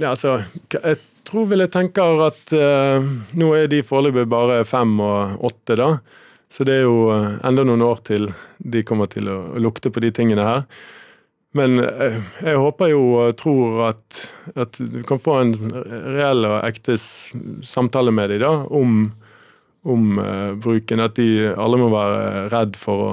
ja, 0.00 0.12
altså, 0.12 0.38
jeg 0.70 1.00
tror 1.28 1.48
vel 1.50 1.64
jeg 1.64 1.72
tenker 1.74 2.22
at 2.28 2.54
uh, 2.54 3.02
nå 3.36 3.50
er 3.58 3.70
de 3.70 3.82
foreløpig 3.86 4.28
bare 4.30 4.62
fem 4.68 4.94
og 5.04 5.42
åtte, 5.50 5.76
da. 5.80 5.90
Så 6.50 6.66
det 6.66 6.80
er 6.80 6.88
jo 6.88 7.10
uh, 7.12 7.36
enda 7.46 7.64
noen 7.66 7.84
år 7.86 8.02
til 8.06 8.30
de 8.58 8.82
kommer 8.86 9.10
til 9.10 9.30
å, 9.30 9.38
lukte 9.62 9.92
på 9.94 10.02
de 10.02 10.10
tingene 10.14 10.46
her. 10.46 10.64
Men 11.54 11.78
uh, 11.78 12.18
jeg 12.42 12.58
håper 12.58 12.92
jo 12.92 13.02
og 13.20 13.36
tror 13.38 13.82
at, 13.90 14.22
at, 14.56 14.80
du 14.80 15.00
kan 15.06 15.22
få 15.22 15.40
en 15.44 15.54
reell 16.16 16.46
og 16.48 16.60
ekte 16.66 16.98
samtale 16.98 18.14
med 18.14 18.34
dem 18.34 18.42
da, 18.44 18.54
om, 18.66 19.02
om 19.86 20.22
bruken. 20.62 21.06
At 21.06 21.18
de 21.18 21.52
alle 21.54 21.78
må 21.80 21.92
være 21.94 22.48
redd 22.50 22.78
for 22.78 23.06
å 23.06 23.12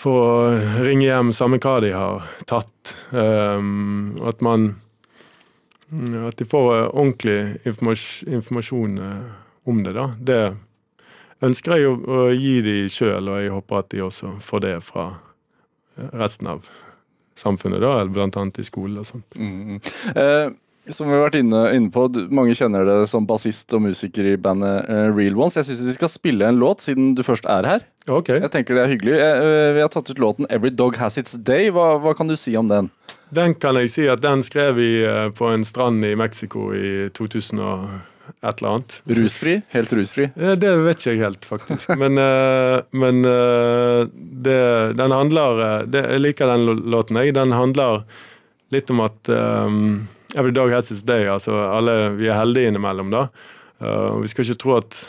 for 0.00 0.20
å 0.20 0.84
ringe 0.84 1.08
hjem 1.08 1.32
samme 1.36 1.60
hva 1.60 1.78
de 1.84 1.92
har 1.94 2.28
tatt. 2.48 2.94
Um, 3.10 4.16
at 4.28 4.40
man 4.44 4.76
At 5.90 6.38
de 6.38 6.46
får 6.46 6.68
eh, 6.70 6.88
ordentlig 6.94 7.38
informasjon 7.66 8.98
eh, 9.02 9.30
om 9.66 9.80
det, 9.82 9.90
da. 9.96 10.04
Det 10.22 10.36
ønsker 11.46 11.76
jeg 11.76 11.90
å, 11.90 12.22
gi 12.36 12.56
de 12.64 12.76
sjøl, 12.92 13.30
og 13.32 13.42
jeg 13.42 13.52
håper 13.54 13.82
at 13.82 13.90
de 13.94 14.02
også 14.06 14.36
får 14.44 14.64
det 14.66 14.76
fra 14.86 15.06
eh, 15.96 16.10
resten 16.20 16.50
av 16.52 16.66
samfunnet, 17.40 17.80
da, 17.80 18.00
eller 18.02 18.28
annet 18.28 18.60
i 18.60 18.66
skolen 18.66 19.00
og 19.00 19.08
sånt. 19.08 19.38
Mm. 19.38 19.78
Eh, 20.14 20.50
som 20.90 21.06
vi 21.06 21.14
har 21.14 21.26
vært 21.28 21.38
inne, 21.38 21.60
inne, 21.76 21.90
på, 21.92 22.06
mange 22.34 22.54
kjenner 22.56 22.86
det 22.88 22.96
som 23.10 23.26
bassist 23.28 23.72
og 23.76 23.84
musiker 23.84 24.26
i 24.32 24.36
bandet 24.40 24.88
uh, 24.88 25.12
Real 25.14 25.36
Ones. 25.38 25.54
Jeg 25.58 25.68
syns 25.68 25.84
vi 25.86 25.94
skal 25.94 26.10
spille 26.10 26.48
en 26.48 26.58
låt, 26.58 26.82
siden 26.82 27.12
du 27.14 27.22
først 27.22 27.46
er 27.52 27.68
her. 27.68 27.84
Ok. 28.10 28.32
Jeg 28.32 28.50
tenker 28.50 28.74
det 28.74 28.82
er 28.86 28.92
hyggelig. 28.94 29.14
Jeg, 29.20 29.44
uh, 29.44 29.68
vi 29.76 29.84
har 29.84 29.92
tatt 29.92 30.10
ut 30.10 30.22
låten 30.22 30.48
'Every 30.48 30.72
Dog 30.74 30.98
Has 30.98 31.20
Its 31.20 31.36
Day'. 31.36 31.70
Hva, 31.70 31.92
hva, 32.02 32.16
kan 32.16 32.32
du 32.32 32.34
si 32.34 32.56
om 32.58 32.68
den? 32.72 32.90
Den 33.30 33.54
kan 33.54 33.78
jeg 33.78 33.92
si 33.92 34.08
at 34.10 34.24
den 34.24 34.42
skrev 34.42 34.74
vi 34.80 34.90
på 35.38 35.52
en 35.52 35.64
strand 35.64 36.02
i 36.04 36.16
Mexico 36.18 36.72
i 36.74 37.10
2000 37.14 37.60
og 37.62 37.84
et 38.38 38.60
eller 38.60 38.70
annet. 38.70 38.96
Rusfri? 39.18 39.58
Helt 39.74 39.92
rusfri? 39.96 40.28
Det 40.34 40.72
vet 40.84 41.00
ikke 41.02 41.14
jeg 41.14 41.22
helt, 41.24 41.46
faktisk. 41.48 41.92
Men, 42.02 42.16
men 42.96 43.20
det, 44.42 44.58
den 44.98 45.14
handler 45.14 45.84
det, 45.90 46.02
Jeg 46.14 46.22
liker 46.22 46.50
den 46.50 46.84
låten, 46.90 47.18
jeg. 47.20 47.34
Den 47.36 47.52
handler 47.56 48.04
litt 48.74 48.90
om 48.90 49.02
at 49.04 49.30
um, 49.30 50.08
Every 50.36 50.52
dog 50.54 50.70
has 50.70 50.90
its 50.90 51.02
day. 51.02 51.26
altså 51.28 51.56
alle, 51.58 52.10
Vi 52.18 52.28
er 52.28 52.38
heldige 52.38 52.70
innimellom, 52.70 53.10
da. 53.10 53.26
Uh, 53.82 54.20
vi 54.22 54.30
skal 54.30 54.46
ikke 54.46 54.62
tro 54.62 54.76
at 54.78 55.00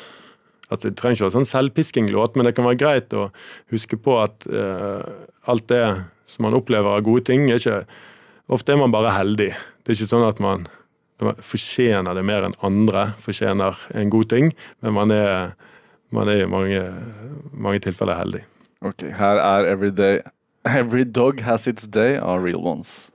altså 0.72 0.88
Det 0.88 0.96
trenger 0.98 1.18
ikke 1.18 1.26
være 1.28 1.36
sånn 1.36 1.50
selvpisking-låt, 1.50 2.38
men 2.40 2.48
det 2.48 2.56
kan 2.56 2.64
være 2.64 2.80
greit 2.80 3.14
å 3.14 3.28
huske 3.74 4.00
på 4.00 4.16
at 4.22 4.48
uh, 4.48 5.04
alt 5.52 5.68
det 5.68 5.84
som 6.32 6.46
man 6.48 6.56
opplever 6.56 6.96
av 6.96 7.04
gode 7.04 7.26
ting, 7.28 7.50
er 7.52 7.60
ikke 7.60 7.84
Ofte 8.52 8.74
er 8.74 8.80
man 8.82 8.92
bare 8.92 9.14
heldig. 9.16 9.52
Det 9.80 9.94
er 9.94 9.96
ikke 9.96 10.10
sånn 10.10 10.26
at 10.28 10.40
man, 10.44 10.66
man 10.66 10.81
fortjener 11.22 12.18
det 12.18 12.26
mer 12.26 12.48
enn 12.48 12.58
andre 12.66 13.12
fortjener 13.22 13.78
en 13.98 14.10
god 14.14 14.30
ting, 14.34 14.52
men 14.82 14.96
man 14.98 15.14
er, 15.14 15.54
man 16.10 16.32
er 16.32 16.44
i 16.44 16.50
mange, 16.50 16.82
mange 17.54 17.84
tilfeller 17.86 18.18
heldig. 18.18 18.44
Ok, 18.82 19.06
Her 19.14 19.38
er 19.38 19.70
Every, 19.70 19.92
day, 19.94 20.20
Every 20.66 21.06
Dog 21.06 21.42
Has 21.46 21.68
Its 21.68 21.86
Day 21.88 22.18
av 22.18 22.42
Real 22.44 22.66
Ones. 22.66 23.11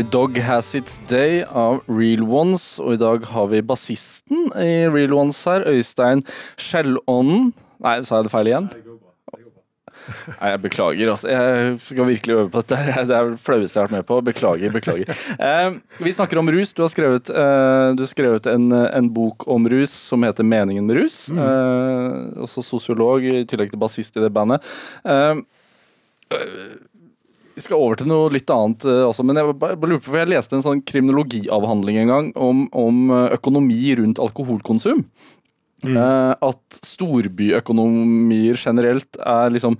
'Every 0.00 0.10
Dog 0.10 0.38
Has 0.38 0.74
Its 0.74 0.98
Day' 1.08 1.44
av 1.44 1.82
Real 1.86 2.22
Ones. 2.24 2.78
Og 2.80 2.94
i 2.94 3.00
dag 3.00 3.24
har 3.28 3.50
vi 3.50 3.58
bassisten 3.60 4.46
i 4.56 4.86
Real 4.88 5.12
Ones 5.12 5.36
her, 5.44 5.60
Øystein 5.68 6.22
Skjellånden. 6.56 7.50
Nei, 7.84 7.98
sa 8.08 8.16
jeg 8.16 8.30
det 8.30 8.32
feil 8.32 8.48
igjen? 8.48 8.70
Nei, 10.38 10.54
jeg 10.54 10.62
beklager. 10.64 11.12
altså. 11.12 11.28
Jeg 11.28 11.76
skal 11.84 12.08
virkelig 12.08 12.38
øve 12.38 12.48
på 12.48 12.62
dette. 12.62 12.80
Det 12.80 12.96
er 13.18 13.28
det 13.28 13.42
flaueste 13.44 13.76
jeg 13.76 13.82
har 13.82 13.90
vært 13.90 13.98
med 13.98 14.08
på. 14.08 14.22
Beklager, 14.24 14.72
beklager. 14.72 15.12
Eh, 15.36 15.76
vi 16.00 16.16
snakker 16.16 16.40
om 16.40 16.48
rus. 16.48 16.72
Du 16.72 16.80
har 16.80 16.88
skrevet, 16.88 17.28
eh, 17.28 17.92
du 17.92 18.00
har 18.00 18.08
skrevet 18.14 18.48
en, 18.48 18.72
en, 18.72 19.12
bok 19.12 19.44
om 19.52 19.68
rus 19.68 19.92
som 19.92 20.24
heter 20.24 20.48
'Meningen 20.48 20.88
med 20.88 20.96
rus'. 20.96 21.28
Mm. 21.28 21.44
Eh, 21.44 22.40
også 22.48 22.64
sosiolog 22.64 23.20
i 23.20 23.44
tillegg 23.44 23.68
til 23.68 23.84
bassist 23.84 24.16
i 24.16 24.24
det 24.24 24.32
bandet. 24.32 24.64
Eh, 25.04 25.44
vi 27.60 27.66
skal 27.66 27.80
over 27.80 28.00
til 28.00 28.08
noe 28.08 28.30
litt 28.32 28.50
annet 28.52 28.86
uh, 28.88 29.06
også, 29.10 29.24
men 29.26 29.36
jeg 29.36 29.56
bare 29.60 29.76
lurer 29.76 30.00
på, 30.00 30.08
for 30.08 30.20
jeg 30.22 30.32
leste 30.32 30.56
en 30.56 30.64
sånn 30.64 30.80
kriminologiavhandling 30.88 32.00
en 32.00 32.12
gang 32.14 32.30
om, 32.40 32.64
om 32.76 33.10
eh, 33.12 33.34
økonomi 33.36 33.94
rundt 34.00 34.20
alkoholkonsum. 34.22 35.04
Mm. 35.84 35.96
Uh, 35.96 36.32
at 36.50 36.80
storbyøkonomier 36.84 38.58
generelt 38.60 39.20
er 39.20 39.52
liksom 39.52 39.78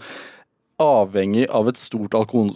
avhengig 0.80 1.46
av 1.52 1.68
et 1.68 1.80
stort 1.80 2.16
alkohol, 2.16 2.54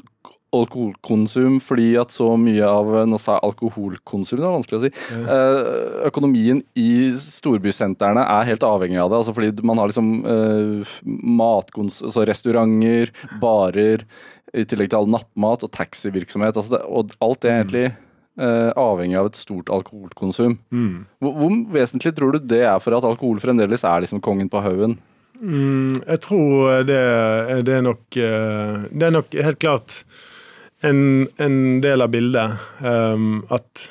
alkoholkonsum 0.55 1.59
fordi 1.63 1.91
at 2.01 2.13
så 2.15 2.31
mye 2.41 2.69
av 2.69 2.93
nå 3.09 3.19
sa 3.21 3.37
jeg 3.37 3.49
alkoholkonsum, 3.49 4.39
det 4.41 4.47
er 4.47 4.55
vanskelig 4.55 4.79
å 4.79 4.85
si. 4.85 4.93
Uh, 5.25 6.07
økonomien 6.11 6.63
i 6.79 6.91
storbysentrene 7.21 8.25
er 8.37 8.51
helt 8.53 8.67
avhengig 8.67 9.01
av 9.03 9.13
det. 9.13 9.21
altså 9.23 9.37
Fordi 9.37 9.67
man 9.67 9.81
har 9.81 9.91
liksom 9.91 10.15
uh, 10.25 10.95
matkons... 11.05 12.01
Altså 12.05 12.25
restauranter, 12.29 13.13
barer 13.43 14.05
i 14.55 14.65
tillegg 14.69 14.93
til 14.93 15.01
all 15.01 15.11
nattmat 15.11 15.65
og 15.67 15.73
taxivirksomhet. 15.75 16.57
Altså 16.57 16.77
det, 16.77 16.83
og 16.87 17.15
alt 17.25 17.47
er 17.47 17.57
egentlig 17.59 17.87
eh, 17.89 18.71
avhengig 18.79 19.19
av 19.19 19.31
et 19.31 19.41
stort 19.41 19.73
alkoholkonsum. 19.75 20.59
Mm. 20.75 21.05
Hvor, 21.23 21.35
hvor, 21.41 21.57
vesentlig 21.75 22.15
tror 22.17 22.37
du 22.37 22.47
det 22.55 22.63
er 22.63 22.79
for 22.83 22.97
at 22.97 23.09
alkohol 23.09 23.43
fremdeles 23.43 23.87
er 23.87 24.05
liksom 24.05 24.23
kongen 24.25 24.51
på 24.53 24.63
haugen? 24.65 24.99
Mm, 25.41 25.99
jeg 25.99 26.21
tror 26.23 26.85
det, 26.87 27.01
det, 27.67 27.73
er 27.75 27.83
nok 27.83 28.17
eh, 28.23 28.85
Det 28.95 29.03
er 29.03 29.13
nok 29.17 29.35
helt 29.35 29.59
klart 29.59 30.05
en, 30.85 31.27
en 31.43 31.59
del 31.85 32.05
av 32.05 32.13
bildet. 32.13 32.61
Um, 32.85 33.43
at 33.53 33.89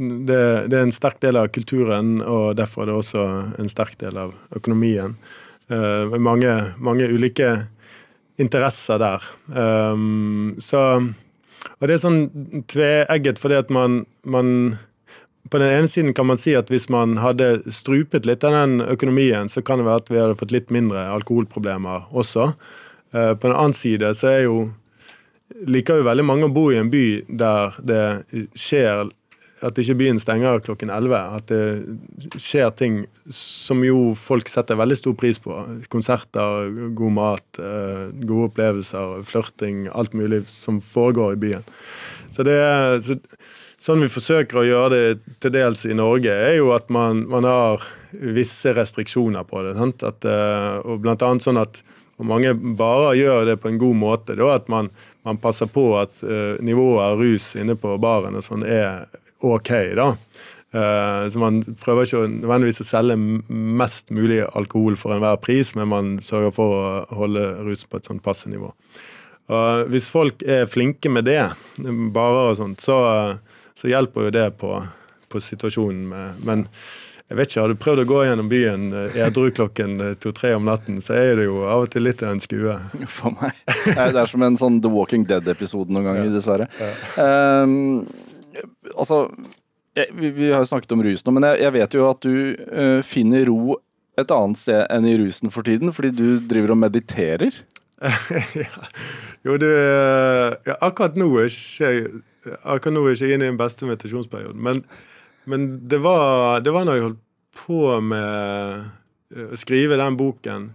det, 0.00 0.40
det, 0.70 0.76
er 0.76 0.86
en 0.86 0.94
sterk 0.94 1.20
del 1.20 1.36
av 1.36 1.50
kulturen, 1.52 2.20
og 2.22 2.54
derfor 2.56 2.84
er 2.84 2.90
det 2.90 2.98
også 3.02 3.26
en 3.60 3.70
sterk 3.70 3.98
del 4.00 4.16
av 4.20 4.32
økonomien. 4.56 5.16
Uh, 5.70 6.16
mange, 6.18 6.54
mange 6.82 7.10
ulike 7.10 7.50
interesser 8.40 9.00
der. 9.00 9.26
Um, 9.52 10.56
så 10.62 11.02
Og 11.80 11.88
det 11.88 11.94
er 11.94 12.00
sånn 12.00 12.22
tveegget 12.68 13.40
fordi 13.40 13.56
at 13.56 13.70
man, 13.72 14.02
man 14.24 14.78
på 15.52 15.60
den 15.60 15.72
ene 15.72 15.88
siden 15.88 16.14
kan 16.16 16.28
man 16.28 16.40
si 16.40 16.54
at 16.56 16.68
hvis 16.72 16.88
man 16.92 17.18
hadde 17.20 17.62
strupet 17.72 18.28
litt 18.28 18.44
av 18.44 18.52
den 18.56 18.84
økonomien, 18.84 19.48
så 19.48 19.62
kan 19.64 19.80
det 19.80 19.88
være 19.88 20.02
at 20.04 20.12
vi 20.12 20.20
hadde 20.20 20.38
fått 20.40 20.52
litt 20.52 20.72
mindre 20.72 21.06
alkoholproblemer 21.12 22.08
også. 22.12 22.52
Uh, 23.12 23.32
på 23.34 23.48
den 23.48 23.56
annen 23.56 23.76
side 23.76 24.12
så 24.16 24.32
er 24.34 24.44
jo 24.48 24.58
liker 25.66 26.00
jo 26.00 26.06
veldig 26.06 26.24
mange 26.24 26.46
å 26.46 26.54
bo 26.54 26.68
i 26.70 26.78
en 26.78 26.90
by 26.92 27.06
der 27.26 27.76
det 27.82 28.04
skjer 28.58 29.10
at 29.66 29.78
ikke 29.78 29.96
byen 30.00 30.20
stenger 30.22 30.60
klokken 30.64 30.90
11. 30.92 31.16
At 31.38 31.50
det 31.50 32.40
skjer 32.40 32.70
ting 32.76 33.02
som 33.34 33.84
jo 33.84 34.14
folk 34.18 34.48
setter 34.50 34.78
veldig 34.80 34.98
stor 34.98 35.16
pris 35.20 35.40
på. 35.42 35.56
Konserter, 35.92 36.70
god 36.96 37.16
mat, 37.16 37.60
eh, 37.60 38.10
gode 38.24 38.50
opplevelser, 38.50 39.22
flørting, 39.28 39.86
alt 39.92 40.16
mulig 40.16 40.46
som 40.50 40.80
foregår 40.80 41.36
i 41.36 41.42
byen. 41.46 41.72
Så 42.30 42.46
det 42.46 42.60
så, 43.06 43.18
Sånn 43.80 44.02
vi 44.04 44.10
forsøker 44.12 44.58
å 44.60 44.62
gjøre 44.66 44.88
det 44.92 45.36
til 45.40 45.54
dels 45.54 45.86
i 45.88 45.94
Norge, 45.96 46.28
er 46.28 46.58
jo 46.58 46.66
at 46.74 46.90
man, 46.92 47.22
man 47.32 47.46
har 47.48 47.86
visse 48.12 48.74
restriksjoner 48.76 49.46
på 49.48 49.62
det. 49.64 49.72
At, 50.04 50.26
eh, 50.28 50.74
og 50.84 51.00
blant 51.00 51.24
annet 51.24 51.46
sånn 51.46 51.56
at 51.62 51.80
og 52.20 52.26
mange 52.28 52.52
bare 52.76 53.14
gjør 53.16 53.46
det 53.48 53.56
på 53.62 53.70
en 53.70 53.78
god 53.80 53.96
måte. 53.96 54.36
Da, 54.36 54.52
at 54.58 54.68
man, 54.68 54.90
man 55.24 55.40
passer 55.40 55.70
på 55.72 55.86
at 55.96 56.20
uh, 56.20 56.60
nivået 56.60 57.06
av 57.06 57.20
rus 57.20 57.54
inne 57.56 57.78
på 57.80 57.96
baren 58.02 58.36
og 58.36 58.44
sånn 58.44 58.66
er 58.68 59.06
OK, 59.40 59.70
da. 59.96 60.14
Uh, 60.74 61.30
så 61.30 61.38
Man 61.38 61.62
prøver 61.82 62.06
ikke 62.06 62.26
nødvendigvis 62.30 62.84
å 62.84 62.86
selge 62.86 63.16
mest 63.18 64.12
mulig 64.14 64.44
alkohol 64.54 64.98
for 65.00 65.16
enhver 65.16 65.40
pris, 65.42 65.74
men 65.74 65.90
man 65.90 66.12
sørger 66.22 66.54
for 66.54 66.76
å 66.76 66.84
holde 67.22 67.42
rusen 67.66 67.90
på 67.90 67.98
et 67.98 68.06
sånt 68.06 68.22
passe 68.22 68.50
nivå. 68.50 68.70
Uh, 69.50 69.82
hvis 69.90 70.06
folk 70.12 70.44
er 70.46 70.70
flinke 70.70 71.10
med 71.10 71.26
det, 71.26 71.42
barer 72.14 72.52
og 72.52 72.60
sånt, 72.60 72.86
så, 72.86 73.00
så, 73.74 73.90
hjelper 73.90 74.28
jo 74.28 74.34
det 74.36 74.46
på, 74.62 74.76
på 75.26 75.42
situasjonen. 75.42 76.06
Med, 76.12 76.44
men 76.46 76.64
jeg 77.30 77.38
vet 77.38 77.50
ikke, 77.50 77.60
Har 77.62 77.74
du 77.74 77.82
prøvd 77.82 78.04
å 78.04 78.06
gå 78.10 78.22
gjennom 78.26 78.48
byen 78.50 78.86
eh, 78.94 79.18
edru 79.22 79.52
klokken 79.54 80.00
to-tre 80.18 80.50
om 80.58 80.64
natten, 80.66 80.96
så 80.98 81.14
er 81.14 81.36
det 81.38 81.44
jo 81.46 81.60
av 81.62 81.84
og 81.84 81.92
til 81.92 82.02
litt 82.02 82.24
av 82.26 82.34
en 82.34 82.42
skue. 82.42 82.74
For 83.18 83.34
meg. 83.38 83.58
Det 83.86 84.08
er 84.10 84.30
som 84.30 84.42
en 84.42 84.58
sånn 84.58 84.80
The 84.82 84.90
Walking 84.90 85.28
Dead-episode 85.30 85.94
noen 85.94 86.08
ganger, 86.10 86.32
dessverre. 86.34 86.66
Ja. 86.78 86.90
Um, 87.62 88.02
altså 88.94 89.26
jeg, 89.98 90.10
vi, 90.14 90.30
vi, 90.36 90.50
har 90.52 90.62
jo 90.62 90.70
snakket 90.70 90.94
om 90.94 91.02
rus 91.04 91.24
nå, 91.26 91.34
men 91.34 91.46
jeg, 91.50 91.62
jeg 91.64 91.74
vet 91.76 91.96
jo 91.96 92.08
at 92.08 92.26
du 92.26 92.34
uh, 92.70 93.00
finner 93.06 93.48
ro 93.50 93.76
et 94.20 94.32
annet 94.34 94.60
sted 94.60 94.82
enn 94.92 95.06
i 95.08 95.16
rusen 95.18 95.52
for 95.54 95.66
tiden, 95.66 95.92
fordi 95.96 96.10
du 96.14 96.26
driver 96.50 96.74
og 96.74 96.82
mediterer? 96.82 97.62
ja. 98.64 98.88
Jo, 99.44 99.56
det 99.60 99.70
ja, 99.70 100.76
Akkurat 100.84 101.16
nå 101.18 101.28
er 101.40 101.48
ikke 101.48 102.20
akkurat 102.64 102.94
nå 102.94 103.04
er 103.04 103.16
ikke 103.16 103.34
inne 103.34 103.46
i 103.46 103.52
den 103.52 103.60
beste 103.60 103.88
meditasjonsperioden. 103.88 104.60
Men, 104.64 104.82
men 105.48 105.66
det, 105.88 106.00
var, 106.04 106.60
det 106.64 106.72
var 106.72 106.86
når 106.86 106.98
jeg 106.98 107.06
holdt 107.08 107.24
på 107.60 107.80
med 108.04 109.40
å 109.50 109.58
skrive 109.60 109.98
den 110.00 110.16
boken, 110.18 110.70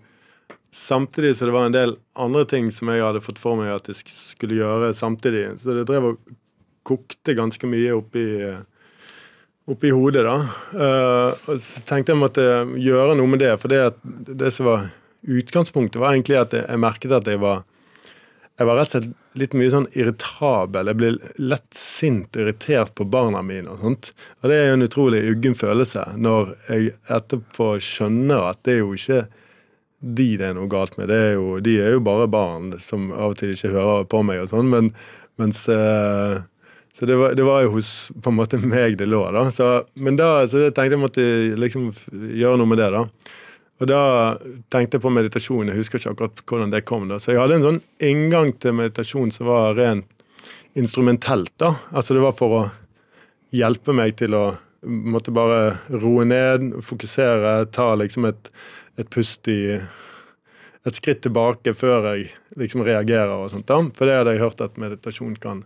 samtidig 0.76 1.34
så 1.38 1.48
det 1.48 1.56
var 1.56 1.70
en 1.70 1.76
del 1.76 1.96
andre 2.20 2.44
ting 2.50 2.68
som 2.74 2.92
jeg 2.92 3.04
hadde 3.04 3.24
fått 3.24 3.40
for 3.42 3.58
meg 3.60 3.72
at 3.74 3.90
jeg 3.90 4.04
skulle 4.12 4.60
gjøre 4.60 4.92
samtidig. 4.96 5.48
Så 5.64 5.78
det 5.78 5.88
drev 5.90 6.12
og 6.12 6.36
kokte 6.86 7.36
ganske 7.38 7.70
mye 7.70 7.94
oppi, 7.96 8.26
oppi 9.72 9.94
hodet, 9.94 10.26
da. 10.28 10.36
Uh, 10.76 11.48
og 11.50 11.62
så 11.62 11.86
tenkte 11.88 12.14
jeg 12.14 12.22
måtte 12.22 12.50
gjøre 12.82 13.18
noe 13.18 13.32
med 13.32 13.42
det, 13.44 13.56
for 13.62 13.74
det, 13.74 13.82
det 14.32 14.54
som 14.54 14.70
var 14.70 14.90
utgangspunktet, 15.26 16.00
var 16.02 16.14
egentlig 16.14 16.38
at 16.40 16.54
jeg, 16.54 16.68
jeg 16.70 16.84
merket 16.84 17.18
at 17.18 17.32
jeg 17.32 17.42
var 17.42 17.64
jeg 18.56 18.68
var 18.70 18.78
rett 18.80 18.88
og 18.88 18.94
slett 19.04 19.40
litt 19.42 19.56
mye 19.60 19.72
sånn 19.74 19.88
irritabel. 20.00 20.88
Jeg 20.88 21.00
ble 21.00 21.10
lett 21.44 21.76
sint 21.76 22.38
og 22.38 22.46
irritert 22.46 22.94
på 22.96 23.04
barna 23.12 23.42
mine. 23.44 23.68
Og 23.74 23.82
sånt. 23.84 24.12
Og 24.40 24.48
det 24.48 24.60
er 24.60 24.70
jo 24.70 24.78
en 24.78 24.86
utrolig 24.86 25.20
uggen 25.28 25.58
følelse 25.60 26.06
når 26.16 26.54
jeg 26.70 26.94
etterpå 27.18 27.74
skjønner 27.84 28.46
at 28.54 28.62
det 28.64 28.78
er 28.78 28.80
jo 28.80 28.94
ikke 28.96 29.26
de 30.16 30.28
det 30.40 30.48
er 30.48 30.56
noe 30.56 30.72
galt 30.72 30.96
med. 31.00 31.12
Er 31.12 31.36
jo, 31.36 31.60
de 31.66 31.76
er 31.82 31.98
jo 31.98 32.06
bare 32.06 32.30
barn 32.32 32.72
som 32.80 33.10
av 33.12 33.34
og 33.34 33.40
til 33.42 33.56
ikke 33.56 33.74
hører 33.74 34.08
på 34.08 34.24
meg 34.24 34.46
og 34.46 34.52
sånn. 34.54 34.72
Men, 34.72 34.92
mens 35.42 35.66
uh, 35.68 36.46
så 36.96 37.06
det 37.06 37.16
var, 37.20 37.34
det 37.36 37.44
var, 37.44 37.66
jo 37.66 37.74
hos 37.74 38.12
på 38.24 38.32
en 38.32 38.38
måte 38.38 38.58
meg 38.64 38.96
det 39.00 39.10
lå. 39.10 39.20
da. 39.36 39.50
Så, 39.52 39.66
men 40.00 40.16
da, 40.16 40.46
så 40.48 40.68
jeg 40.68 40.76
tenkte 40.76 40.96
jeg 40.96 41.02
måtte 41.02 41.26
liksom 41.60 41.90
gjøre 42.40 42.62
noe 42.62 42.72
med 42.72 42.80
det. 42.80 42.88
da. 42.94 43.02
Og 43.84 43.90
da 43.90 44.02
tenkte 44.72 44.96
jeg 44.96 45.04
på 45.04 45.12
meditasjon. 45.12 45.68
Jeg 45.68 45.82
husker 45.82 46.00
ikke 46.00 46.14
akkurat 46.14 46.44
hvordan 46.48 46.72
det 46.72 46.86
kom. 46.88 47.10
da. 47.12 47.20
Så 47.20 47.34
jeg 47.34 47.42
hadde 47.42 47.58
en 47.60 47.66
sånn 47.66 47.82
inngang 48.00 48.54
til 48.64 48.78
meditasjon 48.80 49.34
som 49.36 49.50
var 49.52 49.76
rent 49.76 50.08
instrumentelt. 50.80 51.52
da. 51.60 51.74
Altså 51.92 52.16
det 52.16 52.24
var 52.24 52.38
for 52.40 52.56
å 52.56 52.64
hjelpe 53.56 53.96
meg 53.96 54.16
til 54.20 54.36
å 54.36 54.46
måtte 54.86 55.34
bare 55.36 55.78
roe 55.90 56.24
ned, 56.28 56.78
fokusere, 56.86 57.58
ta 57.76 57.90
liksom 58.00 58.28
et, 58.30 58.52
et 59.02 59.10
pust 59.12 59.48
i 59.52 59.76
et 60.86 60.96
skritt 60.96 61.24
tilbake 61.26 61.74
før 61.74 62.12
jeg 62.12 62.30
liksom 62.60 62.86
reagerer 62.86 63.34
og 63.36 63.52
sånt. 63.52 63.68
da. 63.68 63.82
For 63.98 64.08
det 64.08 64.20
hadde 64.20 64.36
jeg 64.36 64.46
hørt 64.46 64.64
at 64.64 64.80
meditasjon 64.80 65.36
kan 65.42 65.66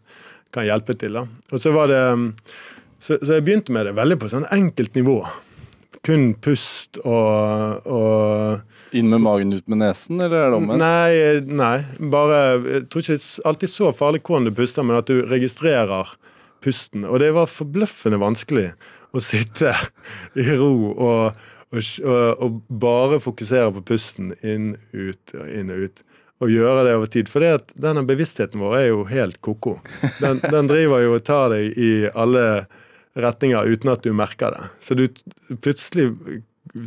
kan 0.55 0.67
hjelpe 0.67 0.95
til. 0.99 1.19
da. 1.19 1.25
Og 1.53 1.61
så 1.61 1.73
var 1.75 1.91
det, 1.91 2.01
så, 2.97 3.17
så, 3.17 3.37
jeg 3.37 3.45
begynte 3.45 3.75
med 3.75 3.89
det 3.89 3.95
veldig 3.97 4.19
på 4.21 4.31
sånn 4.31 4.47
enkelt 4.53 4.97
nivå. 4.97 5.21
Kun 6.05 6.33
pust 6.41 6.99
og, 7.03 7.87
og 7.89 8.95
Inn 8.95 9.11
med 9.11 9.21
magen, 9.21 9.51
ut 9.53 9.67
med 9.69 9.83
nesen, 9.83 10.17
eller 10.17 10.47
er 10.47 10.47
det 10.49 10.57
omvendt? 10.57 10.81
Nei, 10.81 11.41
nei, 11.45 12.07
bare 12.09 12.39
Jeg 12.57 12.87
tror 12.89 13.03
ikke 13.03 13.17
det 13.19 13.27
er 13.27 13.49
alltid 13.51 13.69
så 13.69 13.91
farlig 13.93 14.23
hvordan 14.25 14.47
du 14.49 14.53
puster, 14.57 14.87
men 14.87 14.97
at 14.97 15.11
du 15.11 15.19
registrerer 15.29 16.15
pusten. 16.65 17.05
Og 17.05 17.21
det 17.21 17.29
var 17.35 17.51
forbløffende 17.51 18.17
vanskelig 18.21 18.71
å 19.13 19.21
sitte 19.21 19.75
i 20.41 20.47
ro 20.57 20.73
og, 20.95 21.37
og, 21.69 21.93
og 22.41 22.59
bare 22.81 23.21
fokusere 23.21 23.69
på 23.77 23.85
pusten 23.93 24.33
inn, 24.41 24.73
ut, 24.93 25.37
inn 25.45 25.69
og 25.73 25.85
ut 25.85 26.03
å 26.39 26.47
gjøre 26.47 26.85
det 26.87 26.95
over 26.97 27.11
tid. 27.11 27.29
For 27.31 27.43
denne 27.75 28.05
bevisstheten 28.07 28.61
vår 28.63 28.77
er 28.79 28.85
jo 28.89 29.01
helt 29.09 29.39
ko-ko. 29.43 29.77
Den, 30.21 30.39
den, 30.43 30.69
driver 30.71 31.03
jo 31.03 31.15
og 31.17 31.25
tar 31.27 31.51
deg 31.53 31.75
i 31.79 31.91
alle 32.13 32.45
retninger 33.19 33.67
uten 33.73 33.91
at 33.91 34.05
du 34.05 34.13
merker 34.15 34.55
det. 34.55 34.69
Så 34.83 34.95
du 34.95 35.05
plutselig, 35.59 36.13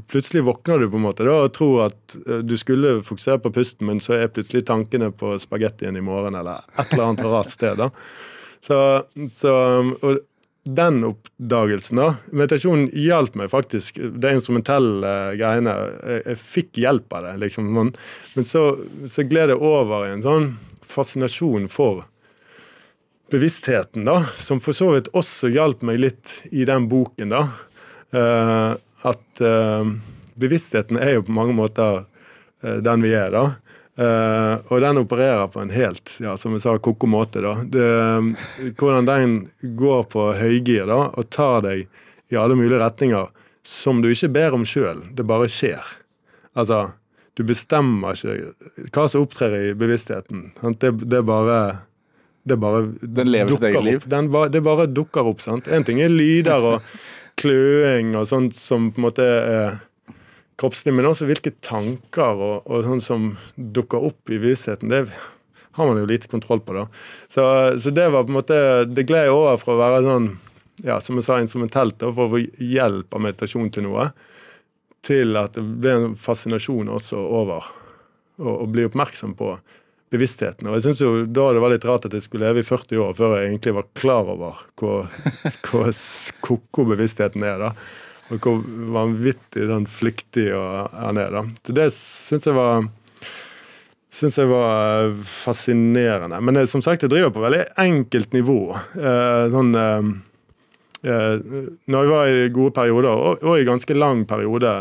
plutselig 0.08 0.44
våkner 0.46 0.80
du 0.80 0.88
på 0.88 1.00
en 1.00 1.04
måte 1.04 1.26
da, 1.28 1.36
og 1.44 1.52
tror 1.56 1.88
at 1.90 2.16
eh, 2.24 2.40
du 2.46 2.56
skulle 2.56 3.00
fokusere 3.04 3.42
på 3.44 3.52
pusten, 3.52 3.88
men 3.90 4.00
så 4.00 4.16
er 4.16 4.32
plutselig 4.32 4.64
tankene 4.70 5.12
på 5.12 5.34
spagettien 5.42 5.98
i 5.98 6.04
morgen 6.04 6.38
eller 6.38 6.64
et 6.78 6.94
eller 6.94 7.10
annet 7.10 7.26
rart 7.34 7.52
sted. 7.52 7.76
da. 7.82 7.90
Så, 8.62 8.78
så 9.28 9.52
og 9.98 10.22
den 10.62 11.00
oppdagelsen, 11.04 11.98
da 11.98 12.08
Meditasjonen 12.30 12.90
hjalp 12.94 13.34
meg 13.38 13.50
faktisk. 13.50 13.98
Det 13.98 14.30
instrumentelle 14.36 15.34
greiene. 15.38 15.74
Jeg, 16.06 16.22
jeg 16.26 16.38
fikk 16.38 16.78
hjelp 16.84 17.16
av 17.18 17.26
det, 17.26 17.32
liksom. 17.42 17.72
Men, 17.74 17.90
men 18.36 18.46
så, 18.46 18.68
så 19.10 19.26
gled 19.26 19.50
det 19.50 19.58
over 19.58 20.06
i 20.06 20.12
en 20.14 20.22
sånn 20.24 20.52
fascinasjon 20.86 21.66
for 21.72 22.04
bevisstheten, 23.32 24.06
da. 24.06 24.20
Som 24.38 24.62
for 24.62 24.76
så 24.76 24.92
vidt 24.94 25.10
også 25.16 25.50
hjalp 25.50 25.82
meg 25.88 25.98
litt 26.02 26.38
i 26.52 26.66
den 26.68 26.86
boken, 26.92 27.34
da. 27.34 27.42
Uh, 28.12 28.78
at 29.08 29.42
uh, 29.42 29.88
bevisstheten 30.38 31.00
er 31.00 31.16
jo 31.16 31.26
på 31.26 31.34
mange 31.34 31.56
måter 31.56 32.04
uh, 32.04 32.78
den 32.84 33.02
vi 33.02 33.14
er, 33.16 33.32
da. 33.34 33.44
Uh, 33.92 34.56
og 34.72 34.80
den 34.80 35.02
opererer 35.02 35.50
på 35.52 35.60
en 35.60 35.72
helt 35.74 36.14
ja, 36.22 36.32
som 36.40 36.54
jeg 36.56 36.64
sa, 36.64 36.78
ko-ko 36.80 37.10
måte. 37.12 37.42
da. 37.44 37.58
Det, 37.60 38.72
hvordan 38.80 39.08
den 39.08 39.36
går 39.76 40.06
på 40.12 40.30
høygir 40.38 40.88
da, 40.88 41.04
og 41.12 41.28
tar 41.32 41.60
deg 41.66 41.86
i 42.32 42.38
alle 42.40 42.56
mulige 42.56 42.80
retninger 42.80 43.28
som 43.62 44.00
du 44.02 44.08
ikke 44.10 44.32
ber 44.32 44.56
om 44.56 44.64
sjøl. 44.66 45.04
Det 45.12 45.26
bare 45.28 45.50
skjer. 45.52 45.84
Altså, 46.56 46.86
du 47.36 47.44
bestemmer 47.48 48.16
ikke 48.16 48.88
hva 48.92 49.06
som 49.08 49.26
opptrer 49.26 49.58
i 49.60 49.72
bevisstheten. 49.78 50.50
Det, 50.80 50.94
det 51.04 51.22
bare 51.28 51.62
det 52.42 52.56
bare 52.58 52.82
Den 53.00 53.30
lever 53.30 53.54
sitt 53.54 53.62
eget 53.62 53.84
liv? 53.84 54.04
Den, 54.10 54.32
det 54.50 54.60
bare 54.64 54.88
dukker 54.90 55.28
opp. 55.30 55.40
sant? 55.40 55.68
En 55.68 55.84
ting 55.84 56.00
er 56.02 56.10
lyder 56.10 56.64
og 56.72 56.94
kløing 57.40 58.16
og 58.18 58.26
sånt 58.28 58.56
som 58.58 58.90
på 58.92 59.00
en 59.00 59.06
måte 59.06 59.26
er 59.26 59.78
kroppslig, 60.62 60.94
men 60.94 61.08
også 61.08 61.26
hvilke 61.28 61.54
tanker 61.64 62.38
og, 62.38 62.70
og 62.70 62.86
sånn 62.86 63.02
som 63.04 63.28
dukker 63.56 64.06
opp 64.10 64.30
i 64.30 64.38
bevisstheten. 64.38 64.92
Det 64.92 65.04
har 65.72 65.88
man 65.88 65.98
jo 65.98 66.08
lite 66.08 66.30
kontroll 66.30 66.62
på, 66.62 66.76
da. 66.76 66.86
Så, 67.28 67.44
så 67.80 67.90
det 67.94 68.08
var 68.12 68.26
på 68.26 68.32
en 68.32 68.38
måte 68.40 68.56
Det 68.84 69.06
gled 69.08 69.30
over 69.32 69.60
fra 69.60 69.74
å 69.74 69.80
være 69.80 70.02
sånn, 70.06 70.28
ja, 70.84 70.98
som 71.00 71.18
jeg 71.18 71.26
sa, 71.26 71.40
instrumentelt, 71.40 71.98
da, 72.00 72.12
for 72.12 72.28
å 72.28 72.36
få 72.36 72.42
hjelp 72.62 73.14
av 73.14 73.24
meditasjon 73.26 73.72
til 73.72 73.88
noe, 73.88 74.10
til 75.02 75.38
at 75.40 75.56
det 75.58 75.64
ble 75.82 75.94
en 75.96 76.18
fascinasjon 76.18 76.92
også 76.92 77.18
over 77.18 77.70
å 78.42 78.66
bli 78.70 78.84
oppmerksom 78.86 79.34
på 79.38 79.54
bevisstheten. 80.12 80.68
Og 80.68 80.76
jeg 80.76 80.86
synes 80.86 81.02
jo 81.02 81.10
da 81.24 81.48
det 81.54 81.62
var 81.62 81.72
litt 81.72 81.86
rart 81.88 82.06
at 82.06 82.14
jeg 82.14 82.26
skulle 82.26 82.48
leve 82.50 82.62
i 82.62 82.68
40 82.68 83.00
år 83.00 83.14
før 83.16 83.36
jeg 83.38 83.48
egentlig 83.48 83.74
var 83.78 83.90
klar 83.96 84.28
over 84.28 84.60
hvor 84.78 85.08
ko-ko 86.44 86.86
bevisstheten 86.92 87.44
er. 87.48 87.62
da 87.62 87.70
og 88.30 88.38
hvor 88.46 88.60
vanvittig 88.94 89.66
sånn 89.68 89.88
flyktig 89.90 90.50
han 90.54 91.18
er. 91.20 91.34
da. 91.34 91.42
Det 91.66 91.88
syns 91.94 92.46
jeg 92.46 92.56
var 92.56 92.86
syns 94.12 94.36
jeg 94.38 94.50
var 94.50 95.06
eh, 95.06 95.20
fascinerende. 95.28 96.40
Men 96.44 96.58
det, 96.58 96.66
som 96.70 96.84
sagt, 96.84 97.04
jeg 97.04 97.12
driver 97.12 97.32
på 97.34 97.44
veldig 97.44 97.64
enkelt 97.80 98.34
nivå. 98.36 98.60
Eh, 98.76 99.44
sånn 99.52 99.74
eh, 99.78 100.10
eh, 101.08 101.36
Når 101.88 102.04
jeg 102.04 102.12
var 102.12 102.32
i 102.32 102.48
gode 102.54 102.74
perioder, 102.76 103.12
og, 103.12 103.44
og, 103.44 103.54
i 103.58 103.68
ganske 103.68 103.96
lang 103.96 104.26
periode, 104.28 104.74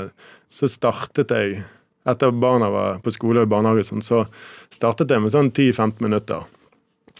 så 0.52 0.72
startet 0.72 1.36
jeg 1.36 1.62
Etter 2.02 2.32
barna 2.34 2.66
var 2.74 2.96
på 3.06 3.12
skole 3.14 3.44
og 3.44 3.46
i 3.46 3.50
barnehage, 3.52 3.84
sånn, 3.86 4.02
så 4.02 4.24
startet 4.74 5.12
jeg 5.14 5.22
med 5.22 5.30
sånn 5.36 5.52
10-15 5.52 6.00
minutter. 6.02 6.48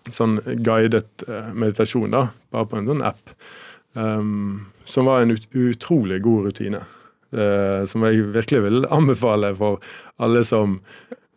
Sånn 0.10 0.40
guidet 0.66 1.22
eh, 1.28 1.52
meditasjon, 1.54 2.10
da, 2.10 2.24
bare 2.50 2.66
på 2.66 2.80
en 2.80 2.90
sånn 2.90 3.04
app. 3.06 3.36
Um, 3.94 4.72
som 4.86 5.06
var 5.06 5.22
en 5.22 5.32
ut, 5.32 5.48
utrolig 5.52 6.22
god 6.24 6.46
rutine. 6.46 6.84
Uh, 7.32 7.86
som 7.88 8.04
jeg 8.08 8.28
virkelig 8.36 8.64
vil 8.66 8.86
anbefale 8.92 9.54
for 9.56 9.80
alle 10.20 10.44
som 10.48 10.80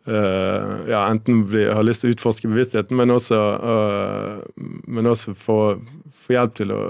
uh, 0.07 0.71
ja, 0.89 1.05
enten 1.07 1.45
blir, 1.49 1.71
har 1.75 1.85
lyst 1.87 2.03
til 2.03 2.11
å 2.11 2.15
utforske 2.17 2.51
bevisstheten, 2.51 2.97
men 2.99 3.13
også, 3.15 3.39
uh, 3.63 4.63
men 4.87 5.11
også 5.11 5.35
få, 5.39 5.59
få, 6.11 6.35
hjelp 6.35 6.55
til 6.59 6.75
å 6.75 6.81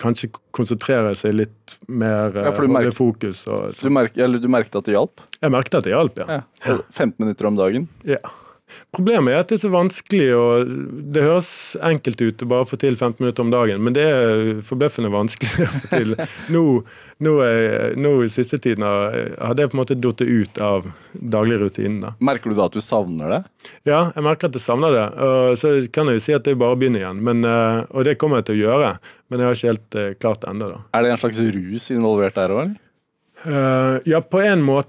kanskje 0.00 0.30
konsentrere 0.56 1.12
seg 1.18 1.36
litt 1.36 1.74
mer, 1.88 2.32
ja, 2.36 2.52
holde 2.56 2.94
fokus. 2.96 3.44
Og, 3.50 3.74
du, 3.76 3.90
merk, 3.92 4.16
du 4.16 4.48
merket 4.52 4.80
at 4.80 4.88
det 4.88 4.96
hjalp? 4.96 5.24
Jeg 5.40 5.52
merket 5.52 5.80
at 5.80 5.88
det 5.88 5.92
hjalp, 5.92 6.22
ja. 6.22 6.40
ja. 6.64 6.78
15 6.92 7.18
minutter 7.18 7.50
om 7.50 7.60
dagen? 7.60 7.88
Ja. 8.08 8.22
Problemet 8.94 9.34
er 9.34 9.42
at 9.42 9.50
det 9.50 9.58
er 9.58 9.62
så 9.64 9.70
vanskelig, 9.72 10.26
og 10.38 10.74
det 11.14 11.24
høres 11.24 11.50
enkelt 11.82 12.20
ut 12.22 12.44
å 12.44 12.50
bare 12.50 12.68
få 12.70 12.78
til 12.80 12.96
15 12.96 13.22
minutter 13.22 13.44
om 13.44 13.52
dagen, 13.54 13.82
men 13.84 13.96
det 13.96 14.04
er 14.06 14.44
forbløffende 14.66 15.10
vanskelig 15.14 15.66
å 15.66 15.72
få 15.72 15.90
til. 15.90 16.14
Nå, 16.54 16.64
nå, 17.24 17.32
nå 17.98 18.12
i 18.22 18.30
siste 18.32 18.60
tiden 18.62 18.84
har 18.86 19.56
det 19.58 19.68
på 19.70 19.76
en 19.76 19.82
måte 19.82 19.98
datt 19.98 20.22
ut 20.22 20.60
av 20.62 20.88
dagligrutinen. 21.12 22.14
Merker 22.24 22.52
du 22.52 22.58
da 22.58 22.68
at 22.68 22.76
du 22.76 22.82
savner 22.84 23.36
det? 23.36 23.42
Ja, 23.88 24.08
jeg 24.14 24.26
merker 24.26 24.50
at 24.50 24.58
jeg 24.58 24.64
savner 24.64 24.94
det. 24.94 25.04
Og 25.24 25.58
så 25.60 25.74
kan 25.94 26.10
jeg 26.12 26.22
si 26.24 26.34
at 26.36 26.46
det 26.46 26.56
bare 26.60 26.78
begynner 26.78 27.04
igjen, 27.04 27.22
men, 27.24 27.44
eh, 27.48 27.84
og 27.90 28.06
det 28.08 28.18
kommer 28.20 28.42
jeg 28.42 28.50
til 28.50 28.58
å 28.58 28.62
gjøre. 28.64 28.94
Men 29.30 29.40
jeg 29.40 29.48
har 29.48 29.58
ikke 29.58 29.72
helt 29.72 30.00
eh, 30.00 30.16
klart 30.20 30.42
det 30.44 30.50
ennå. 30.52 30.72
Er 30.94 31.04
det 31.04 31.14
en 31.14 31.22
slags 31.22 31.40
rus 31.58 31.90
involvert 31.94 32.38
der 32.38 32.54
òg, 32.54 32.64
eller? 32.64 32.80
Uh, 33.44 33.98
ja, 34.08 34.22
på 34.24 34.40
en 34.40 34.62
måte 34.64 34.88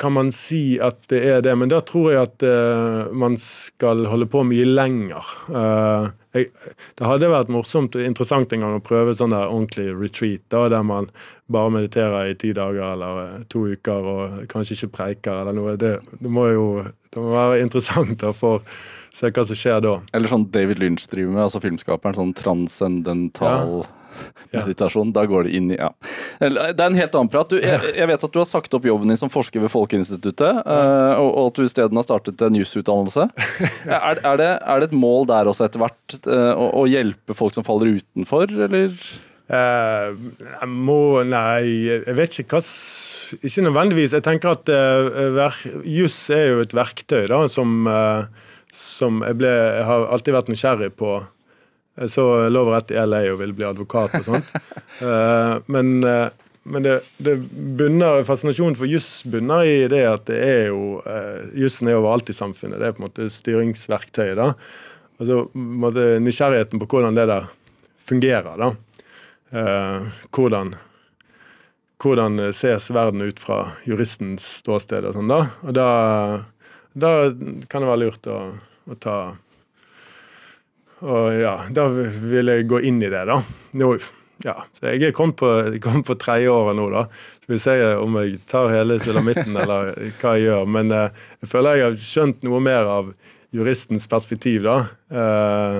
kan 0.00 0.12
man 0.16 0.30
si 0.32 0.78
at 0.80 1.02
det 1.10 1.18
er 1.28 1.42
det, 1.44 1.52
men 1.58 1.68
da 1.68 1.82
tror 1.84 2.12
jeg 2.12 2.22
at 2.22 2.44
uh, 2.46 3.12
man 3.12 3.34
skal 3.40 4.06
holde 4.08 4.28
på 4.32 4.40
mye 4.48 4.64
lenger. 4.64 5.28
Uh, 5.50 6.08
jeg, 6.32 6.48
det 6.96 7.08
hadde 7.08 7.28
vært 7.32 7.52
morsomt 7.52 7.96
og 7.98 8.06
interessant 8.06 8.52
en 8.54 8.64
gang 8.64 8.76
å 8.78 8.84
prøve 8.84 9.14
sånn 9.16 9.34
der 9.34 9.50
ordentlig 9.50 9.90
retreat, 9.92 10.44
da, 10.52 10.66
der 10.72 10.86
man 10.86 11.10
bare 11.52 11.74
mediterer 11.74 12.30
i 12.30 12.38
ti 12.38 12.52
dager 12.56 12.94
eller 12.94 13.44
to 13.52 13.66
uker 13.76 14.08
og 14.12 14.38
kanskje 14.52 14.78
ikke 14.78 14.94
preiker 14.96 15.42
eller 15.42 15.56
noe. 15.56 15.76
Det, 15.80 15.98
det 16.20 16.32
må 16.32 16.48
jo 16.54 16.66
det 16.86 17.20
må 17.22 17.34
være 17.34 17.60
interessant 17.64 18.18
da, 18.22 18.32
for 18.36 18.60
å 18.60 18.64
se 19.16 19.30
hva 19.32 19.46
som 19.48 19.58
skjer 19.58 19.84
da. 19.84 19.98
Eller 20.16 20.32
sånn 20.32 20.48
David 20.52 20.82
Lynch 20.82 21.06
driver 21.12 21.36
med, 21.36 21.44
altså 21.46 21.62
filmskaperen. 21.64 22.18
Sånn 22.18 22.34
transcendental 22.36 23.80
ja 23.82 23.92
meditasjon. 24.56 25.12
Da 25.16 25.26
går 25.28 25.48
det 25.48 25.56
inn 25.58 25.72
i 25.74 25.78
Ja. 25.78 25.90
Det 26.40 26.80
er 26.80 26.86
en 26.86 26.98
helt 26.98 27.14
annen 27.16 27.30
prat. 27.32 27.50
Du, 27.50 27.58
jeg, 27.60 27.92
jeg, 27.96 28.08
vet 28.10 28.24
at 28.26 28.32
du 28.32 28.40
har 28.40 28.48
sagt 28.48 28.74
opp 28.76 28.86
jobben 28.88 29.10
din 29.10 29.18
som 29.20 29.32
forsker 29.32 29.62
ved 29.62 29.72
Folkeinstituttet, 29.72 30.62
uh, 30.66 31.14
og, 31.20 31.28
og, 31.28 31.44
at 31.50 31.58
du 31.58 31.66
isteden 31.66 32.00
har 32.00 32.06
startet 32.06 32.42
en 32.44 32.58
jusutdannelse. 32.58 33.28
Er, 33.86 34.18
er, 34.18 34.36
det, 34.38 34.48
er 34.66 34.80
det 34.80 34.88
et 34.90 34.96
mål 34.98 35.26
der 35.30 35.48
også 35.48 35.66
etter 35.66 35.80
hvert, 35.80 36.16
uh, 36.26 36.52
å, 36.58 36.66
å, 36.80 36.82
hjelpe 36.90 37.34
folk 37.36 37.54
som 37.54 37.64
faller 37.66 37.96
utenfor, 37.96 38.50
eller? 38.66 38.94
Uh, 39.46 40.16
jeg 40.42 40.68
må 40.70 41.22
Nei, 41.26 41.86
jeg 41.86 42.16
vet 42.18 42.34
ikke 42.42 42.58
hva 42.58 42.62
Ikke 43.46 43.62
nødvendigvis. 43.62 44.16
Jeg 44.16 44.24
tenker 44.26 44.56
at 44.56 44.72
uh, 44.72 45.60
juss 45.86 46.18
er 46.34 46.48
jo 46.50 46.64
et 46.64 46.74
verktøy 46.74 47.28
da, 47.30 47.44
som, 47.52 47.86
som 48.74 49.22
jeg, 49.22 49.38
ble, 49.38 49.52
jeg 49.78 49.86
har 49.86 50.08
alltid 50.16 50.36
vært 50.36 50.52
nysgjerrig 50.52 50.92
på 50.98 51.14
så 52.10 52.48
Lov 52.52 52.70
og 52.70 52.74
rett 52.76 52.92
i 52.92 52.98
LA 53.00 53.22
og 53.32 53.40
ville 53.40 53.56
bli 53.56 53.66
advokat 53.68 54.18
og 54.20 54.26
sånt. 54.26 54.50
uh, 55.00 55.56
men, 55.72 55.92
uh, 56.04 56.28
men 56.68 56.84
det, 56.84 56.96
det, 57.16 57.36
bunner, 57.78 58.24
fascinasjonen 58.28 58.76
for 58.78 58.90
juss 58.90 59.22
bunner 59.28 59.64
i 59.64 59.76
det 59.90 60.02
at 60.08 60.26
det 60.28 60.40
er 60.42 60.64
jo 60.72 60.98
Jussen 61.54 61.88
er 61.88 62.00
overalt 62.00 62.32
i 62.32 62.36
samfunnet. 62.36 62.80
Det 62.82 62.88
er 62.88 62.96
på 62.96 63.02
en 63.04 63.06
måte 63.06 63.28
styringsverktøyet. 63.30 64.34
da. 64.40 64.48
Altså, 65.22 65.44
Nysgjerrigheten 65.54 66.82
på 66.82 66.88
hvordan 66.90 67.14
det 67.16 67.28
der 67.30 67.46
fungerer. 68.02 68.58
da. 68.58 68.72
hvordan 70.34 70.74
hvordan 72.02 72.52
ses 72.52 72.90
verden 72.90 73.22
ut 73.24 73.40
fra 73.40 73.70
juristens 73.88 74.44
ståsted 74.60 75.06
og 75.08 75.16
sånn, 75.16 75.30
da. 75.30 75.40
Og 75.64 75.76
da, 75.76 75.88
da 76.92 77.12
kan 77.70 77.84
det 77.84 77.90
være 77.90 78.02
lurt 78.02 78.28
å, 78.30 78.40
å 78.84 78.98
ta 79.00 79.16
og 81.04 81.34
ja, 81.36 81.56
da 81.76 81.88
vil 81.92 82.52
jeg 82.52 82.68
gå 82.70 82.80
inn 82.88 83.02
i 83.04 83.10
det, 83.12 83.24
da. 83.28 83.40
Nå, 83.76 83.90
ja, 84.44 84.54
så 84.72 84.92
Jeg 84.92 85.08
er 85.08 85.16
kommet 85.16 85.38
på, 85.40 85.48
kom 85.84 86.02
på 86.04 86.16
tredje 86.20 86.50
året 86.52 86.76
nå, 86.76 86.88
da. 86.92 87.06
Så 87.44 87.52
vi 87.52 87.58
ser 87.60 88.00
om 88.02 88.16
jeg 88.20 88.40
tar 88.48 88.72
hele 88.72 88.98
sulamitten 89.00 89.56
eller 89.62 89.92
hva 90.20 90.36
jeg 90.36 90.48
gjør. 90.48 90.68
Men 90.68 90.92
eh, 90.92 91.22
jeg 91.44 91.52
føler 91.52 91.80
jeg 91.80 91.86
har 91.86 92.00
skjønt 92.10 92.44
noe 92.46 92.60
mer 92.64 92.88
av 92.90 93.12
juristens 93.56 94.08
perspektiv, 94.10 94.66
da. 94.66 94.78
Eh, 95.08 95.78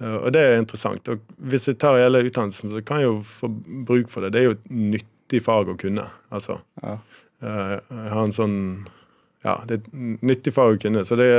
og 0.00 0.30
det 0.32 0.40
er 0.40 0.58
interessant. 0.60 1.08
Og 1.12 1.24
hvis 1.52 1.68
jeg 1.68 1.80
tar 1.80 1.98
hele 2.00 2.22
utdannelsen, 2.24 2.72
så 2.72 2.84
kan 2.84 3.02
jeg 3.02 3.10
jo 3.10 3.18
få 3.24 3.50
bruk 3.88 4.12
for 4.12 4.24
det. 4.24 4.32
Det 4.32 4.40
er 4.40 4.48
jo 4.48 4.56
et 4.56 4.70
nyttig 4.72 5.42
fag 5.44 5.72
å 5.72 5.76
kunne, 5.80 6.06
altså. 6.32 6.60
Ja. 6.80 6.96
Eh, 7.44 7.76
jeg 7.76 8.14
har 8.16 8.24
en 8.24 8.36
sånn 8.36 8.56
Ja, 9.40 9.54
det 9.64 9.78
er 9.78 9.80
et 9.80 10.24
nyttig 10.28 10.52
fag 10.52 10.74
å 10.74 10.80
kunne, 10.80 11.00
så 11.08 11.16
det, 11.16 11.30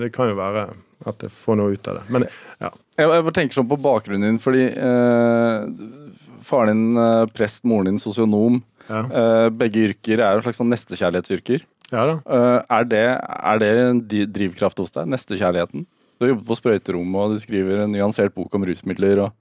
det 0.00 0.08
kan 0.14 0.30
jo 0.30 0.38
være 0.38 0.70
at 1.08 1.24
jeg 1.26 1.34
får 1.34 1.58
noe 1.58 1.74
ut 1.74 1.88
av 1.90 2.00
det. 2.00 2.06
Men 2.12 2.26
ja. 2.62 2.72
Jeg, 2.98 3.08
jeg 3.08 3.34
tenker 3.36 3.56
sånn 3.56 3.70
på 3.70 3.80
bakgrunnen 3.80 4.26
din, 4.26 4.40
fordi 4.42 4.66
eh, 4.70 6.02
faren 6.42 6.72
din 6.72 7.02
eh, 7.02 7.26
prest, 7.26 7.64
moren 7.64 7.90
din 7.90 8.00
sosionom. 8.02 8.62
Ja. 8.88 9.02
Eh, 9.02 9.48
begge 9.54 9.86
yrker 9.88 10.20
er 10.20 10.36
jo 10.36 10.46
slags 10.46 10.60
sånn 10.60 10.72
nestekjærlighetsyrker. 10.72 11.66
Ja 11.92 12.06
da. 12.08 12.16
Eh, 12.24 12.58
er, 12.78 12.88
det, 12.88 13.04
er 13.52 13.62
det 13.62 13.70
en 13.82 14.02
drivkraft 14.08 14.80
hos 14.82 14.94
deg? 14.94 15.10
Nestekjærligheten? 15.12 15.86
Du 15.86 16.26
har 16.26 16.34
jobbet 16.34 16.48
på 16.48 16.58
sprøyterommet, 16.58 17.20
og 17.22 17.36
du 17.36 17.42
skriver 17.42 17.84
en 17.84 17.94
nyansert 17.94 18.34
bok 18.36 18.54
om 18.56 18.66
rusmidler. 18.68 19.26
og 19.26 19.32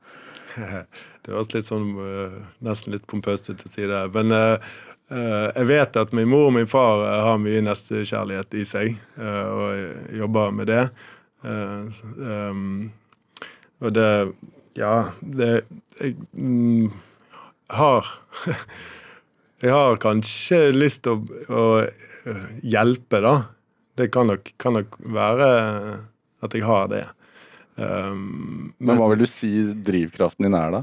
det 1.24 1.32
høres 1.32 1.52
litt 1.54 1.70
sånn 1.70 1.92
uh, 1.96 2.40
nesten 2.66 2.96
litt 2.96 3.06
pompøst 3.08 3.52
ut 3.52 3.62
å 3.64 3.72
si 3.72 3.86
det. 3.88 4.02
Men 4.16 4.34
uh, 4.36 4.74
jeg 5.12 5.68
vet 5.70 6.00
at 6.02 6.14
min 6.16 6.30
mor 6.32 6.50
og 6.50 6.56
min 6.56 6.70
far 6.72 7.06
har 7.28 7.40
mye 7.40 7.62
nestekjærlighet 7.66 8.56
i 8.56 8.62
seg, 8.68 8.94
og 9.20 10.14
jobber 10.16 10.54
med 10.56 10.70
det. 10.72 10.86
Eh, 11.44 12.02
ehm, 12.28 12.92
Og 13.82 13.94
det 13.94 14.34
Ja, 14.78 15.12
det 15.22 15.66
Jeg 16.00 16.16
mm, 16.34 16.92
har 17.70 18.06
Jeg 19.62 19.74
har 19.74 19.98
kanskje 20.02 20.72
lyst 20.74 21.04
til 21.06 21.20
å, 21.20 21.42
å 21.54 21.66
øh, 22.26 22.46
hjelpe, 22.66 23.20
da. 23.22 23.34
Det 23.94 24.08
kan 24.10 24.26
nok, 24.32 24.50
kan 24.58 24.74
nok 24.74 24.96
være 25.06 25.50
at 26.42 26.56
jeg 26.58 26.66
har 26.66 26.88
det. 26.90 27.04
Um, 27.76 28.74
Men 28.82 28.98
hva 28.98 29.12
vil 29.12 29.22
du 29.22 29.28
si 29.30 29.52
drivkraften 29.86 30.48
din 30.48 30.58
er, 30.58 30.74
da? 30.74 30.82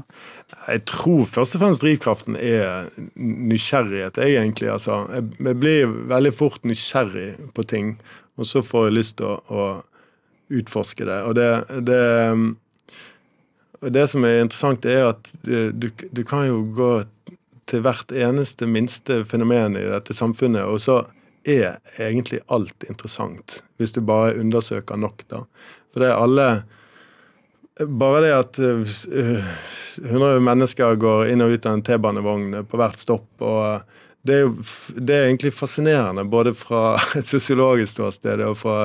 Jeg 0.71 0.85
tror 0.89 1.27
først 1.27 1.57
og 1.57 1.61
fremst 1.65 1.83
drivkraften 1.83 2.39
er 2.39 2.87
nysgjerrighet, 3.19 4.17
jeg, 4.23 4.39
egentlig. 4.39 4.71
Altså, 4.73 5.01
jeg, 5.11 5.27
jeg 5.51 5.59
blir 5.59 5.93
veldig 6.09 6.33
fort 6.39 6.63
nysgjerrig 6.63 7.29
på 7.55 7.67
ting, 7.67 7.93
og 8.39 8.47
så 8.47 8.63
får 8.65 8.87
jeg 8.87 8.97
lyst 8.97 9.19
til 9.19 9.29
å, 9.29 9.37
å 9.51 9.67
utforske 10.49 11.05
det. 11.05 11.19
Og 11.27 11.35
det, 11.37 11.49
det, 11.87 12.01
og 13.79 13.93
det 13.95 14.05
som 14.11 14.25
er 14.27 14.43
interessant, 14.43 14.85
er 14.85 15.11
at 15.13 15.31
du, 15.43 15.89
du 15.89 16.23
kan 16.27 16.47
jo 16.49 16.63
gå 16.75 16.91
til 17.69 17.85
hvert 17.85 18.11
eneste 18.15 18.65
minste 18.69 19.21
fenomen 19.29 19.77
i 19.77 19.85
dette 19.85 20.15
samfunnet, 20.17 20.65
og 20.65 20.81
så 20.81 21.03
er 21.47 21.77
egentlig 22.01 22.41
alt 22.51 22.83
interessant, 22.89 23.61
hvis 23.77 23.93
du 23.95 24.01
bare 24.05 24.35
undersøker 24.41 24.99
nok, 24.99 25.23
da. 25.31 25.43
For 25.93 26.03
det 26.03 26.09
er 26.09 26.21
alle 26.21 26.49
bare 27.79 28.23
det 28.25 28.31
at 28.35 28.59
uh, 28.59 29.45
100 30.03 30.41
mennesker 30.43 30.97
går 30.99 31.29
inn 31.31 31.43
og 31.43 31.55
ut 31.55 31.67
av 31.67 31.77
en 31.77 31.83
T-banevogn 31.85 32.65
på 32.67 32.79
hvert 32.79 32.99
stopp, 32.99 33.29
og 33.39 33.98
det 34.27 34.35
er, 34.35 34.41
jo, 34.43 34.65
det 34.99 35.15
er 35.15 35.27
egentlig 35.29 35.53
fascinerende, 35.55 36.25
både 36.27 36.53
fra 36.57 36.97
et 37.19 37.27
sosiologisk 37.27 37.93
ståsted 37.93 38.43
og 38.45 38.57
fra 38.59 38.79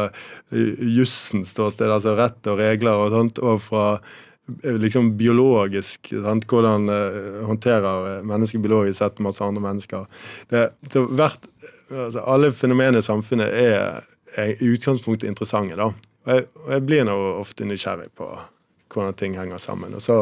jussens 0.53 1.55
ståsted, 1.55 1.91
altså 1.91 2.15
rett 2.19 2.51
og 2.51 2.61
regler 2.63 3.07
og 3.07 3.11
sånt, 3.15 3.43
og 3.43 3.63
fra 3.65 3.87
liksom 4.63 5.15
biologisk. 5.17 6.13
Sant? 6.23 6.47
Hvordan 6.51 6.89
håndterer 7.49 8.23
mennesker 8.29 8.61
biologisk 8.61 8.99
sett 9.01 9.23
masse 9.25 9.45
andre 9.45 9.63
mennesker. 9.65 10.05
Det, 10.53 10.67
hvert, 10.93 11.49
altså, 11.89 12.21
alle 12.21 12.53
fenomener 12.53 13.01
i 13.01 13.07
samfunnet 13.07 13.55
er, 13.57 14.05
er 14.37 14.53
i 14.53 14.75
utgangspunktet 14.75 15.31
interessante. 15.31 15.79
da. 15.81 15.89
Og 16.25 16.33
jeg, 16.33 16.49
og 16.65 16.75
jeg 16.77 16.87
blir 16.89 17.09
nå 17.09 17.17
ofte 17.41 17.69
nysgjerrig 17.69 18.11
på 18.17 18.29
hvordan 18.93 19.17
ting 19.19 19.39
henger 19.39 19.59
sammen. 19.59 19.97
Og 19.97 20.05
så 20.05 20.19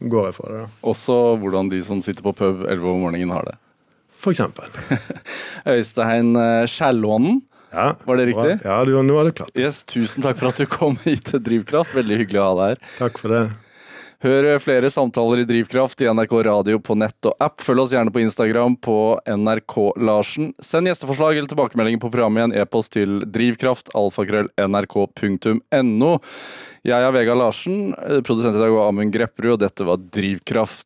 går 0.00 0.30
jeg 0.30 0.38
for 0.38 0.50
det. 0.50 0.64
da. 0.64 0.72
Også 0.90 1.18
hvordan 1.40 1.70
de 1.72 1.82
som 1.84 2.02
sitter 2.02 2.24
på 2.24 2.34
pub 2.36 2.64
11 2.64 2.90
om 2.90 3.04
morgenen, 3.06 3.30
har 3.30 3.46
det. 3.48 3.58
Eksempel. 4.32 4.64
Øystein 5.74 6.28
Skjellånen, 6.70 7.42
Ja, 7.74 7.90
var 8.06 8.16
det 8.16 8.26
riktig? 8.30 8.52
Ja, 8.64 8.84
du, 8.86 8.90
nå 9.02 9.14
er 9.20 9.24
det 9.28 9.34
klart. 9.40 9.50
Yes, 9.58 9.82
tusen 9.84 10.22
takk 10.24 10.38
for 10.40 10.48
at 10.52 10.58
du 10.62 10.66
kom 10.70 10.96
hit 11.04 11.24
til 11.32 11.40
Drivkraft. 11.42 11.94
Veldig 11.96 12.16
hyggelig 12.22 12.40
å 12.40 12.42
ha 12.48 12.54
deg 12.60 12.66
her. 12.74 12.78
Takk 13.00 13.18
for 13.20 13.28
det. 13.34 13.44
Hør 14.24 14.46
flere 14.62 14.88
samtaler 14.88 15.42
i 15.42 15.44
Drivkraft 15.44 16.00
i 16.00 16.06
NRK 16.08 16.30
Radio 16.46 16.78
på 16.80 16.94
nett 16.96 17.26
og 17.28 17.34
app. 17.44 17.60
Følg 17.60 17.82
oss 17.82 17.90
gjerne 17.92 18.08
på 18.14 18.22
Instagram 18.22 18.72
på 18.80 18.94
NRK 19.28 19.74
Larsen. 20.00 20.54
Send 20.64 20.88
gjesteforslag 20.88 21.36
eller 21.36 21.48
tilbakemeldinger 21.50 22.00
på 22.00 22.08
programmet 22.14 22.40
i 22.40 22.44
en 22.46 22.56
e-post 22.62 22.94
til 22.96 23.20
drivkraftalfakrøll.nrk.no. 23.34 26.12
Jeg 26.84 27.00
er 27.00 27.12
Vegard 27.16 27.40
Larsen, 27.40 27.94
produsent 28.24 28.56
i 28.56 28.60
dag 28.60 28.72
var 28.72 28.88
Amund 28.90 29.12
Grepperud, 29.12 29.54
og 29.58 29.62
dette 29.62 29.84
var 29.88 29.96
Drivkraft 30.16 30.82